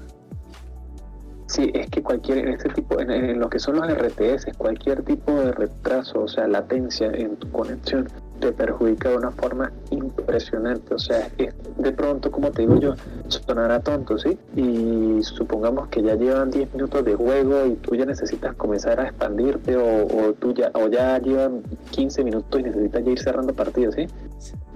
Sí, 1.46 1.70
es 1.76 1.88
que 1.92 2.02
cualquier, 2.02 2.40
en 2.40 2.48
este 2.54 2.70
tipo, 2.70 3.00
en, 3.00 3.38
lo 3.38 3.50
que 3.50 3.60
son 3.60 3.76
los 3.76 3.88
RTS, 3.94 4.58
cualquier 4.58 5.04
tipo 5.04 5.34
de 5.34 5.52
retraso, 5.52 6.22
o 6.24 6.28
sea, 6.28 6.48
latencia 6.48 7.12
en 7.14 7.36
tu 7.36 7.52
conexión, 7.52 8.08
te 8.42 8.52
perjudica 8.52 9.10
de 9.10 9.18
una 9.18 9.32
forma 9.32 9.72
impresionante. 9.92 10.94
O 10.94 11.00
sea, 11.00 11.30
es, 11.38 11.54
de 11.78 11.92
pronto, 11.94 12.30
como 12.32 12.52
te 12.52 12.64
digo 12.64 12.78
yo, 12.80 12.96
sonará 13.28 13.80
tonto, 13.80 14.18
¿sí? 14.18 14.38
Y 14.56 15.24
supongamos 15.24 15.88
que 15.88 16.02
ya 16.02 16.16
llevan 16.16 16.52
10 16.52 16.74
minutos 16.74 17.06
de 17.06 17.16
juego 17.16 17.66
y 17.66 17.76
tú 17.76 17.96
ya 17.96 18.06
necesitas 18.06 18.56
comenzar 18.56 19.00
a 19.00 19.04
expandirte 19.04 19.78
o, 19.78 20.34
tú 20.34 20.54
ya, 20.54 20.72
o 20.74 20.88
ya 20.90 21.18
llevan 21.20 21.62
15 21.92 22.24
minutos 22.24 22.60
y 22.60 22.64
necesitas 22.64 23.06
ya 23.06 23.12
ir 23.12 23.20
cerrando 23.20 23.54
partidos, 23.54 23.96
¿sí? 23.96 24.08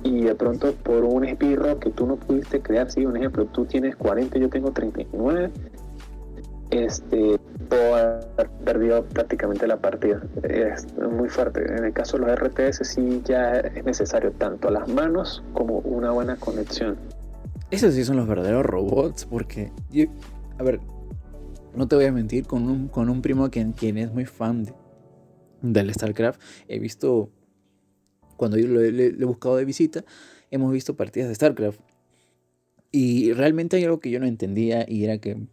Y 0.03 0.21
de 0.21 0.35
pronto 0.35 0.71
por 0.71 1.03
un 1.03 1.25
esbirro 1.25 1.79
que 1.79 1.89
tú 1.89 2.05
no 2.05 2.15
pudiste 2.15 2.61
crear, 2.61 2.89
sí, 2.91 3.05
un 3.05 3.17
ejemplo, 3.17 3.45
tú 3.45 3.65
tienes 3.65 3.95
40, 3.95 4.37
yo 4.37 4.49
tengo 4.49 4.71
39 4.71 5.51
este, 6.71 7.39
puedo 7.65 7.95
haber 7.95 8.49
perdido 8.63 9.03
prácticamente 9.05 9.67
la 9.67 9.77
partida. 9.77 10.21
Es 10.43 10.87
muy 10.97 11.29
fuerte. 11.29 11.61
En 11.61 11.83
el 11.83 11.93
caso 11.93 12.17
de 12.17 12.25
los 12.25 12.39
RTS 12.39 12.87
sí 12.87 13.21
ya 13.25 13.53
es 13.59 13.83
necesario 13.83 14.31
tanto 14.31 14.69
las 14.69 14.87
manos 14.87 15.43
como 15.53 15.79
una 15.79 16.11
buena 16.11 16.35
conexión. 16.37 16.97
Esos 17.71 17.93
sí 17.93 18.03
son 18.03 18.17
los 18.17 18.27
verdaderos 18.27 18.65
robots, 18.65 19.25
porque, 19.25 19.71
a 20.57 20.63
ver, 20.63 20.79
no 21.75 21.87
te 21.87 21.95
voy 21.95 22.05
a 22.05 22.11
mentir, 22.11 22.45
con 22.45 22.69
un, 22.69 22.87
con 22.87 23.09
un 23.09 23.21
primo 23.21 23.49
quien, 23.49 23.73
quien 23.73 23.97
es 23.97 24.13
muy 24.13 24.25
fan 24.25 24.65
del 25.61 25.93
StarCraft, 25.93 26.39
he 26.67 26.79
visto, 26.79 27.31
cuando 28.37 28.57
yo 28.57 28.67
lo 28.67 28.81
he 28.81 29.25
buscado 29.25 29.57
de 29.57 29.65
visita, 29.65 30.05
hemos 30.51 30.71
visto 30.71 30.95
partidas 30.95 31.27
de 31.27 31.35
StarCraft. 31.35 31.79
Y 32.91 33.33
realmente 33.33 33.75
hay 33.75 33.83
algo 33.83 33.99
que 33.99 34.09
yo 34.09 34.19
no 34.19 34.25
entendía 34.25 34.85
y 34.87 35.03
era 35.03 35.17
que 35.17 35.47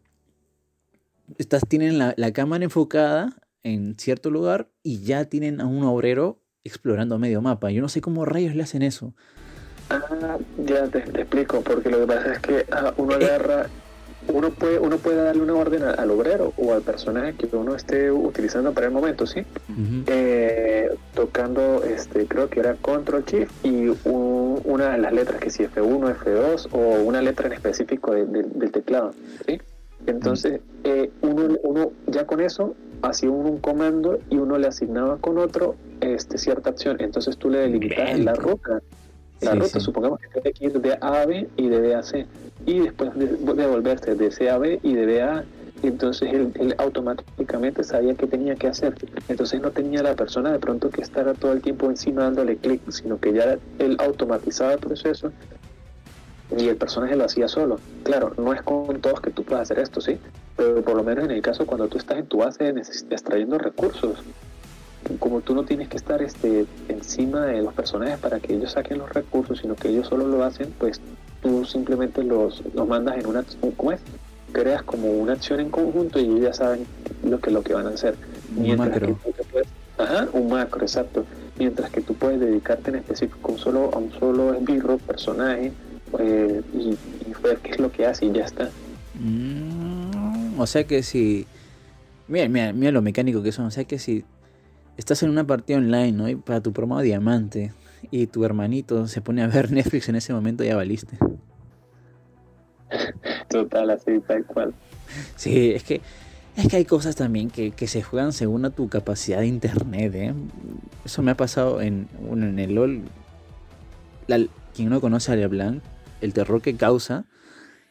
estas 1.38 1.62
tienen 1.68 1.98
la, 1.98 2.32
cámara 2.32 2.64
enfocada 2.64 3.36
en 3.62 3.98
cierto 3.98 4.30
lugar 4.30 4.70
y 4.82 5.02
ya 5.02 5.24
tienen 5.26 5.60
a 5.60 5.66
un 5.66 5.84
obrero 5.84 6.40
explorando 6.64 7.18
medio 7.18 7.42
mapa. 7.42 7.70
Yo 7.70 7.82
no 7.82 7.88
sé 7.88 8.00
cómo 8.00 8.24
rayos 8.24 8.54
le 8.54 8.62
hacen 8.62 8.82
eso. 8.82 9.14
Ah, 9.90 10.38
ya 10.64 10.86
te, 10.88 10.98
explico, 10.98 11.60
porque 11.60 11.90
lo 11.90 12.00
que 12.00 12.06
pasa 12.06 12.32
es 12.32 12.38
que 12.40 12.66
ah, 12.70 12.94
uno 12.96 13.12
eh. 13.12 13.24
agarra, 13.24 13.66
uno 14.28 14.50
puede, 14.50 14.78
uno 14.78 14.96
puede 14.98 15.22
darle 15.22 15.42
una 15.42 15.54
orden 15.54 15.82
al, 15.82 16.10
obrero 16.10 16.52
o 16.56 16.72
al 16.72 16.82
personaje 16.82 17.34
que 17.34 17.54
uno 17.54 17.74
esté 17.74 18.10
utilizando 18.10 18.72
para 18.72 18.86
el 18.86 18.92
momento, 18.92 19.26
¿sí? 19.26 19.44
Eh, 20.06 20.88
tocando, 21.14 21.82
este, 21.84 22.26
creo 22.26 22.48
que 22.48 22.60
era 22.60 22.74
Control 22.74 23.24
Shift 23.24 23.52
y 23.64 23.88
una 24.04 24.92
de 24.92 24.98
las 24.98 25.12
letras 25.12 25.40
que 25.40 25.50
si 25.50 25.64
F1, 25.64 26.16
F2 26.16 26.68
o 26.72 27.02
una 27.02 27.20
letra 27.20 27.48
en 27.48 27.54
específico 27.54 28.12
del 28.14 28.70
teclado, 28.72 29.12
¿sí? 29.46 29.60
Entonces, 30.06 30.60
eh, 30.84 31.10
uno, 31.22 31.56
uno 31.62 31.92
ya 32.06 32.26
con 32.26 32.40
eso 32.40 32.74
hacía 33.02 33.30
un, 33.30 33.58
comando 33.58 34.18
y 34.30 34.36
uno 34.36 34.58
le 34.58 34.68
asignaba 34.68 35.18
con 35.18 35.38
otro 35.38 35.76
este, 36.00 36.38
cierta 36.38 36.70
acción. 36.70 36.96
Entonces 37.00 37.36
tú 37.36 37.50
le 37.50 37.58
delimitas 37.58 38.18
la 38.20 38.34
ruta. 38.34 38.80
La 39.40 39.56
ruta, 39.56 39.80
supongamos 39.80 40.20
que 40.20 40.28
tiene 40.28 40.52
que 40.52 40.64
ir 40.66 40.80
de 40.80 40.92
A 41.00 41.22
a 41.22 41.26
B 41.26 41.48
y 41.56 41.68
de 41.68 41.80
B 41.80 41.94
a 41.94 42.02
C. 42.02 42.26
Y 42.64 42.78
después 42.78 43.12
de, 43.16 43.26
devolverse 43.26 44.14
de 44.14 44.30
C 44.30 44.48
a 44.48 44.58
B 44.58 44.78
y 44.82 44.94
de 44.94 45.06
B 45.06 45.22
a 45.22 45.38
A. 45.38 45.44
Entonces 45.82 46.32
él, 46.32 46.76
automáticamente 46.78 47.82
sabía 47.82 48.14
qué 48.14 48.28
tenía 48.28 48.54
que 48.54 48.68
hacer. 48.68 48.94
Entonces 49.28 49.60
no 49.60 49.72
tenía 49.72 50.00
la 50.04 50.14
persona 50.14 50.52
de 50.52 50.60
pronto 50.60 50.90
que 50.90 51.02
estar 51.02 51.32
todo 51.38 51.52
el 51.52 51.60
tiempo 51.60 51.90
encima 51.90 52.22
dándole 52.22 52.56
clic, 52.56 52.88
sino 52.90 53.18
que 53.18 53.32
ya 53.32 53.58
él 53.80 53.96
automatizaba 53.98 54.74
el 54.74 54.78
proceso 54.78 55.32
y 56.56 56.68
el 56.68 56.76
personaje 56.76 57.16
lo 57.16 57.24
hacía 57.24 57.48
solo. 57.48 57.80
Claro, 58.02 58.34
no 58.36 58.52
es 58.52 58.62
con 58.62 59.00
todos 59.00 59.20
que 59.20 59.30
tú 59.30 59.44
puedas 59.44 59.62
hacer 59.62 59.78
esto, 59.78 60.00
¿sí? 60.00 60.18
Pero 60.56 60.82
por 60.82 60.96
lo 60.96 61.04
menos 61.04 61.24
en 61.24 61.30
el 61.30 61.42
caso 61.42 61.66
cuando 61.66 61.88
tú 61.88 61.98
estás 61.98 62.18
en 62.18 62.26
tu 62.26 62.38
base 62.38 62.68
extrayendo 63.10 63.58
recursos, 63.58 64.18
como 65.18 65.40
tú 65.40 65.54
no 65.54 65.64
tienes 65.64 65.88
que 65.88 65.96
estar 65.96 66.22
este, 66.22 66.66
encima 66.88 67.46
de 67.46 67.62
los 67.62 67.74
personajes 67.74 68.18
para 68.18 68.40
que 68.40 68.54
ellos 68.54 68.72
saquen 68.72 68.98
los 68.98 69.12
recursos, 69.12 69.58
sino 69.58 69.74
que 69.74 69.88
ellos 69.88 70.06
solo 70.08 70.26
lo 70.26 70.44
hacen, 70.44 70.72
pues 70.78 71.00
tú 71.42 71.64
simplemente 71.64 72.22
los, 72.22 72.62
los 72.74 72.86
mandas 72.86 73.18
en 73.18 73.26
una... 73.26 73.44
¿Cómo 73.76 73.92
es? 73.92 74.00
Creas 74.52 74.82
como 74.82 75.10
una 75.10 75.32
acción 75.32 75.60
en 75.60 75.70
conjunto 75.70 76.20
y 76.20 76.24
ellos 76.24 76.40
ya 76.40 76.52
saben 76.52 76.86
lo 77.24 77.40
que, 77.40 77.50
lo 77.50 77.62
que 77.62 77.74
van 77.74 77.86
a 77.86 77.90
hacer. 77.90 78.14
Un 78.56 78.76
macro. 78.76 79.18
ajá, 79.98 80.28
un 80.32 80.50
macro, 80.50 80.82
exacto. 80.82 81.24
Mientras 81.58 81.90
que 81.90 82.00
tú 82.02 82.14
puedes 82.14 82.38
dedicarte 82.38 82.90
en 82.90 82.96
específico 82.96 83.56
solo, 83.56 83.90
a 83.92 83.98
un 83.98 84.12
solo 84.12 84.54
esbirro, 84.54 84.98
personaje, 84.98 85.72
eh, 86.18 86.62
y, 86.74 86.98
ver 87.42 87.58
qué 87.58 87.72
es 87.72 87.80
lo 87.80 87.90
que 87.90 88.06
hace 88.06 88.26
y 88.26 88.32
ya 88.32 88.44
está. 88.44 88.70
Mm, 89.14 90.58
o 90.58 90.66
sea 90.66 90.84
que 90.84 91.02
si. 91.02 91.46
Mira, 92.28 92.48
mira, 92.48 92.72
mira 92.72 92.92
lo 92.92 93.02
mecánico 93.02 93.42
que 93.42 93.52
son. 93.52 93.66
O 93.66 93.70
sea 93.70 93.84
que 93.84 93.98
si 93.98 94.24
estás 94.96 95.22
en 95.22 95.30
una 95.30 95.46
partida 95.46 95.78
online, 95.78 96.12
¿no? 96.12 96.28
Y 96.28 96.36
para 96.36 96.60
tu 96.60 96.72
promo 96.72 97.00
diamante 97.00 97.72
y 98.10 98.26
tu 98.26 98.44
hermanito 98.44 99.06
se 99.08 99.20
pone 99.20 99.42
a 99.42 99.46
ver 99.46 99.70
Netflix 99.72 100.08
en 100.08 100.16
ese 100.16 100.32
momento, 100.32 100.64
ya 100.64 100.76
valiste. 100.76 101.16
Total, 103.48 103.90
así, 103.90 104.20
tal 104.26 104.44
cual. 104.46 104.74
Sí, 105.36 105.72
es 105.72 105.84
que. 105.84 106.00
Es 106.54 106.68
que 106.68 106.76
hay 106.76 106.84
cosas 106.84 107.16
también 107.16 107.48
que, 107.48 107.72
se 107.86 108.02
juegan 108.02 108.34
según 108.34 108.66
a 108.66 108.70
tu 108.70 108.90
capacidad 108.90 109.40
de 109.40 109.46
internet, 109.46 110.14
¿eh? 110.14 110.34
Eso 111.02 111.22
me 111.22 111.30
ha 111.30 111.34
pasado 111.34 111.80
en, 111.80 112.08
en 112.30 112.58
el 112.58 112.74
LOL. 112.74 113.00
quien 114.74 114.90
no 114.90 115.00
conoce 115.00 115.32
a 115.32 115.36
LeBlanc 115.36 115.82
el 116.22 116.32
terror 116.32 116.62
que 116.62 116.76
causa 116.76 117.26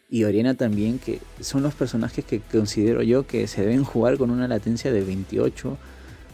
y 0.09 0.25
Oriana 0.25 0.55
también, 0.55 0.99
que 0.99 1.21
son 1.39 1.63
los 1.63 1.73
personajes 1.73 2.25
que 2.25 2.41
considero 2.41 3.01
yo 3.01 3.25
que 3.25 3.47
se 3.47 3.61
deben 3.61 3.85
jugar 3.85 4.17
con 4.17 4.29
una 4.29 4.47
latencia 4.47 4.91
de 4.91 5.01
28 5.01 5.77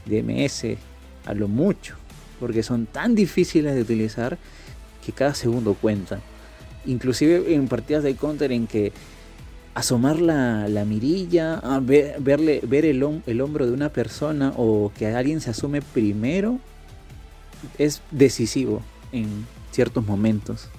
DMS 0.08 0.78
a 1.26 1.34
lo 1.36 1.48
mucho, 1.48 1.96
porque 2.40 2.64
son 2.64 2.88
tan 2.88 3.14
difíciles 3.14 3.76
de 3.76 3.82
utilizar 3.82 4.40
que 5.06 5.12
cada 5.12 5.36
segundo 5.36 5.76
cuenta. 5.76 6.20
Inclusive 6.88 7.54
en 7.54 7.68
partidas 7.68 8.04
de 8.04 8.16
counter 8.16 8.52
en 8.52 8.66
que 8.66 8.94
asomar 9.76 10.20
la, 10.20 10.84
mirilla, 10.86 11.62
ver, 11.82 12.16
el, 12.20 13.22
el 13.28 13.42
hombro 13.42 13.68
de 13.68 13.72
una 13.74 13.90
persona 13.90 14.54
o 14.58 14.92
que 14.98 15.06
alguien 15.06 15.40
se 15.40 15.52
asome 15.52 15.84
primero 15.84 16.60
es 17.78 18.02
decisivo 18.10 18.82
en 19.12 19.46
ciertos 19.72 20.04
momentos. 20.04 20.70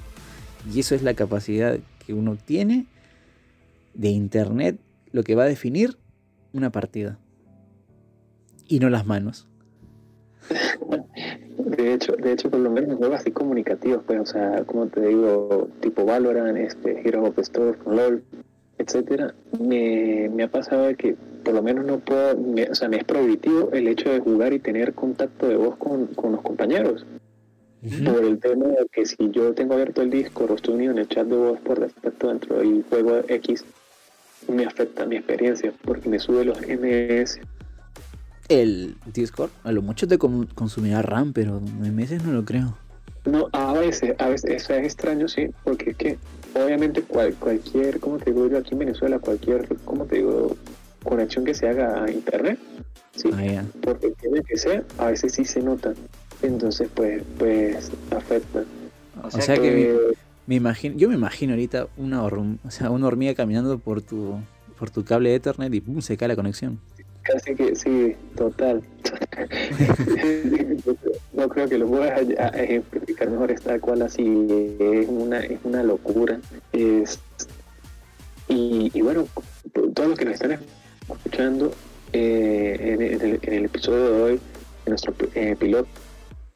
Y 0.72 0.80
eso 0.80 0.94
es 0.94 1.02
la 1.02 1.14
capacidad 1.14 1.78
que 2.04 2.14
uno 2.14 2.36
tiene 2.36 2.86
de 3.94 4.08
Internet, 4.08 4.78
lo 5.12 5.22
que 5.22 5.34
va 5.34 5.44
a 5.44 5.46
definir 5.46 5.96
una 6.52 6.70
partida. 6.70 7.18
Y 8.66 8.80
no 8.80 8.90
las 8.90 9.06
manos. 9.06 9.46
De 11.58 11.94
hecho, 11.94 12.12
de 12.12 12.32
hecho, 12.32 12.50
por 12.50 12.60
lo 12.60 12.70
menos 12.70 12.96
juegos 12.96 13.20
así 13.20 13.30
comunicativos, 13.30 14.02
pues, 14.06 14.20
o 14.20 14.26
sea, 14.26 14.64
como 14.64 14.86
te 14.86 15.00
digo, 15.00 15.68
tipo 15.80 16.04
Valorant, 16.04 16.56
este, 16.56 17.00
Heroes 17.06 17.30
of 17.30 17.38
Storm, 17.38 17.76
LOL, 17.86 18.22
etcétera, 18.78 19.34
me, 19.60 20.30
me 20.32 20.44
ha 20.44 20.50
pasado 20.50 20.94
que 20.96 21.16
por 21.44 21.54
lo 21.54 21.62
menos 21.62 21.84
no 21.84 21.98
puedo, 21.98 22.38
o 22.70 22.74
sea, 22.74 22.88
me 22.88 22.98
es 22.98 23.04
prohibitivo 23.04 23.70
el 23.72 23.88
hecho 23.88 24.10
de 24.10 24.20
jugar 24.20 24.52
y 24.52 24.58
tener 24.58 24.94
contacto 24.94 25.48
de 25.48 25.56
voz 25.56 25.76
con, 25.76 26.06
con 26.08 26.32
los 26.32 26.42
compañeros. 26.42 27.06
Por 27.80 28.24
el 28.24 28.40
tema 28.40 28.66
de 28.66 28.86
que 28.90 29.06
si 29.06 29.16
yo 29.30 29.54
tengo 29.54 29.74
abierto 29.74 30.02
el 30.02 30.10
Discord 30.10 30.50
o 30.50 30.54
estoy 30.56 30.74
unido 30.74 30.92
en 30.92 30.98
el 30.98 31.08
chat 31.08 31.26
de 31.26 31.36
voz 31.36 31.60
por 31.60 31.78
defecto 31.78 32.28
dentro 32.28 32.58
del 32.58 32.84
juego 32.88 33.22
X, 33.28 33.64
me 34.48 34.64
afecta 34.64 35.06
mi 35.06 35.16
experiencia 35.16 35.72
porque 35.84 36.08
me 36.08 36.18
sube 36.18 36.44
los 36.44 36.58
MS. 36.60 37.38
El 38.48 38.96
Discord 39.12 39.50
a 39.62 39.72
lo 39.72 39.82
mucho 39.82 40.08
te 40.08 40.18
consumirá 40.18 41.02
RAM, 41.02 41.32
pero 41.32 41.60
MS 41.60 42.24
no 42.24 42.32
lo 42.32 42.44
creo. 42.44 42.76
No, 43.24 43.48
a 43.52 43.74
veces, 43.74 44.14
a 44.18 44.28
veces, 44.28 44.50
eso 44.50 44.74
es 44.74 44.84
extraño, 44.84 45.28
sí, 45.28 45.50
porque 45.62 45.90
es 45.90 45.96
que 45.96 46.18
obviamente 46.54 47.02
cualquier, 47.02 48.00
como 48.00 48.18
te 48.18 48.32
digo 48.32 48.48
yo 48.48 48.58
aquí 48.58 48.72
en 48.72 48.78
Venezuela, 48.78 49.18
cualquier, 49.18 49.68
como 49.84 50.06
te 50.06 50.16
digo, 50.16 50.56
conexión 51.04 51.44
que 51.44 51.52
se 51.52 51.68
haga 51.68 52.04
a 52.04 52.10
internet, 52.10 52.58
sí, 53.14 53.30
ah, 53.34 53.64
porque 53.82 54.12
tiene 54.20 54.42
que 54.42 54.56
ser, 54.56 54.86
a 54.96 55.06
veces 55.06 55.34
sí 55.34 55.44
se 55.44 55.60
nota, 55.60 55.92
entonces 56.42 56.88
pues, 56.94 57.22
pues 57.38 57.90
afecta. 58.10 58.64
O 59.22 59.30
sea, 59.30 59.56
que, 59.56 60.14
me, 60.46 60.54
imagino, 60.54 60.96
yo 60.96 61.08
me 61.08 61.14
imagino 61.14 61.52
ahorita 61.52 61.88
una, 61.96 62.22
o 62.22 62.70
sea, 62.70 62.90
una 62.90 63.06
hormiga 63.06 63.34
caminando 63.34 63.78
por 63.78 64.02
tu, 64.02 64.38
por 64.78 64.90
tu 64.90 65.04
cable 65.04 65.34
Ethernet 65.34 65.74
y 65.74 65.80
pum, 65.80 66.00
se 66.00 66.16
cae 66.16 66.28
la 66.28 66.36
conexión. 66.36 66.78
Casi 67.22 67.54
que 67.54 67.74
sí, 67.76 68.14
total. 68.36 68.82
no 71.34 71.48
creo 71.48 71.68
que 71.68 71.78
lo 71.78 71.86
puedas 71.86 72.20
ejemplificar 72.54 73.30
mejor 73.30 73.50
esta 73.50 73.78
cual 73.78 74.02
así 74.02 74.46
es 74.78 75.08
una 75.08 75.40
es 75.40 75.58
una 75.64 75.82
locura 75.82 76.40
es 76.72 77.20
y, 78.48 78.90
y 78.92 79.00
bueno 79.02 79.26
todos 79.72 80.08
los 80.08 80.18
que 80.18 80.24
nos 80.24 80.34
están 80.34 80.58
escuchando 81.08 81.72
eh, 82.12 82.76
en, 83.42 83.54
el, 83.54 83.64
episodio 83.66 84.12
de 84.12 84.22
hoy 84.22 84.40
en 84.86 84.90
nuestro 84.90 85.14
eh, 85.34 85.54
piloto 85.58 85.88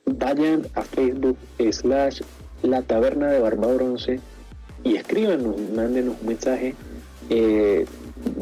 vayan 0.06 0.66
a 0.74 0.82
Facebook 0.82 1.36
slash 1.70 2.20
la 2.62 2.82
taberna 2.82 3.28
de 3.28 3.40
Barba 3.40 3.72
Bronce 3.74 4.20
y 4.84 4.96
escríbanos, 4.96 5.56
mándenos 5.74 6.16
un 6.20 6.28
mensaje, 6.28 6.74
eh, 7.30 7.86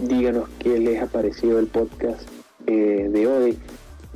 díganos 0.06 0.48
qué 0.58 0.78
les 0.78 1.02
ha 1.02 1.06
parecido 1.06 1.58
el 1.58 1.66
podcast 1.66 2.22
de 2.66 3.26
hoy. 3.26 3.58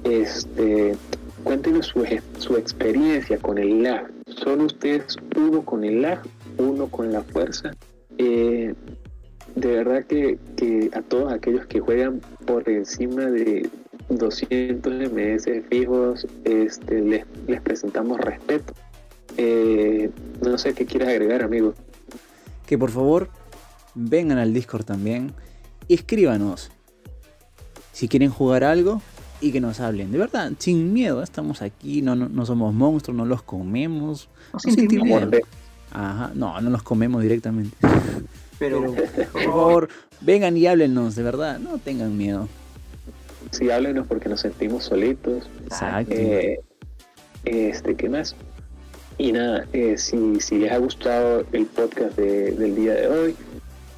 Este, 0.05 0.95
cuéntenos 1.43 1.87
su, 1.87 2.05
su 2.39 2.57
experiencia 2.57 3.39
con 3.39 3.59
el 3.59 3.83
lag. 3.83 4.11
¿Son 4.27 4.61
ustedes 4.63 5.17
uno 5.37 5.63
con 5.63 5.85
el 5.85 6.03
lag, 6.03 6.23
uno 6.59 6.89
con 6.89 7.13
la 7.13 7.23
fuerza? 7.23 7.73
Eh, 8.19 8.75
de 9.55 9.69
verdad 9.69 10.05
que, 10.05 10.39
a 10.93 11.03
todos 11.03 11.33
aquellos 11.33 11.67
que 11.67 11.81
juegan 11.81 12.21
por 12.47 12.69
encima 12.69 13.27
de 13.27 13.69
200 14.09 14.93
ms 15.13 15.47
fijos, 15.69 16.27
este, 16.45 17.01
les, 17.01 17.25
les 17.47 17.61
presentamos 17.61 18.21
respeto. 18.21 18.75
Eh, 19.37 20.11
no 20.43 20.59
sé 20.59 20.75
qué 20.75 20.87
quieras 20.87 21.09
agregar, 21.09 21.43
amigo. 21.43 21.75
Que 22.67 22.79
por 22.79 22.91
favor 22.91 23.29
vengan 23.95 24.39
al 24.39 24.53
Discord 24.53 24.85
también 24.85 25.33
y 25.89 25.95
escríbanos. 25.95 26.71
Si 27.93 28.09
quieren 28.09 28.31
jugar 28.31 28.65
algo, 28.65 29.01
y 29.45 29.53
que 29.53 29.61
nos 29.61 29.81
hablen. 29.81 30.11
De 30.11 30.19
verdad, 30.19 30.53
sin 30.59 30.93
miedo, 30.93 31.23
estamos 31.23 31.61
aquí, 31.63 32.01
no, 32.01 32.17
no, 32.17 32.47
somos 32.47 32.73
monstruos, 32.73 33.17
no 33.17 33.27
los 33.27 33.43
comemos. 33.43 34.29
No 34.53 34.59
sentimos 34.59 35.07
miedo. 35.07 35.31
Ajá, 35.91 36.33
no, 36.35 36.61
no 36.61 36.71
los 36.71 36.83
comemos 36.83 37.23
directamente. 37.23 37.77
Pero, 38.59 38.95
por 39.33 39.43
favor, 39.43 39.89
vengan 40.21 40.57
y 40.57 40.67
háblenos, 40.67 41.15
de 41.15 41.23
verdad, 41.23 41.59
no 41.59 41.79
tengan 41.79 42.17
miedo. 42.17 42.49
Sí, 43.55 43.71
háblenos 43.71 44.07
porque 44.07 44.29
nos 44.29 44.41
sentimos 44.41 44.85
solitos. 44.85 45.49
Exacto. 45.65 46.13
Eh, 46.13 46.61
este, 47.45 47.95
¿qué 47.95 48.09
más? 48.09 48.35
Y 49.17 49.31
nada, 49.31 49.65
eh, 49.73 49.97
si, 49.97 50.41
si 50.41 50.59
les 50.59 50.73
ha 50.73 50.79
gustado 50.79 51.45
el 51.53 51.67
podcast 51.67 52.17
del 52.19 52.75
día 52.75 52.95
de 52.95 53.09
hoy, 53.09 53.37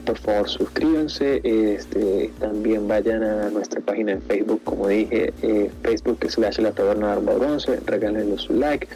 por 0.04 0.18
favor 0.18 0.48
suscríbanse, 0.48 1.40
este, 1.42 2.30
también 2.38 2.86
vayan 2.86 3.22
a 3.22 3.48
nuestra 3.48 3.80
página 3.80 4.12
en 4.12 4.22
Facebook, 4.22 4.60
como 4.64 4.88
dije, 4.88 5.32
eh, 5.42 5.70
Facebook 5.82 6.18
slash 6.28 6.58
la 6.58 6.72
taberna 6.72 7.06
de 7.06 7.12
Arma 7.14 7.32
Bronce, 7.32 7.80
regálenos 7.86 8.42
su 8.42 8.52
like, 8.52 8.86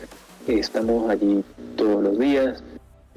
estamos 0.46 1.08
allí 1.08 1.42
todos 1.76 2.02
los 2.02 2.18
días. 2.18 2.62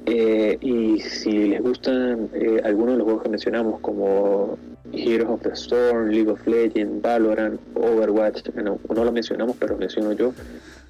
Eh, 0.06 0.58
y 0.60 1.00
si 1.00 1.48
les 1.48 1.62
gustan 1.62 2.30
algunos 2.64 2.92
de 2.92 2.98
los 2.98 3.04
juegos 3.04 3.22
que 3.22 3.28
mencionamos, 3.28 3.80
como 3.80 4.58
Heroes 4.96 5.30
of 5.30 5.42
the 5.42 5.54
Storm, 5.56 6.10
League 6.10 6.28
of 6.28 6.46
Legends, 6.46 7.02
Valorant, 7.02 7.58
Overwatch, 7.74 8.54
no, 8.54 8.78
no 8.88 9.04
lo 9.04 9.12
mencionamos, 9.12 9.56
pero 9.58 9.76
menciono 9.76 10.12
yo, 10.12 10.32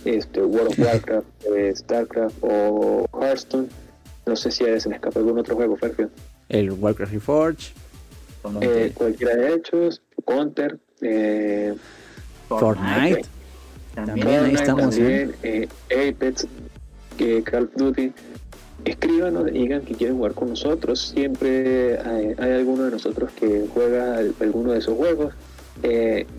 este, 0.05 0.43
World 0.43 0.73
of 0.73 0.79
Warcraft, 0.87 1.27
eh, 1.57 1.73
Starcraft 1.75 2.37
o 2.43 3.07
Hearthstone. 3.21 3.69
No 4.27 4.37
sé 4.37 4.51
si 4.51 4.65
a 4.65 4.69
veces 4.69 4.87
me 4.87 4.95
escapa 4.95 5.19
algún 5.19 5.39
otro 5.39 5.55
juego, 5.55 5.77
Ferfio 5.77 6.11
el 6.49 6.71
Warcraft 6.73 7.13
Reforged. 7.13 7.73
Eh, 8.61 8.93
cualquiera 8.95 9.37
de 9.37 9.55
hechos, 9.55 10.03
Counter, 10.27 10.79
eh, 11.01 11.75
Fortnite. 12.49 13.25
También, 13.95 14.29
ahí 14.29 14.55
estamos. 14.55 14.95
También, 14.95 15.35
eh, 15.43 15.69
Apex, 15.91 16.47
Call 17.45 17.65
of 17.65 17.75
Duty. 17.75 18.13
Escríbanos, 18.85 19.47
digan 19.47 19.83
que 19.83 19.95
quieren 19.95 20.17
jugar 20.17 20.35
con 20.35 20.51
nosotros. 20.51 21.13
Siempre 21.15 21.99
hay, 21.99 22.35
alguno 22.39 22.85
de 22.85 22.91
nosotros 22.91 23.31
que 23.33 23.67
juega 23.73 24.19
alguno 24.41 24.73
de 24.73 24.79
esos 24.79 24.97
juegos. 24.97 25.35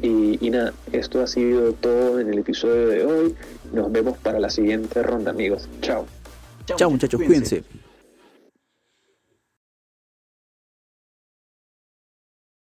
y, 0.01 0.45
y, 0.45 0.49
nada, 0.49 0.73
esto 0.91 1.21
ha 1.21 1.27
sido 1.27 1.73
todo 1.73 2.19
en 2.19 2.31
el 2.31 2.39
episodio 2.39 2.87
de 2.87 3.05
hoy. 3.05 3.35
Nos 3.73 3.91
vemos 3.91 4.17
para 4.17 4.39
la 4.39 4.49
siguiente 4.49 5.01
ronda, 5.03 5.31
amigos. 5.31 5.67
Chao. 5.81 6.05
Chao, 6.65 6.89
muchachos, 6.89 7.21
cuídense. 7.21 7.63